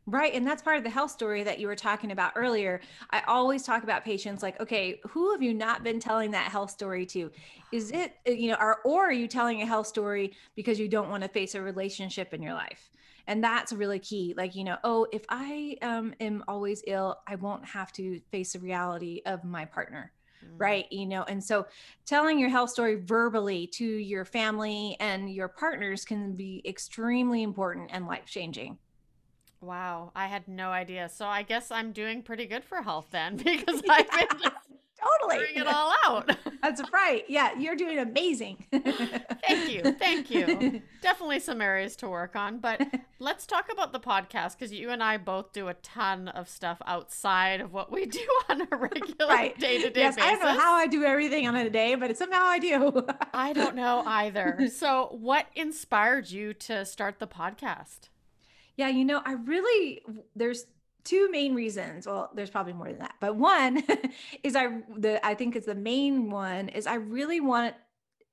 Right. 0.06 0.34
And 0.34 0.46
that's 0.46 0.60
part 0.62 0.76
of 0.76 0.84
the 0.84 0.90
health 0.90 1.10
story 1.10 1.42
that 1.44 1.58
you 1.58 1.66
were 1.66 1.76
talking 1.76 2.10
about 2.10 2.32
earlier. 2.36 2.80
I 3.10 3.22
always 3.26 3.62
talk 3.62 3.84
about 3.84 4.04
patients 4.04 4.42
like, 4.42 4.60
okay, 4.60 5.00
who 5.08 5.32
have 5.32 5.42
you 5.42 5.54
not 5.54 5.82
been 5.82 5.98
telling 5.98 6.30
that 6.32 6.50
health 6.50 6.70
story 6.70 7.06
to? 7.06 7.30
Is 7.72 7.90
it, 7.90 8.12
uh, 8.28 8.32
you 8.32 8.50
know, 8.50 8.56
or, 8.60 8.80
or 8.84 9.06
are 9.06 9.12
you 9.12 9.26
telling 9.26 9.62
a 9.62 9.66
health 9.66 9.86
story 9.86 10.34
because 10.56 10.78
you 10.78 10.88
don't 10.88 11.08
want 11.08 11.22
to 11.22 11.28
face 11.28 11.54
a 11.54 11.62
relationship 11.62 12.34
in 12.34 12.42
your 12.42 12.52
life? 12.52 12.90
And 13.26 13.42
that's 13.42 13.72
really 13.72 13.98
key. 13.98 14.34
Like, 14.36 14.54
you 14.54 14.64
know, 14.64 14.76
oh, 14.84 15.06
if 15.10 15.24
I 15.30 15.78
um, 15.80 16.12
am 16.20 16.44
always 16.46 16.82
ill, 16.86 17.20
I 17.26 17.36
won't 17.36 17.64
have 17.64 17.90
to 17.92 18.20
face 18.30 18.52
the 18.52 18.58
reality 18.58 19.22
of 19.24 19.42
my 19.42 19.64
partner 19.64 20.12
mm. 20.44 20.48
right 20.58 20.86
you 20.90 21.06
know 21.06 21.22
and 21.24 21.42
so 21.42 21.66
telling 22.04 22.38
your 22.38 22.50
health 22.50 22.70
story 22.70 22.96
verbally 22.96 23.66
to 23.66 23.84
your 23.84 24.24
family 24.24 24.96
and 25.00 25.30
your 25.30 25.48
partners 25.48 26.04
can 26.04 26.34
be 26.34 26.62
extremely 26.66 27.42
important 27.42 27.90
and 27.92 28.06
life 28.06 28.26
changing 28.26 28.78
Wow, 29.64 30.12
I 30.14 30.26
had 30.26 30.46
no 30.46 30.70
idea. 30.70 31.08
So 31.08 31.26
I 31.26 31.42
guess 31.42 31.70
I'm 31.70 31.92
doing 31.92 32.22
pretty 32.22 32.46
good 32.46 32.64
for 32.64 32.82
health 32.82 33.06
then 33.10 33.36
because 33.44 33.82
I've 33.88 34.08
been 34.10 34.50
totally 35.04 35.46
figuring 35.46 35.66
it 35.66 35.74
all 35.74 35.94
out. 36.04 36.36
That's 36.62 36.82
right. 36.92 37.24
Yeah, 37.28 37.58
you're 37.58 37.76
doing 37.76 37.98
amazing. 37.98 38.64
thank 38.72 39.70
you. 39.70 39.82
Thank 39.98 40.30
you. 40.30 40.82
Definitely 41.02 41.40
some 41.40 41.60
areas 41.60 41.96
to 41.96 42.08
work 42.08 42.36
on, 42.36 42.58
but 42.58 42.80
let's 43.18 43.46
talk 43.46 43.70
about 43.72 43.92
the 43.92 44.00
podcast 44.00 44.58
because 44.58 44.72
you 44.72 44.90
and 44.90 45.02
I 45.02 45.16
both 45.16 45.52
do 45.52 45.68
a 45.68 45.74
ton 45.74 46.28
of 46.28 46.48
stuff 46.48 46.80
outside 46.86 47.60
of 47.60 47.72
what 47.72 47.92
we 47.92 48.06
do 48.06 48.26
on 48.48 48.62
a 48.70 48.76
regular 48.76 49.50
day 49.58 49.82
to 49.82 49.90
day 49.90 50.08
basis. 50.08 50.22
I 50.22 50.30
don't 50.32 50.40
know 50.40 50.60
how 50.60 50.74
I 50.74 50.86
do 50.86 51.04
everything 51.04 51.46
on 51.48 51.56
a 51.56 51.70
day, 51.70 51.94
but 51.94 52.16
somehow 52.16 52.44
I 52.44 52.58
do. 52.58 53.06
I 53.32 53.52
don't 53.52 53.76
know 53.76 54.02
either. 54.06 54.68
So, 54.74 55.08
what 55.20 55.46
inspired 55.54 56.30
you 56.30 56.54
to 56.54 56.84
start 56.84 57.18
the 57.18 57.26
podcast? 57.26 58.08
Yeah, 58.76 58.88
you 58.88 59.04
know, 59.04 59.22
I 59.24 59.32
really 59.32 60.02
there's 60.34 60.66
two 61.04 61.30
main 61.30 61.54
reasons. 61.54 62.06
Well, 62.06 62.30
there's 62.34 62.50
probably 62.50 62.72
more 62.72 62.88
than 62.88 62.98
that, 62.98 63.14
but 63.20 63.36
one 63.36 63.82
is 64.42 64.56
I 64.56 64.80
the 64.96 65.24
I 65.24 65.34
think 65.34 65.56
is 65.56 65.66
the 65.66 65.74
main 65.74 66.30
one 66.30 66.68
is 66.70 66.86
I 66.86 66.94
really 66.94 67.40
want 67.40 67.74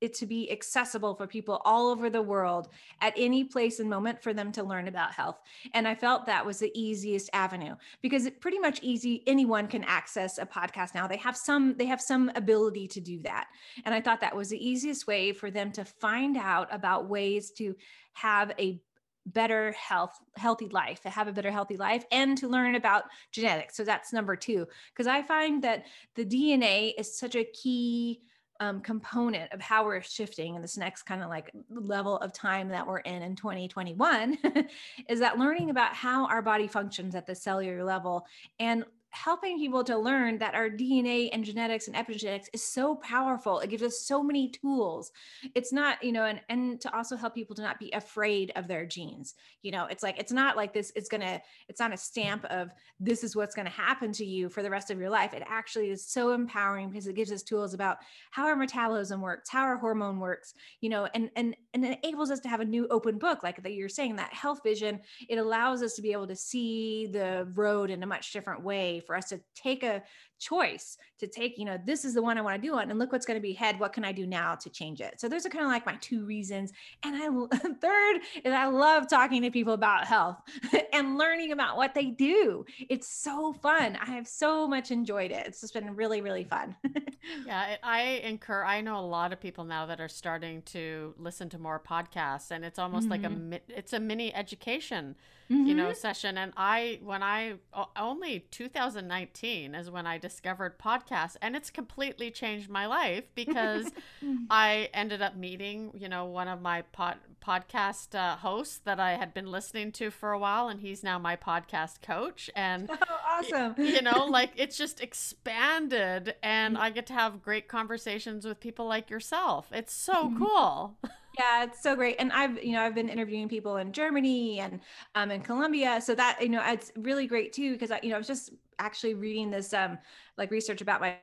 it 0.01 0.15
to 0.15 0.25
be 0.25 0.51
accessible 0.51 1.13
for 1.13 1.27
people 1.27 1.61
all 1.63 1.89
over 1.89 2.09
the 2.09 2.21
world 2.21 2.69
at 3.01 3.13
any 3.15 3.43
place 3.43 3.79
and 3.79 3.87
moment 3.87 4.21
for 4.21 4.33
them 4.33 4.51
to 4.51 4.63
learn 4.63 4.87
about 4.87 5.13
health. 5.13 5.39
And 5.75 5.87
I 5.87 5.93
felt 5.93 6.25
that 6.25 6.43
was 6.43 6.57
the 6.57 6.71
easiest 6.73 7.29
avenue 7.33 7.75
because 8.01 8.25
it 8.25 8.41
pretty 8.41 8.57
much 8.57 8.79
easy 8.81 9.23
anyone 9.27 9.67
can 9.67 9.83
access 9.83 10.39
a 10.39 10.45
podcast 10.45 10.95
now. 10.95 11.07
They 11.07 11.17
have 11.17 11.37
some 11.37 11.75
they 11.77 11.85
have 11.85 12.01
some 12.01 12.31
ability 12.35 12.87
to 12.89 12.99
do 12.99 13.21
that. 13.21 13.47
And 13.85 13.93
I 13.93 14.01
thought 14.01 14.21
that 14.21 14.35
was 14.35 14.49
the 14.49 14.67
easiest 14.67 15.05
way 15.05 15.33
for 15.33 15.51
them 15.51 15.71
to 15.73 15.85
find 15.85 16.35
out 16.35 16.67
about 16.73 17.07
ways 17.07 17.51
to 17.51 17.75
have 18.13 18.51
a 18.59 18.81
better 19.25 19.71
health 19.73 20.17
healthy 20.35 20.67
life 20.69 21.01
to 21.01 21.09
have 21.09 21.27
a 21.27 21.31
better 21.31 21.51
healthy 21.51 21.77
life 21.77 22.03
and 22.11 22.37
to 22.37 22.47
learn 22.47 22.75
about 22.75 23.03
genetics. 23.31 23.75
So 23.75 23.83
that's 23.83 24.11
number 24.11 24.35
two 24.35 24.67
because 24.93 25.07
i 25.07 25.21
find 25.21 25.63
that 25.63 25.85
the 26.15 26.25
dna 26.25 26.93
is 26.97 27.17
such 27.17 27.35
a 27.35 27.43
key 27.45 28.21
um, 28.59 28.79
component 28.81 29.51
of 29.53 29.59
how 29.59 29.83
we're 29.83 30.01
shifting 30.01 30.55
in 30.55 30.61
this 30.61 30.77
next 30.77 31.03
kind 31.03 31.23
of 31.23 31.29
like 31.29 31.51
level 31.69 32.17
of 32.17 32.31
time 32.31 32.69
that 32.69 32.85
we're 32.85 32.99
in 32.99 33.23
in 33.23 33.35
2021 33.35 34.37
is 35.09 35.19
that 35.19 35.39
learning 35.39 35.71
about 35.71 35.95
how 35.95 36.27
our 36.27 36.43
body 36.43 36.67
functions 36.67 37.15
at 37.15 37.25
the 37.25 37.33
cellular 37.33 37.83
level 37.83 38.25
and 38.59 38.85
helping 39.11 39.59
people 39.59 39.83
to 39.83 39.97
learn 39.97 40.37
that 40.37 40.55
our 40.55 40.69
DNA 40.69 41.29
and 41.33 41.43
genetics 41.43 41.87
and 41.87 41.95
epigenetics 41.95 42.47
is 42.53 42.63
so 42.63 42.95
powerful. 42.95 43.59
It 43.59 43.69
gives 43.69 43.83
us 43.83 43.99
so 43.99 44.23
many 44.23 44.49
tools. 44.49 45.11
It's 45.53 45.73
not, 45.73 46.01
you 46.03 46.11
know, 46.11 46.25
and 46.25 46.41
and 46.49 46.79
to 46.81 46.95
also 46.95 47.17
help 47.17 47.35
people 47.35 47.55
to 47.57 47.61
not 47.61 47.77
be 47.77 47.91
afraid 47.91 48.51
of 48.55 48.67
their 48.67 48.85
genes. 48.85 49.35
You 49.61 49.71
know, 49.71 49.85
it's 49.85 50.01
like 50.01 50.17
it's 50.17 50.31
not 50.31 50.55
like 50.55 50.73
this 50.73 50.91
it's 50.95 51.09
going 51.09 51.21
to 51.21 51.41
it's 51.67 51.79
not 51.79 51.93
a 51.93 51.97
stamp 51.97 52.45
of 52.45 52.71
this 52.99 53.23
is 53.23 53.35
what's 53.35 53.53
going 53.55 53.65
to 53.65 53.71
happen 53.71 54.13
to 54.13 54.25
you 54.25 54.47
for 54.47 54.63
the 54.63 54.69
rest 54.69 54.89
of 54.89 54.99
your 54.99 55.09
life. 55.09 55.33
It 55.33 55.43
actually 55.45 55.89
is 55.89 56.05
so 56.05 56.31
empowering 56.31 56.89
because 56.89 57.07
it 57.07 57.15
gives 57.15 57.31
us 57.31 57.43
tools 57.43 57.73
about 57.73 57.97
how 58.31 58.47
our 58.47 58.55
metabolism 58.55 59.21
works, 59.21 59.49
how 59.49 59.63
our 59.63 59.77
hormone 59.77 60.19
works, 60.19 60.53
you 60.79 60.89
know, 60.89 61.07
and 61.13 61.29
and 61.35 61.55
and 61.73 61.85
it 61.85 61.99
enables 62.03 62.31
us 62.31 62.39
to 62.41 62.49
have 62.49 62.59
a 62.59 62.65
new 62.65 62.87
open 62.89 63.17
book 63.17 63.43
like 63.43 63.61
that 63.63 63.73
you're 63.73 63.89
saying 63.89 64.15
that 64.17 64.33
health 64.33 64.59
vision, 64.63 64.99
it 65.29 65.37
allows 65.37 65.81
us 65.81 65.93
to 65.95 66.01
be 66.01 66.11
able 66.11 66.27
to 66.27 66.35
see 66.35 67.07
the 67.11 67.47
road 67.53 67.89
in 67.89 68.03
a 68.03 68.07
much 68.07 68.33
different 68.33 68.63
way 68.63 69.01
for 69.05 69.15
us 69.15 69.29
to 69.29 69.39
take 69.55 69.83
a 69.83 70.03
choice 70.41 70.97
to 71.19 71.27
take, 71.27 71.57
you 71.57 71.65
know, 71.65 71.77
this 71.85 72.03
is 72.03 72.13
the 72.15 72.21
one 72.21 72.37
I 72.37 72.41
want 72.41 72.61
to 72.61 72.67
do 72.67 72.75
on 72.75 72.89
and 72.89 72.99
look 72.99 73.11
what's 73.11 73.25
going 73.25 73.37
to 73.37 73.41
be 73.41 73.53
ahead. 73.53 73.79
What 73.79 73.93
can 73.93 74.03
I 74.03 74.11
do 74.11 74.25
now 74.25 74.55
to 74.55 74.69
change 74.69 74.99
it? 74.99 75.21
So 75.21 75.29
those 75.29 75.45
are 75.45 75.49
kind 75.49 75.63
of 75.63 75.71
like 75.71 75.85
my 75.85 75.95
two 76.01 76.25
reasons. 76.25 76.71
And 77.03 77.15
I 77.15 77.57
third 77.81 78.21
is 78.43 78.51
I 78.51 78.65
love 78.65 79.07
talking 79.07 79.43
to 79.43 79.51
people 79.51 79.73
about 79.73 80.05
health 80.05 80.37
and 80.93 81.17
learning 81.17 81.51
about 81.51 81.77
what 81.77 81.93
they 81.93 82.05
do. 82.05 82.65
It's 82.89 83.07
so 83.07 83.53
fun. 83.53 83.97
I 84.01 84.11
have 84.11 84.27
so 84.27 84.67
much 84.67 84.91
enjoyed 84.91 85.31
it. 85.31 85.45
It's 85.45 85.61
just 85.61 85.75
been 85.75 85.95
really, 85.95 86.21
really 86.21 86.43
fun. 86.43 86.75
yeah, 87.45 87.77
I 87.83 88.21
incur 88.23 88.63
I 88.63 88.81
know 88.81 88.97
a 88.97 89.05
lot 89.05 89.31
of 89.31 89.39
people 89.39 89.63
now 89.63 89.85
that 89.85 90.01
are 90.01 90.09
starting 90.09 90.63
to 90.63 91.13
listen 91.17 91.49
to 91.49 91.59
more 91.61 91.79
podcasts 91.79 92.51
and 92.51 92.65
it's 92.65 92.79
almost 92.79 93.07
mm-hmm. 93.07 93.23
like 93.23 93.23
a 93.23 93.33
mm-hmm. 93.33 93.53
it's 93.69 93.93
a 93.93 93.99
mini 93.99 94.33
education 94.33 95.15
mm-hmm. 95.51 95.67
you 95.67 95.73
know, 95.73 95.87
mm-hmm. 95.87 95.93
session. 95.93 96.37
And 96.37 96.53
I, 96.55 96.99
when 97.03 97.21
I, 97.23 97.55
only 97.95 98.45
2019 98.51 99.75
is 99.75 99.89
when 99.89 100.07
I 100.07 100.17
discovered 100.17 100.79
podcasts 100.79 101.35
and 101.41 101.55
it's 101.55 101.69
completely 101.69 102.31
changed 102.31 102.69
my 102.69 102.85
life 102.85 103.25
because 103.35 103.91
I 104.49 104.89
ended 104.93 105.21
up 105.21 105.35
meeting, 105.35 105.91
you 105.95 106.09
know, 106.09 106.25
one 106.25 106.47
of 106.47 106.61
my 106.61 106.83
pod, 106.93 107.17
podcast 107.45 108.15
uh, 108.15 108.37
hosts 108.37 108.79
that 108.85 108.99
I 108.99 109.13
had 109.13 109.33
been 109.33 109.47
listening 109.51 109.91
to 109.93 110.11
for 110.11 110.31
a 110.31 110.39
while, 110.39 110.67
and 110.67 110.79
he's 110.79 111.03
now 111.03 111.17
my 111.17 111.35
podcast 111.35 112.01
coach. 112.01 112.49
And 112.55 112.89
oh, 113.09 113.19
awesome, 113.27 113.75
you 113.77 114.01
know, 114.01 114.25
like 114.29 114.51
it's 114.57 114.77
just 114.77 115.01
expanded, 115.01 116.35
and 116.43 116.77
I 116.77 116.91
get 116.91 117.07
to 117.07 117.13
have 117.13 117.41
great 117.41 117.67
conversations 117.67 118.45
with 118.45 118.59
people 118.59 118.85
like 118.85 119.09
yourself. 119.09 119.67
It's 119.71 119.93
so 119.93 120.13
mm-hmm. 120.13 120.37
cool. 120.37 120.97
Yeah, 121.37 121.63
it's 121.63 121.81
so 121.81 121.95
great. 121.95 122.17
And 122.19 122.31
I've, 122.33 122.61
you 122.63 122.73
know, 122.73 122.81
I've 122.81 122.95
been 122.95 123.07
interviewing 123.09 123.47
people 123.47 123.77
in 123.77 123.93
Germany 123.93 124.59
and 124.59 124.81
um 125.15 125.31
in 125.31 125.41
Colombia. 125.41 126.01
So 126.01 126.13
that, 126.15 126.39
you 126.41 126.49
know, 126.49 126.61
it's 126.65 126.91
really 126.97 127.25
great 127.27 127.53
too, 127.53 127.73
because 127.73 127.91
I, 127.91 127.99
you 128.03 128.09
know, 128.09 128.15
I 128.15 128.17
was 128.17 128.27
just 128.27 128.51
actually 128.79 129.13
reading 129.13 129.49
this 129.51 129.73
um 129.73 129.97
like 130.37 130.51
research 130.51 130.81
about 130.81 131.01
my 131.01 131.17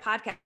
podcast 0.00 0.36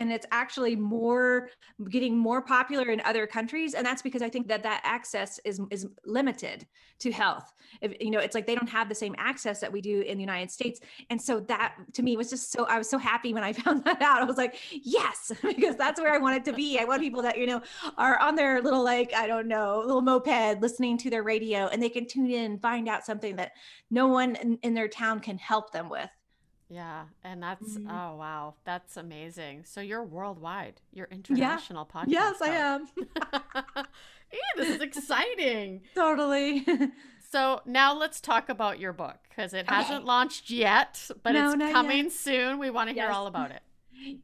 and 0.00 0.12
it's 0.12 0.26
actually 0.30 0.76
more 0.76 1.50
getting 1.90 2.16
more 2.16 2.42
popular 2.42 2.90
in 2.90 3.00
other 3.02 3.26
countries 3.26 3.74
and 3.74 3.84
that's 3.86 4.02
because 4.02 4.22
i 4.22 4.28
think 4.28 4.48
that 4.48 4.62
that 4.62 4.80
access 4.84 5.40
is 5.44 5.60
is 5.70 5.86
limited 6.04 6.66
to 7.00 7.10
health. 7.10 7.52
If, 7.80 7.92
you 8.00 8.10
know 8.10 8.18
it's 8.18 8.34
like 8.34 8.46
they 8.46 8.54
don't 8.54 8.68
have 8.68 8.88
the 8.88 8.94
same 8.94 9.14
access 9.18 9.60
that 9.60 9.72
we 9.72 9.80
do 9.80 10.00
in 10.02 10.16
the 10.16 10.22
united 10.22 10.50
states. 10.50 10.80
And 11.10 11.20
so 11.20 11.40
that 11.40 11.74
to 11.94 12.02
me 12.02 12.16
was 12.16 12.30
just 12.30 12.52
so 12.52 12.64
i 12.66 12.78
was 12.78 12.88
so 12.88 12.98
happy 12.98 13.34
when 13.34 13.42
i 13.42 13.52
found 13.64 13.84
that 13.84 14.00
out. 14.02 14.22
I 14.22 14.24
was 14.24 14.36
like 14.36 14.56
yes 14.70 15.32
because 15.42 15.76
that's 15.76 16.00
where 16.00 16.12
i 16.12 16.18
want 16.18 16.36
it 16.36 16.44
to 16.46 16.52
be. 16.52 16.78
I 16.78 16.84
want 16.84 17.02
people 17.02 17.22
that 17.22 17.38
you 17.38 17.46
know 17.46 17.62
are 17.98 18.18
on 18.20 18.34
their 18.34 18.62
little 18.62 18.82
like 18.82 19.12
i 19.14 19.26
don't 19.26 19.48
know 19.48 19.82
little 19.84 20.02
moped 20.02 20.60
listening 20.60 20.96
to 20.98 21.10
their 21.10 21.22
radio 21.22 21.66
and 21.68 21.82
they 21.82 21.88
can 21.88 22.06
tune 22.06 22.30
in 22.30 22.52
and 22.52 22.62
find 22.62 22.88
out 22.88 23.04
something 23.04 23.36
that 23.36 23.52
no 23.90 24.06
one 24.06 24.36
in, 24.36 24.58
in 24.62 24.74
their 24.74 24.88
town 24.88 25.20
can 25.20 25.38
help 25.38 25.72
them 25.72 25.88
with 25.88 26.10
yeah, 26.68 27.04
and 27.22 27.42
that's 27.42 27.76
mm-hmm. 27.76 27.90
oh 27.90 28.16
wow, 28.16 28.54
that's 28.64 28.96
amazing. 28.96 29.64
So 29.64 29.80
you're 29.80 30.02
worldwide. 30.02 30.80
You're 30.92 31.08
international 31.10 31.88
yeah. 31.94 32.02
podcast. 32.02 32.08
Yes, 32.08 32.42
I 32.42 32.48
am. 32.48 32.88
this 34.56 34.68
is 34.70 34.80
exciting. 34.80 35.82
totally. 35.94 36.64
so 37.30 37.60
now 37.66 37.94
let's 37.94 38.20
talk 38.20 38.48
about 38.48 38.80
your 38.80 38.92
book 38.92 39.18
because 39.28 39.52
it 39.52 39.66
okay. 39.66 39.74
hasn't 39.74 40.04
launched 40.04 40.50
yet, 40.50 41.10
but 41.22 41.32
no, 41.32 41.52
it's 41.52 41.72
coming 41.72 42.04
yet. 42.04 42.12
soon. 42.12 42.58
We 42.58 42.70
want 42.70 42.88
to 42.88 42.94
hear 42.94 43.04
yes. 43.04 43.14
all 43.14 43.26
about 43.26 43.50
it. 43.50 43.62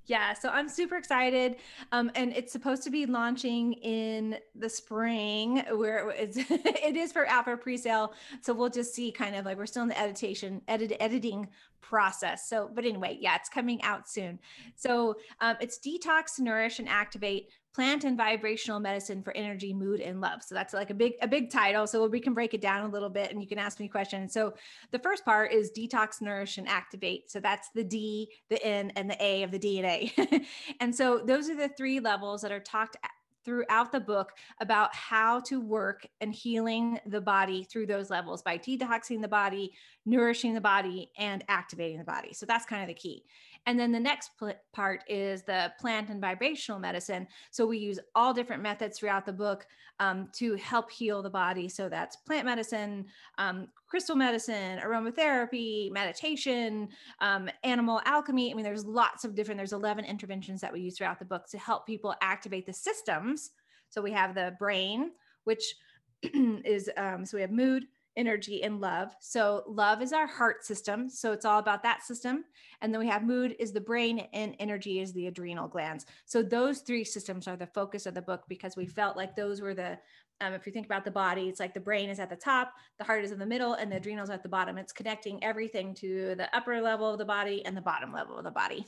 Yeah, 0.06 0.34
so 0.34 0.48
I'm 0.48 0.68
super 0.68 0.96
excited. 0.96 1.56
Um, 1.92 2.10
and 2.14 2.32
it's 2.32 2.52
supposed 2.52 2.82
to 2.84 2.90
be 2.90 3.06
launching 3.06 3.74
in 3.74 4.38
the 4.54 4.68
spring 4.68 5.64
where 5.74 6.10
it's 6.10 6.36
it 6.50 6.96
is 6.96 7.12
for 7.12 7.26
for 7.44 7.56
pre-sale. 7.56 8.12
So 8.42 8.52
we'll 8.52 8.70
just 8.70 8.94
see 8.94 9.12
kind 9.12 9.36
of 9.36 9.44
like 9.44 9.56
we're 9.56 9.66
still 9.66 9.82
in 9.82 9.88
the 9.88 10.00
editation, 10.00 10.62
edit 10.68 10.96
editing 11.00 11.48
process. 11.80 12.48
So, 12.48 12.70
but 12.72 12.84
anyway, 12.84 13.18
yeah, 13.20 13.36
it's 13.36 13.48
coming 13.48 13.82
out 13.82 14.08
soon. 14.08 14.38
So 14.76 15.16
um, 15.40 15.56
it's 15.60 15.78
detox, 15.78 16.38
nourish, 16.38 16.78
and 16.78 16.88
activate 16.88 17.50
plant 17.72 18.04
and 18.04 18.16
vibrational 18.16 18.80
medicine 18.80 19.22
for 19.22 19.36
energy 19.36 19.72
mood 19.72 20.00
and 20.00 20.20
love. 20.20 20.42
So 20.42 20.54
that's 20.54 20.74
like 20.74 20.90
a 20.90 20.94
big 20.94 21.14
a 21.22 21.28
big 21.28 21.50
title. 21.50 21.86
So 21.86 22.06
we 22.06 22.20
can 22.20 22.34
break 22.34 22.54
it 22.54 22.60
down 22.60 22.84
a 22.84 22.92
little 22.92 23.08
bit 23.08 23.30
and 23.30 23.40
you 23.40 23.48
can 23.48 23.58
ask 23.58 23.78
me 23.78 23.88
questions. 23.88 24.32
So 24.32 24.54
the 24.90 24.98
first 24.98 25.24
part 25.24 25.52
is 25.52 25.70
detox 25.70 26.20
nourish 26.20 26.58
and 26.58 26.68
activate. 26.68 27.30
So 27.30 27.40
that's 27.40 27.70
the 27.74 27.84
d 27.84 28.30
the 28.48 28.62
n 28.64 28.92
and 28.96 29.08
the 29.08 29.22
a 29.22 29.42
of 29.42 29.50
the 29.50 29.58
dna 29.58 30.44
and 30.80 30.94
so 30.94 31.18
those 31.18 31.48
are 31.48 31.56
the 31.56 31.68
three 31.68 32.00
levels 32.00 32.42
that 32.42 32.52
are 32.52 32.60
talked 32.60 32.96
throughout 33.44 33.90
the 33.92 34.00
book 34.00 34.32
about 34.60 34.94
how 34.94 35.40
to 35.40 35.60
work 35.60 36.06
and 36.20 36.34
healing 36.34 36.98
the 37.06 37.20
body 37.20 37.64
through 37.64 37.86
those 37.86 38.10
levels 38.10 38.42
by 38.42 38.58
detoxing 38.58 39.20
the 39.20 39.28
body, 39.28 39.72
nourishing 40.04 40.54
the 40.54 40.60
body, 40.60 41.10
and 41.18 41.44
activating 41.48 41.98
the 41.98 42.04
body. 42.04 42.32
So 42.34 42.46
that's 42.46 42.66
kind 42.66 42.82
of 42.82 42.88
the 42.88 42.94
key. 42.94 43.24
And 43.66 43.78
then 43.78 43.92
the 43.92 44.00
next 44.00 44.30
pl- 44.38 44.54
part 44.72 45.04
is 45.08 45.42
the 45.42 45.72
plant 45.78 46.08
and 46.08 46.20
vibrational 46.20 46.80
medicine. 46.80 47.26
So 47.50 47.66
we 47.66 47.78
use 47.78 47.98
all 48.14 48.32
different 48.32 48.62
methods 48.62 48.98
throughout 48.98 49.26
the 49.26 49.32
book 49.32 49.66
um, 49.98 50.28
to 50.34 50.54
help 50.56 50.90
heal 50.90 51.22
the 51.22 51.30
body. 51.30 51.68
So 51.68 51.88
that's 51.88 52.16
plant 52.16 52.46
medicine, 52.46 53.06
um, 53.38 53.68
crystal 53.86 54.16
medicine, 54.16 54.78
aromatherapy, 54.78 55.92
meditation, 55.92 56.88
um, 57.20 57.50
animal 57.64 58.00
alchemy. 58.06 58.50
I 58.50 58.54
mean, 58.54 58.64
there's 58.64 58.86
lots 58.86 59.24
of 59.24 59.34
different, 59.34 59.58
there's 59.58 59.74
11 59.74 60.06
interventions 60.06 60.62
that 60.62 60.72
we 60.72 60.80
use 60.80 60.96
throughout 60.96 61.18
the 61.18 61.26
book 61.26 61.46
to 61.50 61.58
help 61.58 61.86
people 61.86 62.14
activate 62.22 62.64
the 62.64 62.72
systems. 62.72 63.50
So 63.90 64.00
we 64.00 64.12
have 64.12 64.34
the 64.34 64.56
brain, 64.58 65.10
which 65.44 65.74
is, 66.22 66.88
um, 66.96 67.26
so 67.26 67.36
we 67.36 67.42
have 67.42 67.50
mood, 67.50 67.84
energy 68.16 68.62
and 68.62 68.80
love. 68.80 69.14
So 69.20 69.64
love 69.66 70.02
is 70.02 70.12
our 70.12 70.26
heart 70.26 70.64
system. 70.64 71.08
So 71.08 71.32
it's 71.32 71.44
all 71.44 71.58
about 71.58 71.82
that 71.82 72.02
system. 72.02 72.44
And 72.80 72.92
then 72.92 73.00
we 73.00 73.08
have 73.08 73.22
mood 73.22 73.56
is 73.58 73.72
the 73.72 73.80
brain 73.80 74.26
and 74.32 74.54
energy 74.58 75.00
is 75.00 75.12
the 75.12 75.26
adrenal 75.26 75.68
glands. 75.68 76.06
So 76.26 76.42
those 76.42 76.80
three 76.80 77.04
systems 77.04 77.46
are 77.46 77.56
the 77.56 77.66
focus 77.66 78.06
of 78.06 78.14
the 78.14 78.22
book 78.22 78.44
because 78.48 78.76
we 78.76 78.86
felt 78.86 79.16
like 79.16 79.36
those 79.36 79.60
were 79.60 79.74
the 79.74 79.98
um, 80.42 80.54
if 80.54 80.66
you 80.66 80.72
think 80.72 80.86
about 80.86 81.04
the 81.04 81.10
body, 81.10 81.48
it's 81.48 81.60
like 81.60 81.74
the 81.74 81.80
brain 81.80 82.08
is 82.08 82.18
at 82.18 82.30
the 82.30 82.36
top, 82.36 82.72
the 82.98 83.04
heart 83.04 83.24
is 83.24 83.30
in 83.30 83.38
the 83.38 83.44
middle, 83.44 83.74
and 83.74 83.92
the 83.92 83.96
adrenals 83.96 84.30
at 84.30 84.42
the 84.42 84.48
bottom. 84.48 84.78
It's 84.78 84.92
connecting 84.92 85.42
everything 85.44 85.94
to 85.96 86.34
the 86.34 86.48
upper 86.56 86.80
level 86.80 87.12
of 87.12 87.18
the 87.18 87.26
body 87.26 87.64
and 87.66 87.76
the 87.76 87.82
bottom 87.82 88.10
level 88.10 88.38
of 88.38 88.44
the 88.44 88.50
body. 88.50 88.86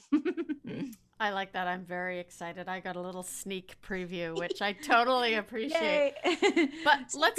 I 1.21 1.31
like 1.31 1.53
that. 1.53 1.69
I'm 1.69 1.85
very 1.85 2.19
excited. 2.19 2.69
I 2.69 2.81
got 2.81 2.97
a 2.97 3.01
little 3.01 3.23
sneak 3.23 3.77
preview, 3.81 4.37
which 4.37 4.63
I 4.63 4.73
totally 4.73 5.35
appreciate. 5.35 6.15
but 6.85 7.01
let's 7.15 7.37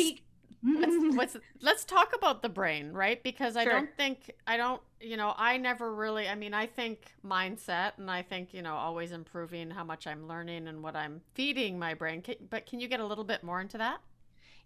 let's, 0.64 1.16
let's 1.16 1.38
let's 1.62 1.86
talk 1.86 2.14
about 2.16 2.42
the 2.42 2.50
brain, 2.50 2.92
right? 2.92 3.22
Because 3.22 3.56
I 3.56 3.64
sure. 3.64 3.74
don't 3.74 3.98
think 3.98 4.32
I 4.48 4.58
don't, 4.58 4.82
you 5.00 5.18
know, 5.18 5.34
I 5.38 5.58
never 5.58 5.94
really. 5.94 6.28
I 6.28 6.36
mean, 6.36 6.54
I 6.54 6.66
think 6.66 7.14
mindset, 7.26 7.94
and 7.98 8.10
I 8.10 8.22
think 8.22 8.54
you 8.54 8.62
know, 8.62 8.76
always 8.76 9.12
improving 9.12 9.70
how 9.70 9.84
much 9.84 10.08
I'm 10.08 10.28
learning 10.28 10.68
and 10.68 10.82
what 10.84 10.96
I'm 10.96 11.22
feeding 11.34 11.78
my 11.78 11.94
brain. 11.94 12.22
Can, 12.22 12.36
but 12.50 12.66
can 12.66 12.80
you 12.80 12.88
get 12.88 13.00
a 13.00 13.06
little 13.06 13.24
bit 13.24 13.44
more 13.44 13.62
into 13.62 13.78
that? 13.78 14.00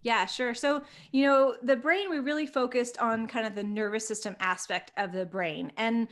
Yeah, 0.03 0.25
sure. 0.25 0.53
So, 0.53 0.83
you 1.11 1.25
know, 1.25 1.55
the 1.63 1.75
brain, 1.75 2.09
we 2.09 2.19
really 2.19 2.45
focused 2.45 2.97
on 2.99 3.27
kind 3.27 3.47
of 3.47 3.55
the 3.55 3.63
nervous 3.63 4.07
system 4.07 4.35
aspect 4.39 4.91
of 4.95 5.11
the 5.11 5.25
brain. 5.25 5.71
And 5.75 6.07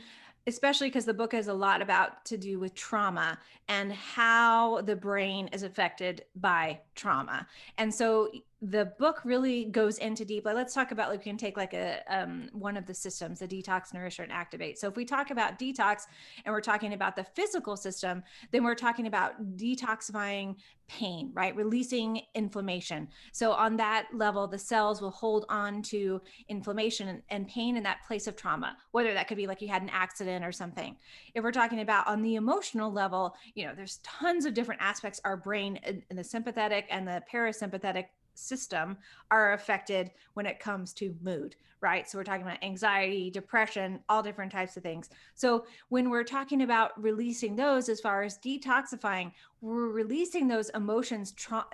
especially 0.46 0.88
because 0.88 1.04
the 1.04 1.14
book 1.14 1.32
has 1.32 1.48
a 1.48 1.54
lot 1.54 1.82
about 1.82 2.24
to 2.24 2.36
do 2.36 2.58
with 2.58 2.74
trauma 2.74 3.38
and 3.68 3.92
how 3.92 4.80
the 4.82 4.94
brain 4.94 5.48
is 5.48 5.62
affected 5.64 6.24
by 6.36 6.78
trauma. 6.94 7.46
And 7.78 7.92
so 7.92 8.30
the 8.62 8.90
book 8.98 9.20
really 9.24 9.66
goes 9.66 9.98
into 9.98 10.24
deep 10.24 10.46
like 10.46 10.54
let's 10.54 10.72
talk 10.72 10.90
about 10.90 11.10
like 11.10 11.18
we 11.18 11.24
can 11.24 11.36
take 11.36 11.58
like 11.58 11.74
a 11.74 12.00
um, 12.08 12.48
one 12.52 12.76
of 12.78 12.86
the 12.86 12.94
systems 12.94 13.40
the 13.40 13.46
detox 13.48 13.92
nourish 13.92 14.18
and 14.18 14.32
activate. 14.32 14.78
So 14.78 14.88
if 14.88 14.96
we 14.96 15.04
talk 15.04 15.30
about 15.30 15.58
detox 15.58 16.04
and 16.44 16.54
we're 16.54 16.62
talking 16.62 16.94
about 16.94 17.16
the 17.16 17.24
physical 17.24 17.76
system 17.76 18.22
then 18.52 18.64
we're 18.64 18.74
talking 18.74 19.06
about 19.06 19.56
detoxifying 19.56 20.56
pain 20.88 21.32
right? 21.34 21.54
Releasing 21.54 22.22
inflammation. 22.34 23.08
So 23.32 23.52
on 23.52 23.76
that 23.76 24.06
level 24.14 24.46
the 24.46 24.58
cells 24.58 25.02
will 25.02 25.10
hold 25.10 25.44
on 25.50 25.82
to 25.82 26.22
inflammation 26.48 27.08
and, 27.08 27.22
and 27.28 27.48
pain 27.48 27.76
in 27.76 27.82
that 27.82 28.04
place 28.06 28.26
of 28.26 28.36
trauma 28.36 28.78
whether 28.92 29.12
that 29.12 29.28
could 29.28 29.36
be 29.36 29.46
like 29.46 29.60
you 29.60 29.68
had 29.68 29.82
an 29.82 29.90
accident 29.90 30.46
or 30.46 30.52
something. 30.52 30.96
If 31.34 31.44
we're 31.44 31.52
talking 31.52 31.80
about 31.80 32.06
on 32.06 32.22
the 32.22 32.36
emotional 32.36 32.90
level 32.90 33.36
you 33.54 33.66
know 33.66 33.74
there's 33.76 33.98
tons 33.98 34.46
of 34.46 34.54
different 34.54 34.80
aspects 34.80 35.20
our 35.26 35.36
brain 35.36 35.78
in, 35.86 36.02
in 36.08 36.16
the 36.16 36.24
sympathetic 36.24 36.86
and 36.88 37.06
the 37.06 37.22
parasympathetic 37.30 38.06
system 38.38 38.96
are 39.30 39.52
affected 39.52 40.10
when 40.34 40.46
it 40.46 40.60
comes 40.60 40.92
to 40.94 41.14
mood, 41.22 41.56
right? 41.80 42.08
So 42.08 42.18
we're 42.18 42.24
talking 42.24 42.42
about 42.42 42.62
anxiety, 42.62 43.30
depression, 43.30 44.00
all 44.08 44.22
different 44.22 44.52
types 44.52 44.76
of 44.76 44.82
things. 44.82 45.10
So 45.34 45.66
when 45.88 46.10
we're 46.10 46.24
talking 46.24 46.62
about 46.62 47.00
releasing 47.00 47.56
those 47.56 47.88
as 47.88 48.00
far 48.00 48.22
as 48.22 48.38
detoxifying, 48.38 49.32
we're 49.60 49.88
releasing 49.88 50.48
those 50.48 50.70
emotions 50.70 51.32
tra- 51.32 51.66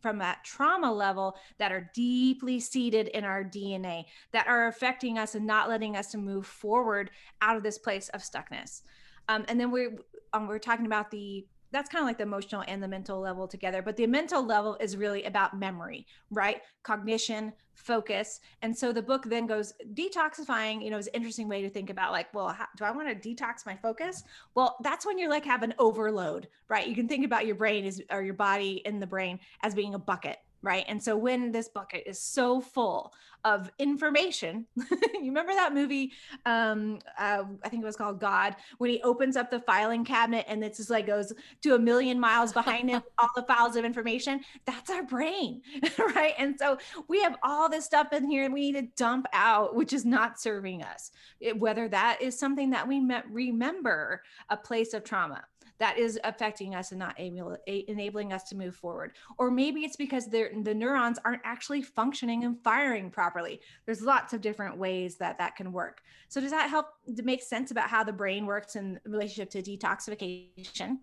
from 0.00 0.18
that 0.18 0.44
trauma 0.44 0.92
level 0.92 1.36
that 1.58 1.72
are 1.72 1.90
deeply 1.94 2.58
seated 2.58 3.08
in 3.08 3.24
our 3.24 3.44
DNA 3.44 4.04
that 4.32 4.46
are 4.46 4.68
affecting 4.68 5.18
us 5.18 5.34
and 5.34 5.46
not 5.46 5.68
letting 5.68 5.96
us 5.96 6.10
to 6.10 6.18
move 6.18 6.46
forward 6.46 7.10
out 7.42 7.56
of 7.56 7.62
this 7.62 7.78
place 7.78 8.08
of 8.10 8.22
stuckness. 8.22 8.82
Um, 9.28 9.44
and 9.48 9.60
then 9.60 9.70
we 9.70 9.88
um, 10.32 10.48
we're 10.48 10.58
talking 10.58 10.86
about 10.86 11.10
the 11.10 11.46
that's 11.72 11.88
kind 11.88 12.02
of 12.02 12.06
like 12.06 12.18
the 12.18 12.22
emotional 12.22 12.64
and 12.68 12.82
the 12.82 12.88
mental 12.88 13.20
level 13.20 13.46
together 13.46 13.82
but 13.82 13.96
the 13.96 14.06
mental 14.06 14.44
level 14.44 14.76
is 14.80 14.96
really 14.96 15.24
about 15.24 15.58
memory 15.58 16.06
right? 16.30 16.62
Cognition 16.82 17.52
focus 17.74 18.40
and 18.60 18.76
so 18.76 18.92
the 18.92 19.00
book 19.00 19.24
then 19.24 19.46
goes 19.46 19.72
detoxifying 19.94 20.84
you 20.84 20.90
know 20.90 20.98
is 20.98 21.06
an 21.06 21.14
interesting 21.14 21.48
way 21.48 21.62
to 21.62 21.70
think 21.70 21.88
about 21.88 22.12
like 22.12 22.32
well 22.34 22.48
how, 22.48 22.66
do 22.76 22.84
i 22.84 22.90
want 22.90 23.08
to 23.08 23.28
detox 23.28 23.64
my 23.64 23.76
focus? 23.76 24.22
Well 24.54 24.76
that's 24.82 25.06
when 25.06 25.18
you're 25.18 25.30
like 25.30 25.46
have 25.46 25.62
an 25.62 25.74
overload 25.78 26.48
right? 26.68 26.86
You 26.86 26.94
can 26.94 27.08
think 27.08 27.24
about 27.24 27.46
your 27.46 27.56
brain 27.56 27.86
as 27.86 28.00
or 28.10 28.22
your 28.22 28.34
body 28.34 28.82
in 28.84 29.00
the 29.00 29.06
brain 29.06 29.40
as 29.62 29.74
being 29.74 29.94
a 29.94 29.98
bucket 29.98 30.38
right? 30.62 30.84
And 30.88 31.02
so 31.02 31.16
when 31.16 31.52
this 31.52 31.68
bucket 31.68 32.04
is 32.06 32.20
so 32.20 32.60
full 32.60 33.12
of 33.44 33.70
information, 33.78 34.66
you 34.76 35.20
remember 35.22 35.52
that 35.52 35.72
movie? 35.72 36.12
Um, 36.44 36.98
uh, 37.18 37.44
I 37.64 37.68
think 37.68 37.82
it 37.82 37.86
was 37.86 37.96
called 37.96 38.20
God, 38.20 38.56
when 38.78 38.90
he 38.90 39.00
opens 39.02 39.36
up 39.36 39.50
the 39.50 39.60
filing 39.60 40.04
cabinet 40.04 40.44
and 40.48 40.62
it's 40.62 40.76
just 40.76 40.90
like 40.90 41.06
goes 41.06 41.32
to 41.62 41.74
a 41.74 41.78
million 41.78 42.20
miles 42.20 42.52
behind 42.52 42.90
him, 42.90 43.02
all 43.18 43.30
the 43.34 43.42
files 43.42 43.76
of 43.76 43.84
information. 43.84 44.40
That's 44.66 44.90
our 44.90 45.02
brain, 45.02 45.62
right? 46.14 46.34
And 46.38 46.56
so 46.58 46.78
we 47.08 47.22
have 47.22 47.36
all 47.42 47.68
this 47.68 47.86
stuff 47.86 48.12
in 48.12 48.28
here 48.28 48.44
and 48.44 48.52
we 48.52 48.72
need 48.72 48.80
to 48.80 48.88
dump 48.96 49.26
out, 49.32 49.74
which 49.74 49.92
is 49.92 50.04
not 50.04 50.40
serving 50.40 50.82
us. 50.82 51.10
It, 51.40 51.58
whether 51.58 51.88
that 51.88 52.18
is 52.20 52.38
something 52.38 52.70
that 52.70 52.86
we 52.86 53.00
remember 53.30 54.22
a 54.50 54.56
place 54.56 54.92
of 54.92 55.04
trauma 55.04 55.44
that 55.80 55.98
is 55.98 56.20
affecting 56.22 56.74
us 56.76 56.92
and 56.92 56.98
not 56.98 57.14
able, 57.18 57.56
enabling 57.66 58.32
us 58.32 58.44
to 58.44 58.54
move 58.54 58.76
forward. 58.76 59.12
Or 59.38 59.50
maybe 59.50 59.80
it's 59.80 59.96
because 59.96 60.26
the 60.26 60.74
neurons 60.76 61.18
aren't 61.24 61.42
actually 61.42 61.82
functioning 61.82 62.44
and 62.44 62.62
firing 62.62 63.10
properly. 63.10 63.60
There's 63.86 64.02
lots 64.02 64.32
of 64.32 64.40
different 64.40 64.76
ways 64.76 65.16
that 65.16 65.38
that 65.38 65.56
can 65.56 65.72
work. 65.72 66.02
So 66.28 66.40
does 66.40 66.52
that 66.52 66.70
help 66.70 66.86
to 67.16 67.22
make 67.22 67.42
sense 67.42 67.72
about 67.72 67.90
how 67.90 68.04
the 68.04 68.12
brain 68.12 68.46
works 68.46 68.76
in 68.76 69.00
relationship 69.04 69.50
to 69.50 69.62
detoxification? 69.62 70.98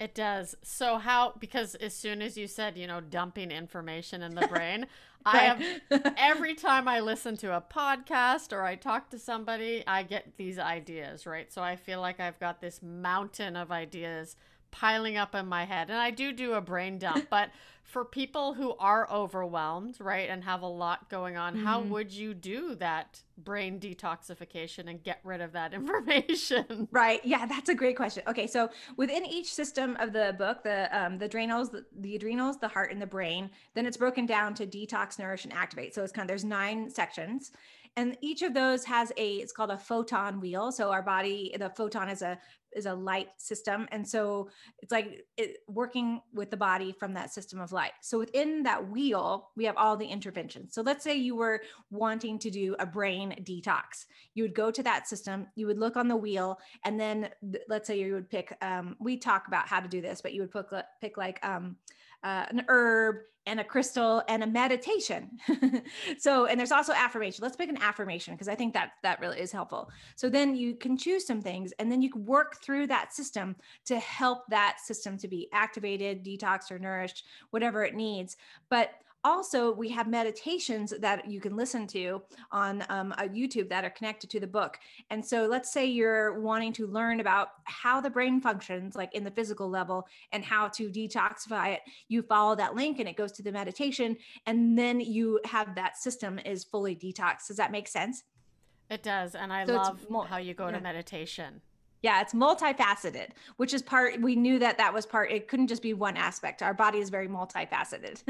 It 0.00 0.14
does. 0.14 0.56
So 0.62 0.96
how 0.96 1.34
because 1.38 1.74
as 1.74 1.94
soon 1.94 2.22
as 2.22 2.38
you 2.38 2.46
said, 2.46 2.78
you 2.78 2.86
know, 2.86 3.02
dumping 3.02 3.50
information 3.50 4.22
in 4.22 4.34
the 4.34 4.46
brain, 4.52 4.86
I 5.26 5.38
have 5.38 5.62
every 6.16 6.54
time 6.54 6.88
I 6.88 7.00
listen 7.00 7.36
to 7.38 7.54
a 7.54 7.60
podcast 7.60 8.54
or 8.54 8.62
I 8.62 8.76
talk 8.76 9.10
to 9.10 9.18
somebody, 9.18 9.84
I 9.86 10.02
get 10.02 10.38
these 10.38 10.58
ideas, 10.58 11.26
right? 11.26 11.52
So 11.52 11.62
I 11.62 11.76
feel 11.76 12.00
like 12.00 12.18
I've 12.18 12.40
got 12.40 12.62
this 12.62 12.80
mountain 12.82 13.56
of 13.56 13.70
ideas 13.70 14.36
piling 14.70 15.18
up 15.18 15.34
in 15.34 15.46
my 15.46 15.66
head. 15.66 15.90
And 15.90 15.98
I 15.98 16.10
do 16.10 16.32
do 16.32 16.54
a 16.54 16.62
brain 16.62 16.98
dump, 16.98 17.26
but 17.28 17.50
for 17.90 18.04
people 18.04 18.54
who 18.54 18.74
are 18.78 19.10
overwhelmed, 19.10 19.96
right, 19.98 20.30
and 20.30 20.44
have 20.44 20.62
a 20.62 20.66
lot 20.66 21.10
going 21.10 21.36
on, 21.36 21.54
mm-hmm. 21.54 21.66
how 21.66 21.80
would 21.80 22.12
you 22.12 22.34
do 22.34 22.76
that 22.76 23.20
brain 23.36 23.80
detoxification 23.80 24.88
and 24.88 25.02
get 25.02 25.18
rid 25.24 25.40
of 25.40 25.52
that 25.52 25.74
information? 25.80 26.86
Right. 26.92 27.20
Yeah, 27.24 27.46
that's 27.46 27.68
a 27.68 27.74
great 27.74 27.96
question. 27.96 28.22
Okay, 28.28 28.46
so 28.46 28.70
within 28.96 29.26
each 29.26 29.52
system 29.52 29.96
of 29.98 30.12
the 30.12 30.36
book, 30.38 30.62
the 30.62 30.88
um, 30.96 31.18
the 31.18 31.24
adrenals, 31.24 31.70
the, 31.70 31.84
the 31.98 32.14
adrenals, 32.14 32.58
the 32.58 32.68
heart, 32.68 32.92
and 32.92 33.02
the 33.02 33.06
brain, 33.06 33.50
then 33.74 33.86
it's 33.86 33.96
broken 33.96 34.24
down 34.24 34.54
to 34.54 34.66
detox, 34.66 35.18
nourish, 35.18 35.44
and 35.44 35.52
activate. 35.52 35.92
So 35.92 36.04
it's 36.04 36.12
kind 36.12 36.24
of 36.24 36.28
there's 36.28 36.44
nine 36.44 36.88
sections 36.88 37.50
and 37.96 38.16
each 38.20 38.42
of 38.42 38.54
those 38.54 38.84
has 38.84 39.12
a 39.16 39.34
it's 39.34 39.52
called 39.52 39.70
a 39.70 39.76
photon 39.76 40.40
wheel 40.40 40.70
so 40.70 40.90
our 40.90 41.02
body 41.02 41.54
the 41.58 41.70
photon 41.70 42.08
is 42.08 42.22
a 42.22 42.38
is 42.74 42.86
a 42.86 42.94
light 42.94 43.28
system 43.36 43.88
and 43.92 44.06
so 44.06 44.48
it's 44.78 44.92
like 44.92 45.24
it, 45.36 45.58
working 45.68 46.20
with 46.32 46.50
the 46.50 46.56
body 46.56 46.92
from 46.92 47.14
that 47.14 47.32
system 47.32 47.60
of 47.60 47.72
light. 47.72 47.92
So 48.00 48.18
within 48.18 48.62
that 48.64 48.90
wheel 48.90 49.50
we 49.56 49.64
have 49.64 49.76
all 49.76 49.96
the 49.96 50.06
interventions. 50.06 50.74
So 50.74 50.82
let's 50.82 51.04
say 51.04 51.16
you 51.16 51.36
were 51.36 51.62
wanting 51.90 52.38
to 52.40 52.50
do 52.50 52.76
a 52.78 52.86
brain 52.86 53.34
detox. 53.42 54.06
You 54.34 54.44
would 54.44 54.54
go 54.54 54.70
to 54.70 54.82
that 54.82 55.08
system 55.08 55.46
you 55.54 55.66
would 55.66 55.78
look 55.78 55.96
on 55.96 56.08
the 56.08 56.16
wheel 56.16 56.58
and 56.84 56.98
then 56.98 57.28
let's 57.68 57.86
say 57.86 57.98
you 57.98 58.14
would 58.14 58.30
pick 58.30 58.56
um, 58.62 58.96
we 59.00 59.16
talk 59.16 59.48
about 59.48 59.68
how 59.68 59.80
to 59.80 59.88
do 59.88 60.00
this 60.00 60.20
but 60.20 60.32
you 60.32 60.42
would 60.42 60.52
pick, 60.52 60.66
pick 61.00 61.16
like 61.16 61.44
um, 61.44 61.76
uh, 62.22 62.46
an 62.48 62.64
herb 62.68 63.16
and 63.46 63.58
a 63.58 63.64
crystal 63.64 64.22
and 64.28 64.42
a 64.42 64.46
meditation. 64.46 65.30
so, 66.18 66.46
and 66.46 66.58
there's 66.58 66.72
also 66.72 66.92
affirmation. 66.92 67.42
Let's 67.42 67.56
pick 67.56 67.70
an 67.70 67.82
affirmation 67.82 68.34
because 68.34 68.48
I 68.48 68.54
think 68.54 68.74
that 68.74 68.92
that 69.02 69.20
really 69.20 69.40
is 69.40 69.50
helpful. 69.50 69.90
So 70.14 70.28
then 70.28 70.54
you 70.54 70.76
can 70.76 70.96
choose 70.96 71.26
some 71.26 71.40
things 71.40 71.72
and 71.78 71.90
then 71.90 72.02
you 72.02 72.10
can 72.10 72.24
work 72.26 72.62
through 72.62 72.88
that 72.88 73.14
system 73.14 73.56
to 73.86 73.98
help 73.98 74.46
that 74.50 74.78
system 74.80 75.16
to 75.18 75.28
be 75.28 75.48
activated, 75.52 76.24
detoxed 76.24 76.70
or 76.70 76.78
nourished, 76.78 77.24
whatever 77.50 77.82
it 77.82 77.94
needs. 77.94 78.36
But 78.68 78.90
also 79.24 79.72
we 79.72 79.88
have 79.90 80.08
meditations 80.08 80.94
that 81.00 81.30
you 81.30 81.40
can 81.40 81.56
listen 81.56 81.86
to 81.86 82.22
on 82.50 82.84
um, 82.88 83.12
a 83.18 83.24
youtube 83.24 83.68
that 83.68 83.84
are 83.84 83.90
connected 83.90 84.30
to 84.30 84.40
the 84.40 84.46
book. 84.46 84.78
And 85.10 85.24
so 85.24 85.46
let's 85.46 85.72
say 85.72 85.86
you're 85.86 86.40
wanting 86.40 86.72
to 86.74 86.86
learn 86.86 87.20
about 87.20 87.48
how 87.64 88.00
the 88.00 88.10
brain 88.10 88.40
functions 88.40 88.96
like 88.96 89.14
in 89.14 89.24
the 89.24 89.30
physical 89.30 89.68
level 89.68 90.06
and 90.32 90.44
how 90.44 90.68
to 90.68 90.88
detoxify 90.90 91.74
it. 91.74 91.80
You 92.08 92.22
follow 92.22 92.54
that 92.56 92.74
link 92.74 92.98
and 92.98 93.08
it 93.08 93.16
goes 93.16 93.32
to 93.32 93.42
the 93.42 93.52
meditation 93.52 94.16
and 94.46 94.78
then 94.78 95.00
you 95.00 95.40
have 95.44 95.74
that 95.74 95.98
system 95.98 96.38
is 96.38 96.64
fully 96.64 96.96
detoxed. 96.96 97.48
Does 97.48 97.56
that 97.56 97.72
make 97.72 97.88
sense? 97.88 98.24
It 98.88 99.04
does 99.04 99.36
and 99.36 99.52
i 99.52 99.64
so 99.66 99.74
love 99.74 100.10
more, 100.10 100.26
how 100.26 100.38
you 100.38 100.52
go 100.52 100.66
yeah. 100.66 100.72
to 100.72 100.80
meditation 100.80 101.60
Yeah, 102.02 102.20
it's 102.22 102.32
multifaceted, 102.32 103.30
which 103.56 103.74
is 103.74 103.82
part, 103.82 104.20
we 104.20 104.34
knew 104.34 104.58
that 104.58 104.78
that 104.78 104.94
was 104.94 105.04
part, 105.04 105.30
it 105.30 105.48
couldn't 105.48 105.68
just 105.68 105.82
be 105.82 105.92
one 105.92 106.16
aspect. 106.16 106.62
Our 106.62 106.72
body 106.72 106.98
is 106.98 107.10
very 107.10 107.28
multifaceted. 107.28 108.22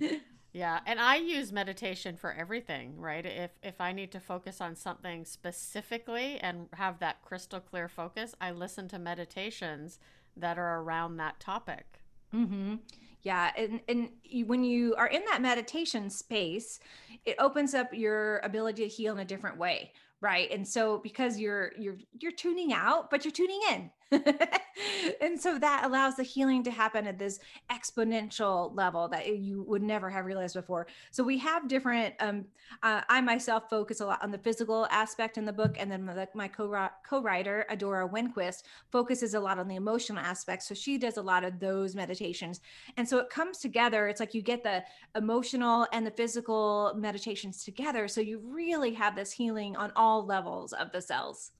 yeah. 0.52 0.80
And 0.86 0.98
I 0.98 1.16
use 1.16 1.52
meditation 1.52 2.16
for 2.16 2.32
everything, 2.32 2.98
right? 2.98 3.24
If, 3.24 3.52
if 3.62 3.80
I 3.80 3.92
need 3.92 4.10
to 4.12 4.20
focus 4.20 4.60
on 4.60 4.74
something 4.74 5.24
specifically 5.24 6.38
and 6.38 6.66
have 6.72 6.98
that 6.98 7.22
crystal 7.22 7.60
clear 7.60 7.88
focus, 7.88 8.34
I 8.40 8.50
listen 8.50 8.88
to 8.88 8.98
meditations 8.98 9.98
that 10.36 10.58
are 10.58 10.80
around 10.80 11.18
that 11.18 11.38
topic. 11.38 12.00
Mm-hmm. 12.34 12.76
Yeah, 13.22 13.52
and 13.56 13.80
and 13.88 14.08
you, 14.24 14.46
when 14.46 14.64
you 14.64 14.94
are 14.96 15.06
in 15.06 15.22
that 15.26 15.40
meditation 15.40 16.10
space, 16.10 16.80
it 17.24 17.36
opens 17.38 17.72
up 17.72 17.92
your 17.92 18.38
ability 18.38 18.82
to 18.82 18.88
heal 18.88 19.12
in 19.14 19.20
a 19.20 19.24
different 19.24 19.58
way, 19.58 19.92
right? 20.22 20.50
And 20.50 20.66
so 20.66 20.98
because 20.98 21.38
you're 21.38 21.72
you're 21.78 21.98
you're 22.18 22.32
tuning 22.32 22.72
out 22.72 23.10
but 23.10 23.24
you're 23.24 23.32
tuning 23.32 23.60
in 23.72 23.90
and 25.20 25.40
so 25.40 25.58
that 25.58 25.84
allows 25.84 26.16
the 26.16 26.22
healing 26.22 26.62
to 26.64 26.70
happen 26.70 27.06
at 27.06 27.18
this 27.18 27.38
exponential 27.70 28.74
level 28.76 29.08
that 29.08 29.38
you 29.38 29.62
would 29.62 29.82
never 29.82 30.10
have 30.10 30.26
realized 30.26 30.54
before. 30.54 30.86
So 31.10 31.24
we 31.24 31.38
have 31.38 31.68
different 31.68 32.14
um 32.20 32.44
uh, 32.82 33.02
i 33.08 33.20
myself 33.20 33.64
focus 33.70 34.00
a 34.00 34.06
lot 34.06 34.22
on 34.22 34.30
the 34.30 34.38
physical 34.38 34.86
aspect 34.90 35.38
in 35.38 35.44
the 35.44 35.52
book 35.52 35.76
and 35.78 35.90
then 35.90 36.04
my, 36.04 36.26
my 36.34 36.48
co- 36.48 36.88
co-writer 37.08 37.66
adora 37.70 38.10
winquist 38.10 38.62
focuses 38.90 39.34
a 39.34 39.40
lot 39.40 39.58
on 39.58 39.68
the 39.68 39.76
emotional 39.76 40.22
aspect 40.22 40.62
so 40.62 40.74
she 40.74 40.98
does 40.98 41.16
a 41.16 41.22
lot 41.22 41.44
of 41.44 41.58
those 41.58 41.94
meditations. 41.94 42.60
And 42.96 43.08
so 43.08 43.18
it 43.18 43.30
comes 43.30 43.58
together 43.58 44.08
it's 44.08 44.20
like 44.20 44.34
you 44.34 44.42
get 44.42 44.62
the 44.62 44.82
emotional 45.16 45.86
and 45.92 46.06
the 46.06 46.10
physical 46.10 46.94
meditations 46.96 47.64
together 47.64 48.08
so 48.08 48.20
you 48.20 48.40
really 48.44 48.92
have 48.94 49.16
this 49.16 49.32
healing 49.32 49.76
on 49.76 49.92
all 49.96 50.24
levels 50.24 50.72
of 50.72 50.92
the 50.92 51.00
cells 51.00 51.52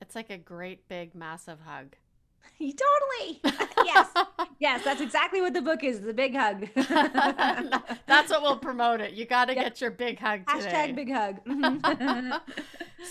it's 0.00 0.14
like 0.14 0.30
a 0.30 0.38
great 0.38 0.88
big 0.88 1.14
massive 1.14 1.60
hug. 1.60 1.96
You 2.58 2.72
totally. 2.72 3.40
yes. 3.84 4.08
Yes, 4.58 4.82
that's 4.82 5.02
exactly 5.02 5.42
what 5.42 5.52
the 5.52 5.60
book 5.60 5.84
is, 5.84 6.00
the 6.00 6.14
big 6.14 6.34
hug. 6.34 6.68
that's 8.06 8.30
what 8.30 8.40
we'll 8.40 8.56
promote 8.56 9.02
it. 9.02 9.12
You 9.12 9.26
got 9.26 9.46
to 9.46 9.54
yep. 9.54 9.64
get 9.64 9.80
your 9.82 9.90
big 9.90 10.18
hug 10.18 10.46
today. 10.46 10.70
Hashtag 10.70 10.94
big 10.94 11.12
hug. 11.12 12.40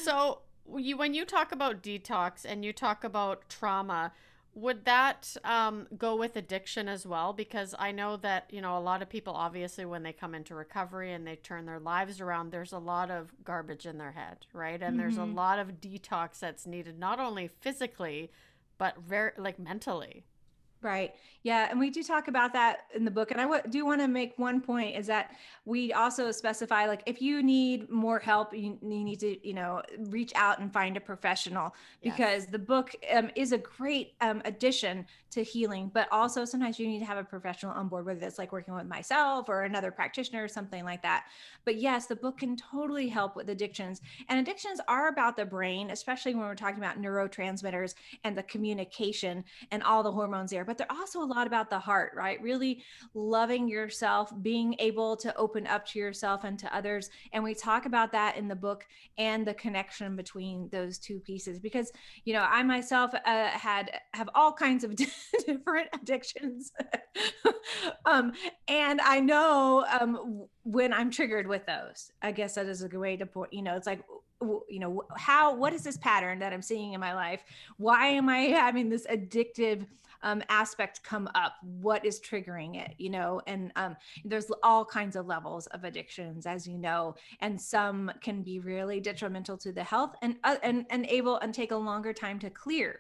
So, 0.02 0.40
you 0.76 0.98
when 0.98 1.14
you 1.14 1.24
talk 1.24 1.52
about 1.52 1.84
detox 1.84 2.46
and 2.46 2.66
you 2.66 2.74
talk 2.74 3.04
about 3.04 3.48
trauma, 3.48 4.12
would 4.56 4.86
that 4.86 5.36
um, 5.44 5.86
go 5.98 6.16
with 6.16 6.38
addiction 6.38 6.88
as 6.88 7.06
well? 7.06 7.34
Because 7.34 7.76
I 7.78 7.92
know 7.92 8.16
that, 8.18 8.46
you 8.50 8.62
know, 8.62 8.78
a 8.78 8.80
lot 8.80 9.02
of 9.02 9.10
people, 9.10 9.34
obviously, 9.34 9.84
when 9.84 10.02
they 10.02 10.14
come 10.14 10.34
into 10.34 10.56
recovery 10.56 11.12
and 11.12 11.28
they 11.28 11.36
turn 11.36 11.66
their 11.66 11.80
lives 11.80 12.22
around, 12.22 12.52
there's 12.52 12.72
a 12.72 12.80
lot 12.80 13.12
of 13.12 13.34
garbage 13.44 13.86
in 13.86 13.98
their 13.98 14.14
head, 14.14 14.46
right? 14.54 14.82
And 14.82 14.92
mm-hmm. 14.92 14.98
there's 14.98 15.18
a 15.18 15.22
mm-hmm. 15.22 15.36
lot 15.36 15.60
of 15.60 15.82
detox 15.82 16.40
that's 16.40 16.66
needed, 16.66 16.98
not 16.98 17.20
only 17.20 17.50
physically, 17.60 18.32
but 18.78 18.98
very, 18.98 19.32
like, 19.38 19.60
mentally. 19.60 20.24
Right. 20.86 21.16
Yeah. 21.42 21.68
And 21.72 21.80
we 21.80 21.90
do 21.90 22.04
talk 22.04 22.28
about 22.28 22.54
that 22.54 22.86
in 22.94 23.06
the 23.06 23.12
book. 23.12 23.32
And 23.32 23.42
I 23.42 23.46
w- 23.46 23.62
do 23.72 23.86
want 23.88 24.02
to 24.02 24.08
make 24.08 24.38
one 24.38 24.62
point 24.62 24.96
is 24.96 25.08
that 25.08 25.36
we 25.66 25.92
also 25.94 26.32
specify 26.32 26.86
like 26.86 27.02
if 27.08 27.24
you 27.24 27.42
need 27.42 27.90
more 27.90 28.20
help, 28.20 28.54
you, 28.54 28.78
you 28.84 29.04
need 29.04 29.20
to, 29.22 29.48
you 29.48 29.56
know, 29.56 29.82
reach 30.10 30.32
out 30.36 30.60
and 30.60 30.72
find 30.72 30.96
a 30.96 31.00
professional 31.00 31.74
yes. 32.04 32.14
because 32.14 32.46
the 32.46 32.60
book 32.60 32.96
um, 33.12 33.32
is 33.36 33.52
a 33.52 33.58
great 33.58 34.14
um, 34.22 34.44
addition 34.46 35.08
to 35.32 35.44
healing. 35.44 35.92
But 35.94 36.08
also 36.12 36.46
sometimes 36.46 36.80
you 36.80 36.88
need 36.88 37.00
to 37.00 37.06
have 37.06 37.18
a 37.18 37.24
professional 37.24 37.74
on 37.74 37.88
board, 37.88 38.06
whether 38.06 38.26
it's 38.26 38.38
like 38.38 38.52
working 38.52 38.74
with 38.74 38.86
myself 38.88 39.50
or 39.50 39.64
another 39.64 39.92
practitioner 39.92 40.44
or 40.44 40.48
something 40.48 40.86
like 40.86 41.02
that. 41.02 41.26
But 41.66 41.78
yes, 41.78 42.06
the 42.06 42.16
book 42.16 42.38
can 42.38 42.56
totally 42.58 43.08
help 43.08 43.36
with 43.36 43.50
addictions. 43.50 44.02
And 44.30 44.40
addictions 44.40 44.80
are 44.88 45.10
about 45.10 45.36
the 45.36 45.46
brain, 45.46 45.90
especially 45.90 46.36
when 46.36 46.46
we're 46.46 46.56
talking 46.56 46.78
about 46.78 47.02
neurotransmitters 47.02 47.96
and 48.24 48.38
the 48.38 48.44
communication 48.44 49.44
and 49.72 49.84
all 49.84 50.04
the 50.04 50.12
hormones 50.12 50.52
there. 50.52 50.64
But 50.64 50.75
but 50.76 50.88
they're 50.90 50.98
also 50.98 51.22
a 51.22 51.26
lot 51.26 51.48
about 51.48 51.70
the 51.70 51.80
heart, 51.80 52.12
right? 52.16 52.42
Really 52.42 52.84
loving 53.14 53.68
yourself, 53.68 54.32
being 54.42 54.76
able 54.80 55.16
to 55.18 55.36
open 55.38 55.68
up 55.68 55.86
to 55.88 56.00
yourself 56.00 56.44
and 56.44 56.60
to 56.60 56.76
others. 56.76 57.10
And 57.32 57.44
we 57.44 57.54
talk 57.54 57.86
about 57.86 58.12
that 58.12 58.36
in 58.36 58.48
the 58.50 58.56
book 58.56 58.86
and 59.18 59.48
the 59.48 59.54
connection 59.54 60.16
between 60.16 60.68
those 60.70 60.98
two 60.98 61.20
pieces 61.20 61.60
because, 61.60 61.92
you 62.26 62.34
know, 62.34 62.46
I 62.48 62.62
myself 62.64 63.14
uh, 63.14 63.48
had 63.48 63.92
have 64.14 64.30
all 64.36 64.52
kinds 64.52 64.84
of 64.84 64.96
different 65.46 65.88
addictions. 65.94 66.74
um, 68.06 68.34
and 68.68 69.00
I 69.02 69.22
know 69.22 69.86
um, 70.00 70.46
when 70.64 70.92
I'm 70.92 71.10
triggered 71.10 71.48
with 71.48 71.66
those. 71.66 72.12
I 72.22 72.32
guess 72.34 72.56
that 72.56 72.66
is 72.66 72.82
a 72.82 72.90
good 72.90 73.00
way 73.00 73.16
to 73.18 73.26
put, 73.26 73.54
you 73.54 73.62
know, 73.62 73.78
it's 73.78 73.88
like 73.88 74.02
you 74.68 74.80
know 74.80 75.04
how 75.16 75.56
what 75.56 75.72
is 75.72 75.84
this 75.84 75.98
pattern 75.98 76.40
that 76.40 76.52
i'm 76.52 76.62
seeing 76.62 76.92
in 76.92 77.00
my 77.00 77.14
life 77.14 77.42
why 77.78 78.08
am 78.08 78.28
i 78.28 78.40
having 78.40 78.90
this 78.90 79.08
addictive 79.08 79.86
um, 80.24 80.44
aspect 80.50 81.04
come 81.04 81.30
up 81.36 81.54
what 81.62 82.06
is 82.06 82.20
triggering 82.20 82.76
it 82.76 82.94
you 82.98 83.10
know? 83.10 83.42
And 83.48 83.72
um, 83.76 83.96
there's 84.24 84.52
all 84.64 84.86
kinds 84.86 85.16
of 85.16 85.26
levels 85.26 85.68
of 85.68 85.84
addictions 85.84 86.46
as 86.46 86.68
you 86.68 86.78
know 86.78 87.16
and 87.40 87.60
some 87.60 88.12
can 88.22 88.42
be 88.42 88.60
really 88.60 89.00
detrimental 89.00 89.58
to 89.58 89.72
the 89.72 89.84
health 89.84 90.16
and 90.22 90.36
uh, 90.44 90.58
and 90.64 90.86
and 90.90 91.06
able 91.08 91.38
and 91.38 91.54
take 91.54 91.72
a 91.72 91.76
longer 91.76 92.14
time 92.14 92.40
to 92.40 92.50
clear 92.50 93.00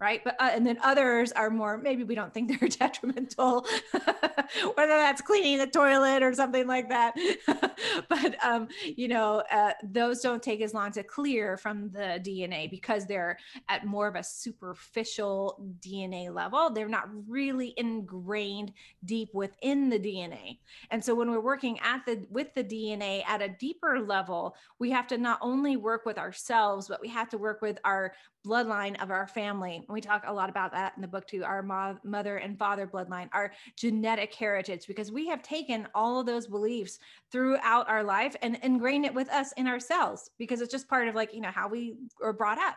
right? 0.00 0.22
But 0.24 0.36
uh, 0.40 0.50
and 0.52 0.66
then 0.66 0.78
others 0.82 1.32
are 1.32 1.50
more 1.50 1.78
maybe 1.78 2.04
we 2.04 2.14
don't 2.14 2.32
think 2.32 2.48
they're 2.60 2.68
detrimental 2.68 3.66
whether 4.74 4.96
that's 4.96 5.22
cleaning 5.22 5.58
the 5.58 5.66
toilet 5.66 6.22
or 6.22 6.32
something 6.34 6.66
like 6.66 6.88
that. 6.88 7.14
But 8.08 8.36
um 8.44 8.68
you 8.84 9.08
know 9.08 9.42
uh, 9.50 9.72
those 9.82 10.20
don't 10.20 10.42
take 10.42 10.60
as 10.60 10.74
long 10.74 10.90
to 10.92 11.02
clear 11.02 11.56
from 11.56 11.90
the 11.90 12.20
dna 12.24 12.70
because 12.70 13.06
they're 13.06 13.38
at 13.68 13.86
more 13.86 14.08
of 14.08 14.16
a 14.16 14.22
superficial 14.22 15.64
dna 15.80 16.34
level. 16.34 16.70
They're 16.70 16.88
not 16.88 17.08
really 17.28 17.74
ingrained 17.76 18.72
deep 19.04 19.30
within 19.32 19.88
the 19.88 19.98
dna 19.98 20.58
and 20.90 21.04
so 21.04 21.14
when 21.14 21.30
we're 21.30 21.40
working 21.40 21.78
at 21.80 22.04
the 22.06 22.26
with 22.30 22.52
the 22.54 22.64
dna 22.64 23.22
at 23.26 23.42
a 23.42 23.48
deeper 23.48 24.00
level 24.00 24.56
we 24.78 24.90
have 24.90 25.06
to 25.06 25.18
not 25.18 25.38
only 25.40 25.76
work 25.76 26.04
with 26.04 26.18
ourselves 26.18 26.88
but 26.88 27.00
we 27.00 27.08
have 27.08 27.28
to 27.28 27.38
work 27.38 27.62
with 27.62 27.78
our 27.84 28.12
bloodline 28.44 29.00
of 29.02 29.10
our 29.10 29.26
family. 29.26 29.83
We 29.88 30.00
talk 30.00 30.24
a 30.26 30.32
lot 30.32 30.48
about 30.48 30.72
that 30.72 30.92
in 30.96 31.02
the 31.02 31.08
book 31.08 31.26
too, 31.26 31.44
our 31.44 31.62
mo- 31.62 31.98
mother 32.04 32.38
and 32.38 32.58
father 32.58 32.86
bloodline, 32.86 33.28
our 33.32 33.52
genetic 33.76 34.34
heritage, 34.34 34.86
because 34.86 35.12
we 35.12 35.26
have 35.28 35.42
taken 35.42 35.88
all 35.94 36.20
of 36.20 36.26
those 36.26 36.46
beliefs 36.46 36.98
throughout 37.30 37.88
our 37.88 38.02
life 38.02 38.36
and 38.42 38.58
ingrained 38.62 39.04
it 39.04 39.14
with 39.14 39.28
us 39.30 39.52
in 39.56 39.66
our 39.66 39.80
cells 39.80 40.30
because 40.38 40.60
it's 40.60 40.72
just 40.72 40.88
part 40.88 41.08
of 41.08 41.14
like, 41.14 41.34
you 41.34 41.40
know, 41.40 41.50
how 41.50 41.68
we 41.68 41.94
were 42.20 42.32
brought 42.32 42.58
up. 42.58 42.76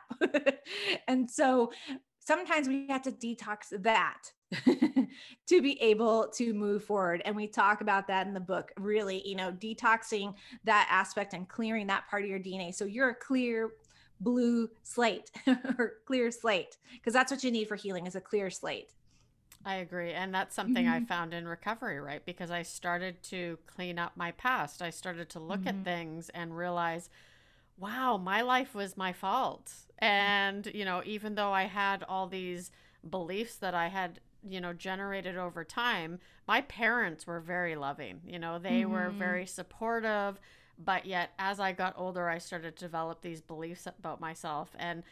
and 1.07 1.29
so 1.29 1.71
sometimes 2.27 2.67
we 2.67 2.87
have 2.89 3.01
to 3.01 3.11
detox 3.11 3.69
that 3.81 4.31
to 5.47 5.61
be 5.61 5.81
able 5.81 6.27
to 6.27 6.53
move 6.53 6.83
forward 6.83 7.21
and 7.25 7.35
we 7.35 7.47
talk 7.47 7.81
about 7.81 8.07
that 8.07 8.27
in 8.27 8.33
the 8.33 8.39
book 8.39 8.71
really 8.77 9.25
you 9.27 9.35
know 9.35 9.51
detoxing 9.51 10.33
that 10.63 10.87
aspect 10.89 11.33
and 11.33 11.47
clearing 11.49 11.87
that 11.87 12.07
part 12.09 12.23
of 12.23 12.29
your 12.29 12.39
dna 12.39 12.73
so 12.73 12.85
you're 12.85 13.09
a 13.09 13.15
clear 13.15 13.71
blue 14.19 14.69
slate 14.83 15.31
or 15.77 15.93
clear 16.05 16.31
slate 16.31 16.77
because 16.93 17.13
that's 17.13 17.31
what 17.31 17.43
you 17.43 17.51
need 17.51 17.67
for 17.67 17.75
healing 17.75 18.07
is 18.07 18.15
a 18.15 18.21
clear 18.21 18.49
slate 18.49 18.89
I 19.67 19.75
agree. 19.75 20.13
And 20.13 20.33
that's 20.33 20.55
something 20.55 20.85
mm-hmm. 20.85 21.03
I 21.03 21.05
found 21.05 21.33
in 21.33 21.45
recovery, 21.45 21.99
right? 21.99 22.25
Because 22.25 22.51
I 22.51 22.61
started 22.61 23.21
to 23.23 23.57
clean 23.67 23.99
up 23.99 24.13
my 24.15 24.31
past. 24.31 24.81
I 24.81 24.91
started 24.91 25.29
to 25.31 25.39
look 25.39 25.59
mm-hmm. 25.59 25.79
at 25.79 25.83
things 25.83 26.29
and 26.29 26.55
realize, 26.55 27.09
wow, 27.77 28.15
my 28.15 28.41
life 28.41 28.73
was 28.73 28.95
my 28.95 29.11
fault. 29.11 29.73
And, 29.99 30.65
you 30.73 30.85
know, 30.85 31.01
even 31.05 31.35
though 31.35 31.51
I 31.51 31.63
had 31.63 32.03
all 32.07 32.27
these 32.27 32.71
beliefs 33.09 33.57
that 33.57 33.73
I 33.73 33.89
had, 33.89 34.21
you 34.47 34.61
know, 34.61 34.71
generated 34.71 35.35
over 35.35 35.65
time, 35.65 36.19
my 36.47 36.61
parents 36.61 37.27
were 37.27 37.41
very 37.41 37.75
loving. 37.75 38.21
You 38.25 38.39
know, 38.39 38.59
they 38.59 38.81
mm-hmm. 38.81 38.91
were 38.93 39.09
very 39.09 39.45
supportive. 39.45 40.39
But 40.83 41.05
yet, 41.05 41.31
as 41.39 41.59
I 41.59 41.71
got 41.71 41.95
older, 41.97 42.29
I 42.29 42.37
started 42.37 42.75
to 42.75 42.85
develop 42.85 43.21
these 43.21 43.41
beliefs 43.41 43.87
about 43.87 44.19
myself. 44.19 44.75
And 44.77 45.03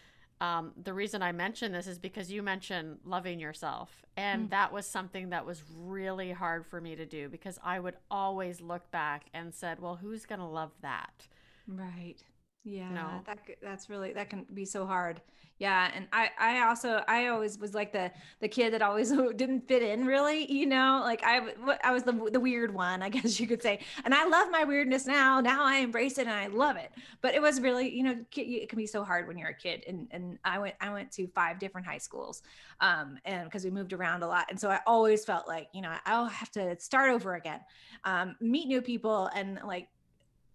um, 0.42 0.74
the 0.84 0.94
reason 0.94 1.22
I 1.22 1.32
mention 1.32 1.72
this 1.72 1.88
is 1.88 1.98
because 1.98 2.32
you 2.32 2.44
mentioned 2.44 3.00
loving 3.06 3.40
yourself. 3.40 4.06
And 4.18 4.48
mm. 4.48 4.50
that 4.52 4.72
was 4.72 4.86
something 4.86 5.30
that 5.30 5.46
was 5.46 5.64
really 5.76 6.32
hard 6.32 6.66
for 6.66 6.82
me 6.82 6.96
to 6.96 7.06
do 7.06 7.30
because 7.30 7.58
I 7.64 7.80
would 7.80 7.96
always 8.12 8.62
look 8.62 8.90
back 8.92 9.26
and 9.34 9.54
said, 9.54 9.80
well, 9.80 9.96
who's 9.96 10.26
going 10.26 10.40
to 10.40 10.46
love 10.46 10.72
that? 10.82 11.28
Right. 11.68 12.18
Yeah. 12.66 12.90
No. 12.90 13.22
That, 13.26 13.40
that's 13.62 13.90
really, 13.90 14.12
that 14.14 14.30
can 14.30 14.46
be 14.54 14.66
so 14.66 14.86
hard 14.86 15.22
yeah 15.58 15.90
and 15.96 16.08
i 16.12 16.30
i 16.40 16.68
also 16.68 17.02
i 17.08 17.28
always 17.28 17.58
was 17.58 17.74
like 17.74 17.94
the 17.94 18.12
the 18.42 18.48
kid 18.48 18.74
that 18.74 18.82
always 18.82 19.12
didn't 19.36 19.66
fit 19.68 19.82
in 19.82 20.06
really 20.06 20.52
you 20.52 20.66
know 20.66 21.02
like 21.04 21.22
i 21.24 21.42
i 21.84 21.92
was 21.92 22.04
the, 22.04 22.12
the 22.32 22.40
weird 22.40 22.74
one 22.74 23.02
i 23.02 23.10
guess 23.16 23.40
you 23.40 23.48
could 23.48 23.62
say 23.62 23.80
and 24.04 24.14
i 24.14 24.26
love 24.26 24.50
my 24.52 24.64
weirdness 24.64 25.06
now 25.06 25.40
now 25.40 25.64
i 25.64 25.78
embrace 25.78 26.18
it 26.18 26.28
and 26.28 26.36
i 26.36 26.48
love 26.48 26.76
it 26.76 26.92
but 27.22 27.34
it 27.34 27.42
was 27.42 27.62
really 27.62 27.90
you 27.90 28.04
know 28.04 28.16
it 28.36 28.70
can 28.70 28.78
be 28.78 28.88
so 28.88 29.04
hard 29.04 29.28
when 29.28 29.38
you're 29.38 29.50
a 29.50 29.54
kid 29.54 29.84
and 29.88 30.08
and 30.12 30.38
i 30.44 30.60
went 30.60 30.76
i 30.82 30.92
went 30.92 31.10
to 31.12 31.26
five 31.28 31.58
different 31.58 31.88
high 31.88 31.98
schools 31.98 32.42
um 32.82 33.18
and 33.24 33.46
because 33.46 33.64
we 33.64 33.72
moved 33.72 33.94
around 33.94 34.24
a 34.24 34.28
lot 34.28 34.46
and 34.50 34.60
so 34.60 34.70
i 34.70 34.80
always 34.86 35.24
felt 35.24 35.48
like 35.48 35.70
you 35.74 35.82
know 35.82 35.94
i'll 36.06 36.26
have 36.26 36.52
to 36.52 36.78
start 36.80 37.12
over 37.12 37.36
again 37.36 37.62
um 38.04 38.36
meet 38.42 38.68
new 38.68 38.82
people 38.82 39.30
and 39.34 39.60
like 39.66 39.88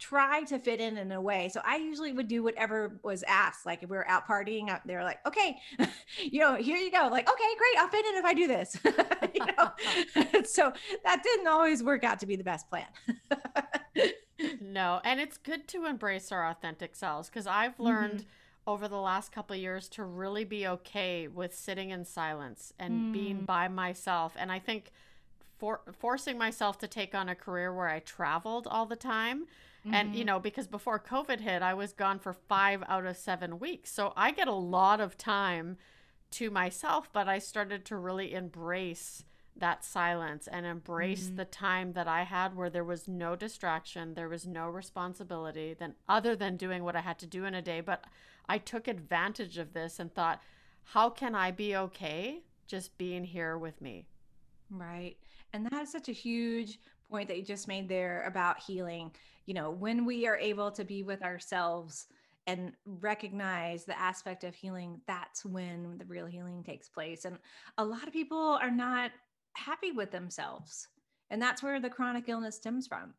try 0.01 0.43
to 0.45 0.59
fit 0.59 0.81
in 0.81 0.97
in 0.97 1.13
a 1.13 1.21
way. 1.21 1.51
So 1.53 1.61
I 1.65 1.77
usually 1.77 2.13
would 2.13 2.27
do 2.27 2.43
whatever 2.43 2.99
was 3.03 3.23
asked. 3.25 3.67
Like 3.67 3.83
if 3.83 3.91
we 3.91 3.97
were 3.97 4.09
out 4.09 4.27
partying, 4.27 4.69
they 4.87 4.95
were 4.95 5.05
like, 5.05 5.19
okay, 5.27 5.59
you 6.19 6.41
know, 6.41 6.55
here 6.55 6.79
you 6.79 6.91
go. 6.91 7.09
Like, 7.11 7.31
okay, 7.31 7.45
great. 7.59 7.79
I'll 7.79 7.89
fit 7.89 8.07
in 8.07 8.15
if 8.17 8.25
I 8.25 8.35
do 8.35 8.49
this. 8.49 8.79
you 9.35 9.47
know? 9.47 10.43
so 10.45 10.73
that 11.05 11.23
didn't 11.23 11.47
always 11.47 11.83
work 11.83 12.03
out 12.03 12.19
to 12.21 12.27
be 12.27 12.35
the 12.35 12.43
best 12.43 12.69
plan. 12.71 12.87
no. 14.61 15.01
And 15.05 15.21
it's 15.21 15.37
good 15.37 15.69
to 15.69 15.85
embrace 15.85 16.33
our 16.33 16.49
authentic 16.49 16.97
selves 16.97 17.29
because 17.29 17.47
I've 17.47 17.79
learned 17.79 18.21
mm-hmm. 18.21 18.71
over 18.71 18.89
the 18.89 18.97
last 18.97 19.33
couple 19.33 19.55
years 19.55 19.87
to 19.91 20.05
really 20.05 20.45
be 20.45 20.67
okay 20.67 21.29
with 21.29 21.55
sitting 21.55 21.91
in 21.91 22.07
silence 22.07 22.73
and 22.79 22.93
mm. 22.93 23.13
being 23.13 23.45
by 23.45 23.69
myself. 23.69 24.35
And 24.39 24.51
I 24.51 24.61
think 24.61 24.93
for, 25.59 25.83
forcing 25.93 26.39
myself 26.39 26.79
to 26.79 26.89
take 26.89 27.15
on 27.15 27.29
a 27.29 27.35
career 27.35 27.75
where 27.75 27.89
I 27.89 27.99
traveled 27.99 28.67
all 28.67 28.87
the 28.87 28.97
time 28.97 29.45
Mm-hmm. 29.81 29.95
And, 29.95 30.15
you 30.15 30.21
mm-hmm. 30.21 30.27
know, 30.27 30.41
because 30.41 30.67
before 30.67 30.99
COVID 30.99 31.41
hit, 31.41 31.63
I 31.63 31.75
was 31.75 31.93
gone 31.93 32.19
for 32.19 32.33
five 32.33 32.83
out 32.87 33.07
of 33.07 33.17
seven 33.17 33.59
weeks. 33.59 33.91
So 33.91 34.13
I 34.17 34.31
get 34.31 34.49
a 34.49 34.53
lot 34.53 35.01
of 35.01 35.17
time 35.17 35.79
to 36.33 36.51
myself, 36.51 37.13
but 37.13 37.29
I 37.29 37.39
started 37.39 37.85
to 37.87 37.97
really 37.97 38.35
embrace 38.35 39.25
that 39.57 39.85
silence 39.85 40.47
and 40.47 40.65
embrace 40.65 41.25
mm-hmm. 41.25 41.37
the 41.37 41.45
time 41.45 41.93
that 41.93 42.09
I 42.09 42.23
had 42.23 42.57
where 42.57 42.71
there 42.71 42.85
was 42.85 43.09
no 43.09 43.37
distraction, 43.37 44.15
there 44.15 44.29
was 44.29 44.47
no 44.47 44.69
responsibility 44.69 45.75
than 45.75 45.95
other 46.09 46.37
than 46.37 46.57
doing 46.57 46.85
what 46.85 46.97
I 46.97 47.01
had 47.01 47.19
to 47.21 47.27
do 47.27 47.45
in 47.45 47.55
a 47.55 47.63
day. 47.63 47.81
But 47.81 48.05
I 48.49 48.59
took 48.59 48.89
advantage 48.89 49.59
of 49.59 49.73
this 49.73 49.99
and 49.99 50.13
thought, 50.13 50.41
how 50.85 51.11
can 51.11 51.35
I 51.35 51.51
be 51.51 51.77
okay 51.77 52.43
just 52.67 52.97
being 52.97 53.25
here 53.25 53.59
with 53.59 53.81
me? 53.81 54.07
Right. 54.71 55.17
And 55.53 55.67
that 55.67 55.83
is 55.83 55.93
such 55.93 56.09
a 56.09 56.13
huge 56.13 56.79
point 57.11 57.29
that 57.29 57.37
you 57.37 57.43
just 57.43 57.69
made 57.69 57.89
there 57.89 58.25
about 58.27 58.61
healing 58.61 59.11
you 59.51 59.55
know 59.55 59.73
when 59.73 60.05
we 60.05 60.29
are 60.29 60.37
able 60.37 60.71
to 60.71 60.85
be 60.85 61.03
with 61.03 61.25
ourselves 61.25 62.07
and 62.47 62.71
recognize 62.85 63.85
the 63.85 63.99
aspect 63.99 64.45
of 64.45 64.55
healing 64.55 65.01
that's 65.09 65.45
when 65.45 65.99
the 65.99 66.05
real 66.05 66.27
healing 66.27 66.63
takes 66.63 66.89
place. 66.89 67.25
And 67.25 67.37
a 67.77 67.85
lot 67.85 68.07
of 68.07 68.13
people 68.13 68.61
are 68.63 68.71
not 68.71 69.11
happy 69.55 69.91
with 69.91 70.13
themselves. 70.13 70.87
And 71.31 71.43
that's 71.43 71.65
where 71.65 71.81
the 71.81 71.91
chronic 71.91 72.29
illness 72.29 72.55
stems 72.55 72.87
from. 72.87 73.15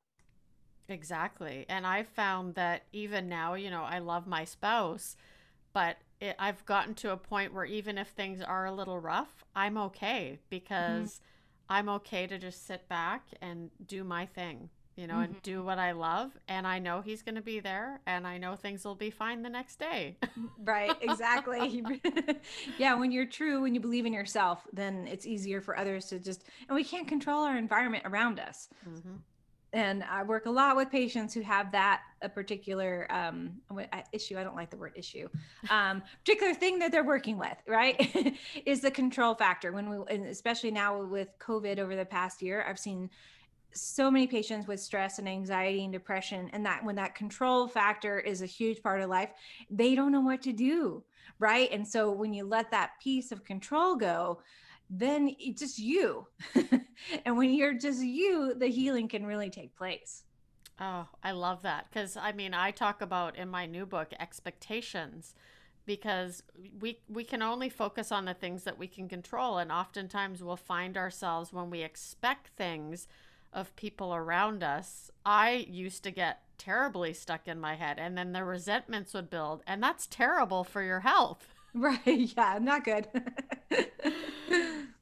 Exactly. 0.87 1.65
And 1.67 1.85
i 1.85 2.03
found 2.03 2.55
that 2.55 2.83
even 2.93 3.27
now 3.27 3.55
you 3.55 3.69
know 3.69 3.83
i 3.83 3.99
love 3.99 4.25
my 4.25 4.45
spouse 4.45 5.17
but 5.73 5.97
it, 6.21 6.37
i've 6.39 6.65
gotten 6.65 6.93
to 6.93 7.11
a 7.11 7.17
point 7.17 7.53
where 7.53 7.65
even 7.65 7.97
if 7.97 8.07
things 8.07 8.41
are 8.41 8.65
a 8.65 8.71
little 8.71 8.99
rough 8.99 9.43
i'm 9.53 9.77
okay 9.77 10.39
because 10.49 11.09
mm-hmm 11.09 11.25
I'm 11.71 11.87
okay 11.87 12.27
to 12.27 12.37
just 12.37 12.67
sit 12.67 12.89
back 12.89 13.27
and 13.41 13.71
do 13.87 14.03
my 14.03 14.25
thing, 14.25 14.69
you 14.95 15.07
know, 15.07 15.15
mm-hmm. 15.15 15.33
and 15.33 15.41
do 15.41 15.63
what 15.63 15.79
I 15.79 15.91
love. 15.91 16.31
And 16.47 16.67
I 16.67 16.79
know 16.79 17.01
he's 17.01 17.21
going 17.21 17.35
to 17.35 17.41
be 17.41 17.59
there 17.59 18.01
and 18.05 18.27
I 18.27 18.37
know 18.37 18.55
things 18.55 18.83
will 18.83 18.95
be 18.95 19.09
fine 19.09 19.41
the 19.41 19.49
next 19.49 19.79
day. 19.79 20.17
right. 20.63 20.95
Exactly. 21.01 21.83
yeah. 22.77 22.95
When 22.95 23.11
you're 23.11 23.25
true, 23.25 23.61
when 23.61 23.73
you 23.73 23.79
believe 23.79 24.05
in 24.05 24.13
yourself, 24.13 24.67
then 24.73 25.07
it's 25.07 25.25
easier 25.25 25.61
for 25.61 25.77
others 25.77 26.05
to 26.07 26.19
just, 26.19 26.43
and 26.67 26.75
we 26.75 26.83
can't 26.83 27.07
control 27.07 27.43
our 27.43 27.57
environment 27.57 28.03
around 28.05 28.39
us. 28.39 28.69
Mm-hmm 28.87 29.15
and 29.73 30.03
I 30.03 30.23
work 30.23 30.45
a 30.47 30.49
lot 30.49 30.75
with 30.75 30.89
patients 30.89 31.33
who 31.33 31.41
have 31.41 31.71
that 31.71 32.01
a 32.21 32.29
particular 32.29 33.07
um, 33.09 33.53
issue. 34.11 34.37
I 34.37 34.43
don't 34.43 34.55
like 34.55 34.69
the 34.69 34.77
word 34.77 34.93
issue. 34.95 35.29
Um, 35.69 36.03
particular 36.25 36.53
thing 36.53 36.79
that 36.79 36.91
they're 36.91 37.05
working 37.05 37.37
with, 37.37 37.55
right, 37.67 38.35
is 38.65 38.81
the 38.81 38.91
control 38.91 39.33
factor. 39.33 39.71
When 39.71 39.89
we, 39.89 39.97
and 40.13 40.25
especially 40.25 40.71
now 40.71 41.01
with 41.03 41.29
COVID 41.39 41.79
over 41.79 41.95
the 41.95 42.05
past 42.05 42.41
year, 42.41 42.65
I've 42.67 42.79
seen 42.79 43.09
so 43.73 44.11
many 44.11 44.27
patients 44.27 44.67
with 44.67 44.79
stress 44.79 45.19
and 45.19 45.27
anxiety 45.27 45.83
and 45.83 45.93
depression, 45.93 46.49
and 46.53 46.65
that 46.65 46.83
when 46.83 46.95
that 46.95 47.15
control 47.15 47.67
factor 47.67 48.19
is 48.19 48.41
a 48.41 48.47
huge 48.47 48.81
part 48.81 49.01
of 49.01 49.09
life, 49.09 49.31
they 49.69 49.95
don't 49.95 50.11
know 50.11 50.21
what 50.21 50.41
to 50.43 50.53
do, 50.53 51.03
right? 51.39 51.71
And 51.71 51.87
so 51.87 52.11
when 52.11 52.33
you 52.33 52.43
let 52.43 52.71
that 52.71 52.91
piece 53.01 53.31
of 53.31 53.43
control 53.43 53.95
go, 53.95 54.41
then 54.89 55.33
it's 55.39 55.61
just 55.61 55.79
you. 55.79 56.27
and 57.25 57.37
when 57.37 57.53
you're 57.53 57.73
just 57.73 58.01
you, 58.01 58.53
the 58.55 58.67
healing 58.67 59.07
can 59.07 59.25
really 59.25 59.49
take 59.49 59.75
place. 59.75 60.23
Oh, 60.79 61.07
I 61.23 61.31
love 61.31 61.61
that. 61.61 61.85
Because 61.89 62.17
I 62.17 62.31
mean, 62.33 62.53
I 62.53 62.71
talk 62.71 63.01
about 63.01 63.37
in 63.37 63.47
my 63.47 63.65
new 63.65 63.85
book 63.85 64.13
expectations 64.19 65.33
because 65.85 66.43
we 66.79 66.99
we 67.07 67.23
can 67.23 67.41
only 67.41 67.69
focus 67.69 68.11
on 68.11 68.25
the 68.25 68.33
things 68.33 68.63
that 68.63 68.77
we 68.77 68.87
can 68.87 69.09
control 69.09 69.57
and 69.57 69.71
oftentimes 69.71 70.43
we'll 70.43 70.55
find 70.55 70.95
ourselves 70.95 71.51
when 71.51 71.69
we 71.69 71.81
expect 71.81 72.49
things 72.55 73.07
of 73.53 73.75
people 73.75 74.13
around 74.13 74.63
us 74.63 75.11
i 75.25 75.65
used 75.69 76.03
to 76.03 76.11
get 76.11 76.41
terribly 76.57 77.13
stuck 77.13 77.47
in 77.47 77.59
my 77.59 77.75
head 77.75 77.97
and 77.99 78.17
then 78.17 78.31
the 78.33 78.43
resentments 78.43 79.13
would 79.13 79.29
build 79.29 79.63
and 79.65 79.81
that's 79.81 80.07
terrible 80.07 80.63
for 80.63 80.83
your 80.83 80.99
health 80.99 81.53
right 81.73 82.01
yeah 82.05 82.59
not 82.61 82.83
good 82.83 83.07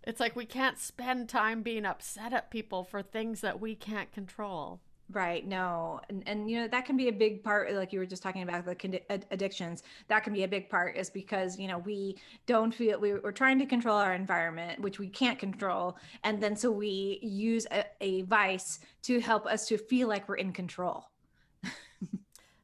It's 0.10 0.20
like 0.20 0.36
we 0.36 0.46
can't 0.46 0.80
spend 0.80 1.30
time 1.30 1.62
being 1.62 1.86
upset 1.86 2.34
at 2.34 2.50
people 2.50 2.84
for 2.84 3.04
things 3.04 3.42
that 3.42 3.60
we 3.60 3.76
can't 3.76 4.12
control. 4.12 4.82
Right. 5.12 5.48
No. 5.48 6.02
And, 6.10 6.24
and, 6.28 6.52
you 6.52 6.60
know, 6.60 6.68
that 6.68 6.86
can 6.86 6.96
be 6.96 7.08
a 7.08 7.12
big 7.12 7.44
part, 7.44 7.74
like 7.74 7.92
you 7.92 7.98
were 7.98 8.06
just 8.06 8.22
talking 8.22 8.44
about 8.44 8.64
the 8.64 9.02
addictions. 9.32 9.82
That 10.08 10.24
can 10.24 10.34
be 10.34 10.44
a 10.44 10.48
big 10.48 10.70
part, 10.70 10.98
is 10.98 11.10
because, 11.10 11.58
you 11.58 11.68
know, 11.68 11.80
we 11.80 12.18
don't 12.46 12.72
feel 12.72 13.00
we, 13.00 13.12
are 13.14 13.32
trying 13.32 13.58
to 13.58 13.66
control 13.66 13.98
our 13.98 14.14
environment, 14.14 14.80
which 14.82 15.00
we 15.00 15.08
can't 15.08 15.40
control. 15.40 15.98
And 16.24 16.42
then 16.42 16.56
so 16.56 16.70
we 16.70 17.20
use 17.24 17.66
a, 17.72 17.86
a 18.02 18.22
vice 18.24 18.82
to 19.04 19.20
help 19.20 19.48
us 19.48 19.68
to 19.70 19.80
feel 19.80 20.08
like 20.08 20.30
we're 20.30 20.36
in 20.36 20.54
control. 20.54 21.06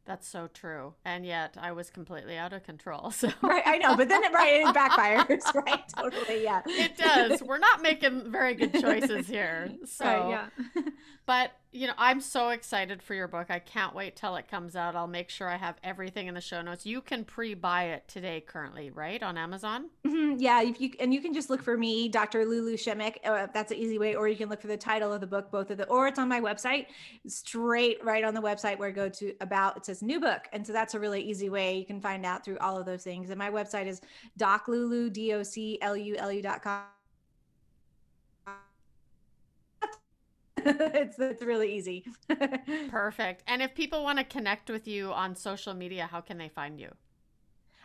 That's 0.06 0.28
so 0.28 0.47
true. 0.53 0.93
And 1.03 1.26
yet 1.26 1.58
I 1.60 1.72
was 1.72 1.89
completely 1.89 2.38
out 2.38 2.53
of 2.53 2.64
control. 2.64 3.12
So 3.16 3.30
Right, 3.41 3.64
I 3.66 3.78
know, 3.78 3.95
but 3.95 4.10
then 4.10 4.24
it 4.24 4.34
right 4.34 4.62
it 4.62 4.76
backfires, 4.76 5.53
right? 5.66 5.84
Totally, 5.97 6.43
yeah. 6.43 6.62
It 6.66 6.97
does. 6.97 7.41
We're 7.41 7.58
not 7.58 7.82
making 7.82 8.32
very 8.32 8.53
good 8.53 8.74
choices 8.74 9.28
here. 9.28 9.72
So 9.86 10.06
right, 10.06 10.49
yeah. 10.76 10.84
but 11.26 11.51
you 11.72 11.88
know, 11.88 11.93
I'm 11.97 12.22
so 12.22 12.49
excited 12.49 13.03
for 13.03 13.14
your 13.14 13.28
book. 13.28 13.47
I 13.49 13.60
can't 13.60 13.93
wait 13.93 14.16
till 14.16 14.38
it 14.38 14.47
comes 14.49 14.78
out. 14.78 14.95
I'll 14.95 15.08
make 15.08 15.30
sure 15.30 15.49
I 15.49 15.58
have 15.58 15.76
everything 15.84 16.28
in 16.28 16.34
the 16.34 16.41
show 16.41 16.62
notes. 16.62 16.86
You 16.86 17.01
can 17.01 17.26
pre-buy 17.26 17.86
it 17.86 18.08
today 18.08 18.39
currently, 18.39 18.91
right? 18.91 19.22
On 19.22 19.38
Amazon? 19.38 19.89
Mm-hmm. 20.08 20.39
Yeah, 20.39 20.62
if 20.62 20.80
you 20.80 20.91
and 20.99 21.14
you 21.14 21.22
can 21.22 21.34
just 21.34 21.49
look 21.49 21.62
for 21.62 21.78
me, 21.78 22.08
Dr. 22.08 22.45
Lulu 22.45 22.78
Shimek. 22.78 23.18
Uh, 23.26 23.47
that's 23.53 23.72
an 23.72 23.78
easy 23.78 23.97
way 23.99 24.16
or 24.16 24.28
you 24.28 24.38
can 24.38 24.47
look 24.47 24.62
for 24.62 24.68
the 24.68 24.78
title 24.78 25.12
of 25.12 25.20
the 25.20 25.28
book, 25.28 25.51
both 25.51 25.70
of 25.70 25.78
the 25.78 25.88
or 25.88 26.08
it's 26.08 26.20
on 26.20 26.30
my 26.30 26.39
website. 26.39 26.88
Straight 27.28 28.03
right 28.03 28.24
on 28.24 28.34
the 28.34 28.41
website 28.41 28.80
where 28.80 28.89
I 28.89 28.91
go 28.91 29.10
to 29.10 29.34
about 29.41 29.78
it 29.78 29.86
says 29.86 29.95
new 30.02 30.20
book. 30.20 30.48
And 30.54 30.66
so 30.66 30.74
that's 30.74 30.93
a 30.93 31.00
really 31.00 31.22
easy 31.22 31.50
way 31.50 31.78
you 31.78 31.86
can 31.86 32.02
find 32.02 32.26
out 32.26 32.43
through 32.46 32.58
all 32.60 32.78
of 32.78 32.86
those 32.86 33.04
things. 33.04 33.30
And 33.30 33.39
my 33.39 33.50
website 33.50 33.88
is 33.88 34.02
doclulu 34.39 35.12
d 35.12 35.34
o 35.34 35.43
c 35.43 35.78
l 35.82 35.96
u 35.98 36.16
l 36.18 36.32
u.com 36.32 36.84
it's 40.66 41.20
it's 41.20 41.43
really 41.43 41.76
easy. 41.76 42.06
Perfect. 42.89 43.43
And 43.48 43.62
if 43.62 43.76
people 43.76 44.04
want 44.04 44.18
to 44.18 44.26
connect 44.26 44.70
with 44.70 44.88
you 44.88 45.12
on 45.12 45.36
social 45.36 45.74
media, 45.76 46.08
how 46.12 46.22
can 46.22 46.38
they 46.39 46.50
find 46.50 46.80
you? 46.80 46.91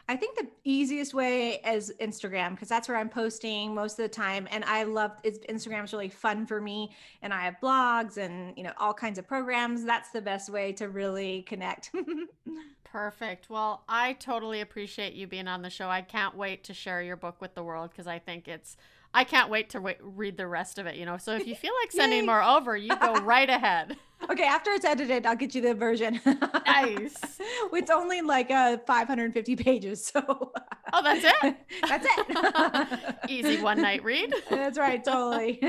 I 0.08 0.16
think 0.16 0.36
the 0.36 0.48
easiest 0.64 1.14
way 1.14 1.60
is 1.66 1.92
Instagram 2.00 2.50
because 2.50 2.68
that's 2.68 2.88
where 2.88 2.96
I'm 2.96 3.08
posting 3.08 3.74
most 3.74 3.92
of 3.92 4.04
the 4.04 4.08
time, 4.08 4.48
and 4.50 4.64
I 4.64 4.84
love 4.84 5.12
it's 5.22 5.38
Instagram's 5.46 5.92
really 5.92 6.08
fun 6.08 6.46
for 6.46 6.60
me, 6.60 6.90
and 7.22 7.32
I 7.32 7.42
have 7.42 7.56
blogs 7.62 8.16
and 8.16 8.56
you 8.56 8.64
know 8.64 8.72
all 8.78 8.94
kinds 8.94 9.18
of 9.18 9.26
programs. 9.26 9.84
That's 9.84 10.10
the 10.10 10.22
best 10.22 10.50
way 10.50 10.72
to 10.74 10.88
really 10.88 11.42
connect. 11.42 11.92
Perfect. 12.84 13.48
Well, 13.48 13.84
I 13.88 14.14
totally 14.14 14.60
appreciate 14.60 15.12
you 15.12 15.28
being 15.28 15.46
on 15.46 15.62
the 15.62 15.70
show. 15.70 15.88
I 15.88 16.02
can't 16.02 16.36
wait 16.36 16.64
to 16.64 16.74
share 16.74 17.00
your 17.02 17.16
book 17.16 17.40
with 17.40 17.54
the 17.54 17.62
world 17.62 17.90
because 17.90 18.08
I 18.08 18.18
think 18.18 18.48
it's 18.48 18.76
I 19.12 19.24
can't 19.24 19.50
wait 19.50 19.70
to 19.70 19.80
wait, 19.80 19.96
read 20.00 20.36
the 20.36 20.46
rest 20.46 20.78
of 20.78 20.86
it, 20.86 20.96
you 20.96 21.04
know. 21.04 21.16
So 21.18 21.32
if 21.34 21.46
you 21.46 21.54
feel 21.54 21.72
like 21.82 21.90
sending 21.92 22.26
more 22.26 22.42
over, 22.42 22.76
you 22.76 22.94
go 22.96 23.14
right 23.22 23.48
ahead. 23.48 23.96
Okay, 24.30 24.44
after 24.44 24.70
it's 24.72 24.84
edited, 24.84 25.24
I'll 25.26 25.34
get 25.34 25.54
you 25.54 25.62
the 25.62 25.74
version. 25.74 26.20
nice. 26.66 27.16
it's 27.72 27.90
only 27.90 28.20
like 28.20 28.50
uh 28.50 28.76
550 28.86 29.56
pages, 29.56 30.04
so 30.06 30.52
Oh, 30.92 31.02
that's 31.02 31.24
it. 31.42 31.56
that's 31.88 32.06
it. 32.08 33.16
Easy 33.30 33.62
one 33.62 33.80
night 33.80 34.04
read. 34.04 34.34
That's 34.50 34.78
right, 34.78 35.02
totally. 35.02 35.60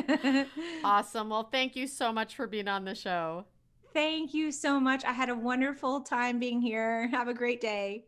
awesome. 0.84 1.30
Well, 1.30 1.44
thank 1.52 1.76
you 1.76 1.88
so 1.88 2.12
much 2.12 2.36
for 2.36 2.46
being 2.48 2.68
on 2.68 2.86
the 2.86 2.96
show. 2.96 3.46
Thank 3.94 4.34
you 4.34 4.52
so 4.52 4.80
much. 4.80 5.04
I 5.06 5.12
had 5.12 5.30
a 5.30 5.36
wonderful 5.36 6.02
time 6.02 6.40
being 6.40 6.62
here. 6.62 7.08
Have 7.10 7.28
a 7.28 7.34
great 7.34 7.62
day. 7.62 8.06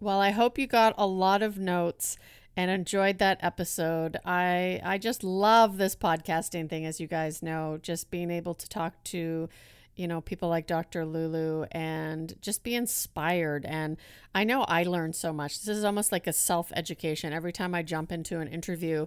Well, 0.00 0.20
I 0.20 0.30
hope 0.30 0.58
you 0.58 0.66
got 0.66 0.94
a 0.98 1.06
lot 1.06 1.42
of 1.42 1.58
notes 1.58 2.16
and 2.56 2.70
enjoyed 2.70 3.18
that 3.18 3.38
episode. 3.42 4.18
I 4.24 4.80
I 4.84 4.98
just 4.98 5.24
love 5.24 5.76
this 5.76 5.96
podcasting 5.96 6.68
thing 6.68 6.84
as 6.86 7.00
you 7.00 7.06
guys 7.06 7.42
know, 7.42 7.78
just 7.82 8.10
being 8.10 8.30
able 8.30 8.54
to 8.54 8.68
talk 8.68 9.02
to 9.04 9.48
you 9.96 10.08
know, 10.08 10.20
people 10.20 10.48
like 10.48 10.66
Dr. 10.66 11.04
Lulu 11.04 11.66
and 11.70 12.34
just 12.40 12.64
be 12.64 12.74
inspired. 12.74 13.64
And 13.64 13.96
I 14.34 14.44
know 14.44 14.62
I 14.62 14.82
learned 14.82 15.14
so 15.14 15.32
much. 15.32 15.62
This 15.62 15.76
is 15.76 15.84
almost 15.84 16.10
like 16.12 16.26
a 16.26 16.32
self 16.32 16.72
education. 16.74 17.32
Every 17.32 17.52
time 17.52 17.74
I 17.74 17.82
jump 17.82 18.10
into 18.10 18.40
an 18.40 18.48
interview, 18.48 19.06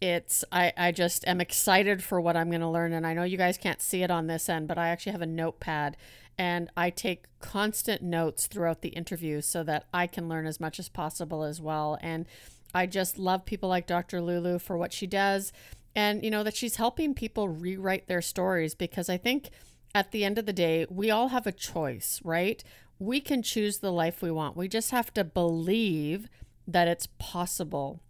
it's 0.00 0.44
I, 0.52 0.72
I 0.76 0.92
just 0.92 1.26
am 1.26 1.40
excited 1.40 2.04
for 2.04 2.20
what 2.20 2.36
I'm 2.36 2.50
going 2.50 2.60
to 2.60 2.68
learn. 2.68 2.92
And 2.92 3.06
I 3.06 3.14
know 3.14 3.24
you 3.24 3.36
guys 3.36 3.58
can't 3.58 3.82
see 3.82 4.02
it 4.02 4.10
on 4.10 4.26
this 4.26 4.48
end, 4.48 4.68
but 4.68 4.78
I 4.78 4.88
actually 4.88 5.12
have 5.12 5.22
a 5.22 5.26
notepad 5.26 5.96
and 6.38 6.70
I 6.76 6.90
take 6.90 7.24
constant 7.40 8.00
notes 8.00 8.46
throughout 8.46 8.80
the 8.82 8.90
interview 8.90 9.40
so 9.40 9.64
that 9.64 9.86
I 9.92 10.06
can 10.06 10.28
learn 10.28 10.46
as 10.46 10.60
much 10.60 10.78
as 10.78 10.88
possible 10.88 11.42
as 11.42 11.60
well. 11.60 11.98
And 12.00 12.26
I 12.74 12.86
just 12.86 13.18
love 13.18 13.44
people 13.44 13.68
like 13.68 13.86
Dr. 13.86 14.20
Lulu 14.20 14.58
for 14.58 14.76
what 14.76 14.92
she 14.92 15.06
does 15.06 15.52
and 15.94 16.22
you 16.22 16.30
know 16.30 16.44
that 16.44 16.54
she's 16.54 16.76
helping 16.76 17.12
people 17.12 17.48
rewrite 17.48 18.06
their 18.06 18.22
stories 18.22 18.74
because 18.74 19.08
I 19.08 19.16
think 19.16 19.50
at 19.94 20.12
the 20.12 20.24
end 20.24 20.38
of 20.38 20.46
the 20.46 20.52
day, 20.52 20.86
we 20.88 21.10
all 21.10 21.28
have 21.28 21.46
a 21.46 21.52
choice, 21.52 22.20
right? 22.22 22.62
We 22.98 23.20
can 23.20 23.42
choose 23.42 23.78
the 23.78 23.90
life 23.90 24.22
we 24.22 24.30
want. 24.30 24.56
We 24.56 24.68
just 24.68 24.90
have 24.90 25.12
to 25.14 25.24
believe 25.24 26.28
that 26.66 26.88
it's 26.88 27.08
possible 27.18 28.02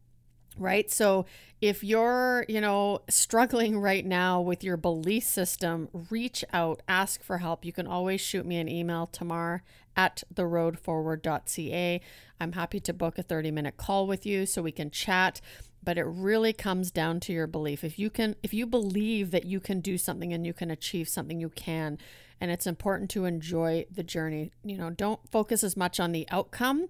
right? 0.58 0.90
So 0.90 1.26
if 1.60 1.82
you're, 1.82 2.44
you 2.48 2.60
know, 2.60 3.02
struggling 3.08 3.78
right 3.80 4.04
now 4.04 4.40
with 4.40 4.62
your 4.62 4.76
belief 4.76 5.24
system, 5.24 5.88
reach 6.10 6.44
out, 6.52 6.82
ask 6.88 7.22
for 7.22 7.38
help. 7.38 7.64
You 7.64 7.72
can 7.72 7.86
always 7.86 8.20
shoot 8.20 8.46
me 8.46 8.58
an 8.58 8.68
email, 8.68 9.06
Tamar 9.06 9.62
at 9.96 10.22
theroadforward.ca. 10.32 12.00
I'm 12.40 12.52
happy 12.52 12.80
to 12.80 12.92
book 12.92 13.18
a 13.18 13.22
30 13.22 13.50
minute 13.50 13.76
call 13.76 14.06
with 14.06 14.24
you 14.24 14.46
so 14.46 14.62
we 14.62 14.72
can 14.72 14.90
chat. 14.90 15.40
But 15.82 15.98
it 15.98 16.04
really 16.04 16.52
comes 16.52 16.90
down 16.90 17.20
to 17.20 17.32
your 17.32 17.46
belief. 17.46 17.82
If 17.82 17.98
you 17.98 18.10
can, 18.10 18.36
if 18.42 18.52
you 18.52 18.66
believe 18.66 19.30
that 19.30 19.44
you 19.44 19.60
can 19.60 19.80
do 19.80 19.96
something 19.96 20.32
and 20.32 20.46
you 20.46 20.52
can 20.52 20.70
achieve 20.70 21.08
something, 21.08 21.40
you 21.40 21.48
can. 21.50 21.98
And 22.40 22.50
it's 22.50 22.66
important 22.66 23.10
to 23.10 23.24
enjoy 23.24 23.86
the 23.90 24.02
journey. 24.02 24.52
You 24.64 24.76
know, 24.76 24.90
don't 24.90 25.20
focus 25.30 25.64
as 25.64 25.76
much 25.76 25.98
on 25.98 26.12
the 26.12 26.26
outcome 26.30 26.88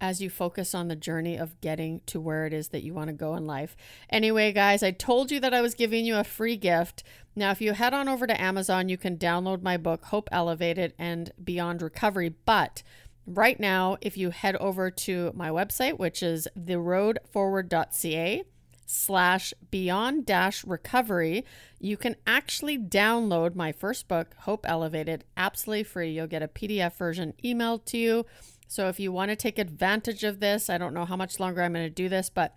as 0.00 0.20
you 0.20 0.30
focus 0.30 0.74
on 0.74 0.88
the 0.88 0.96
journey 0.96 1.36
of 1.36 1.60
getting 1.60 2.00
to 2.06 2.20
where 2.20 2.46
it 2.46 2.52
is 2.52 2.68
that 2.68 2.82
you 2.82 2.94
want 2.94 3.08
to 3.08 3.12
go 3.12 3.34
in 3.34 3.46
life. 3.46 3.76
Anyway, 4.08 4.52
guys, 4.52 4.82
I 4.82 4.90
told 4.90 5.30
you 5.30 5.40
that 5.40 5.54
I 5.54 5.60
was 5.60 5.74
giving 5.74 6.04
you 6.06 6.16
a 6.16 6.24
free 6.24 6.56
gift. 6.56 7.02
Now, 7.36 7.50
if 7.50 7.60
you 7.60 7.72
head 7.72 7.94
on 7.94 8.08
over 8.08 8.26
to 8.26 8.40
Amazon, 8.40 8.88
you 8.88 8.96
can 8.96 9.16
download 9.16 9.62
my 9.62 9.76
book, 9.76 10.06
Hope 10.06 10.28
Elevated 10.32 10.94
and 10.98 11.32
Beyond 11.42 11.82
Recovery. 11.82 12.34
But 12.44 12.82
right 13.26 13.60
now, 13.60 13.98
if 14.00 14.16
you 14.16 14.30
head 14.30 14.56
over 14.56 14.90
to 14.90 15.32
my 15.34 15.50
website, 15.50 15.98
which 15.98 16.22
is 16.22 16.48
theroadforward.ca, 16.58 18.44
slash 18.92 19.54
beyond 19.70 20.26
dash 20.26 20.64
recovery 20.64 21.44
you 21.78 21.96
can 21.96 22.16
actually 22.26 22.76
download 22.76 23.54
my 23.54 23.70
first 23.70 24.08
book 24.08 24.34
hope 24.38 24.68
elevated 24.68 25.22
absolutely 25.36 25.84
free 25.84 26.10
you'll 26.10 26.26
get 26.26 26.42
a 26.42 26.48
pdf 26.48 26.96
version 26.96 27.32
emailed 27.44 27.84
to 27.84 27.96
you 27.96 28.26
so 28.70 28.86
if 28.86 29.00
you 29.00 29.10
want 29.10 29.30
to 29.30 29.36
take 29.36 29.58
advantage 29.58 30.22
of 30.22 30.38
this, 30.38 30.70
I 30.70 30.78
don't 30.78 30.94
know 30.94 31.04
how 31.04 31.16
much 31.16 31.40
longer 31.40 31.60
I'm 31.60 31.72
going 31.72 31.84
to 31.84 31.90
do 31.90 32.08
this, 32.08 32.30
but 32.30 32.54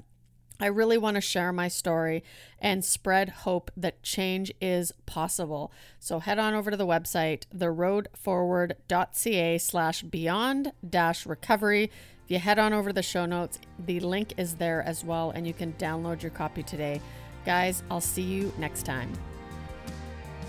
I 0.59 0.68
really 0.68 0.99
want 0.99 1.16
to 1.16 1.22
share 1.22 1.51
my 1.51 1.68
story 1.68 2.24
and 2.59 2.86
spread 2.86 3.30
hope 3.30 3.72
that 3.76 4.03
change 4.03 4.53
is 4.61 4.93
possible. 5.07 5.72
So 5.97 6.20
head 6.20 6.38
on 6.38 6.53
over 6.53 6.70
to 6.70 6.78
the 6.78 6.86
website, 6.86 7.45
theroadforward.ca 7.51 9.57
slash 9.57 10.03
beyond 10.03 10.74
dash 10.88 11.26
recovery. 11.26 11.89
If 12.26 12.30
you 12.30 12.38
head 12.38 12.59
on 12.59 12.74
over 12.74 12.91
to 12.91 12.93
the 12.93 13.01
show 13.01 13.26
notes, 13.26 13.57
the 13.84 13.99
link 13.99 14.36
is 14.38 14.57
there 14.57 14.84
as 14.84 15.03
well, 15.03 15.32
and 15.32 15.47
you 15.47 15.53
can 15.55 15.74
download 15.74 16.22
your 16.22 16.30
copy 16.30 16.61
today. 16.61 17.01
Guys, 17.43 17.82
I'll 17.89 17.99
see 17.99 18.22
you 18.22 18.53
next 18.59 18.86
time. 18.86 19.11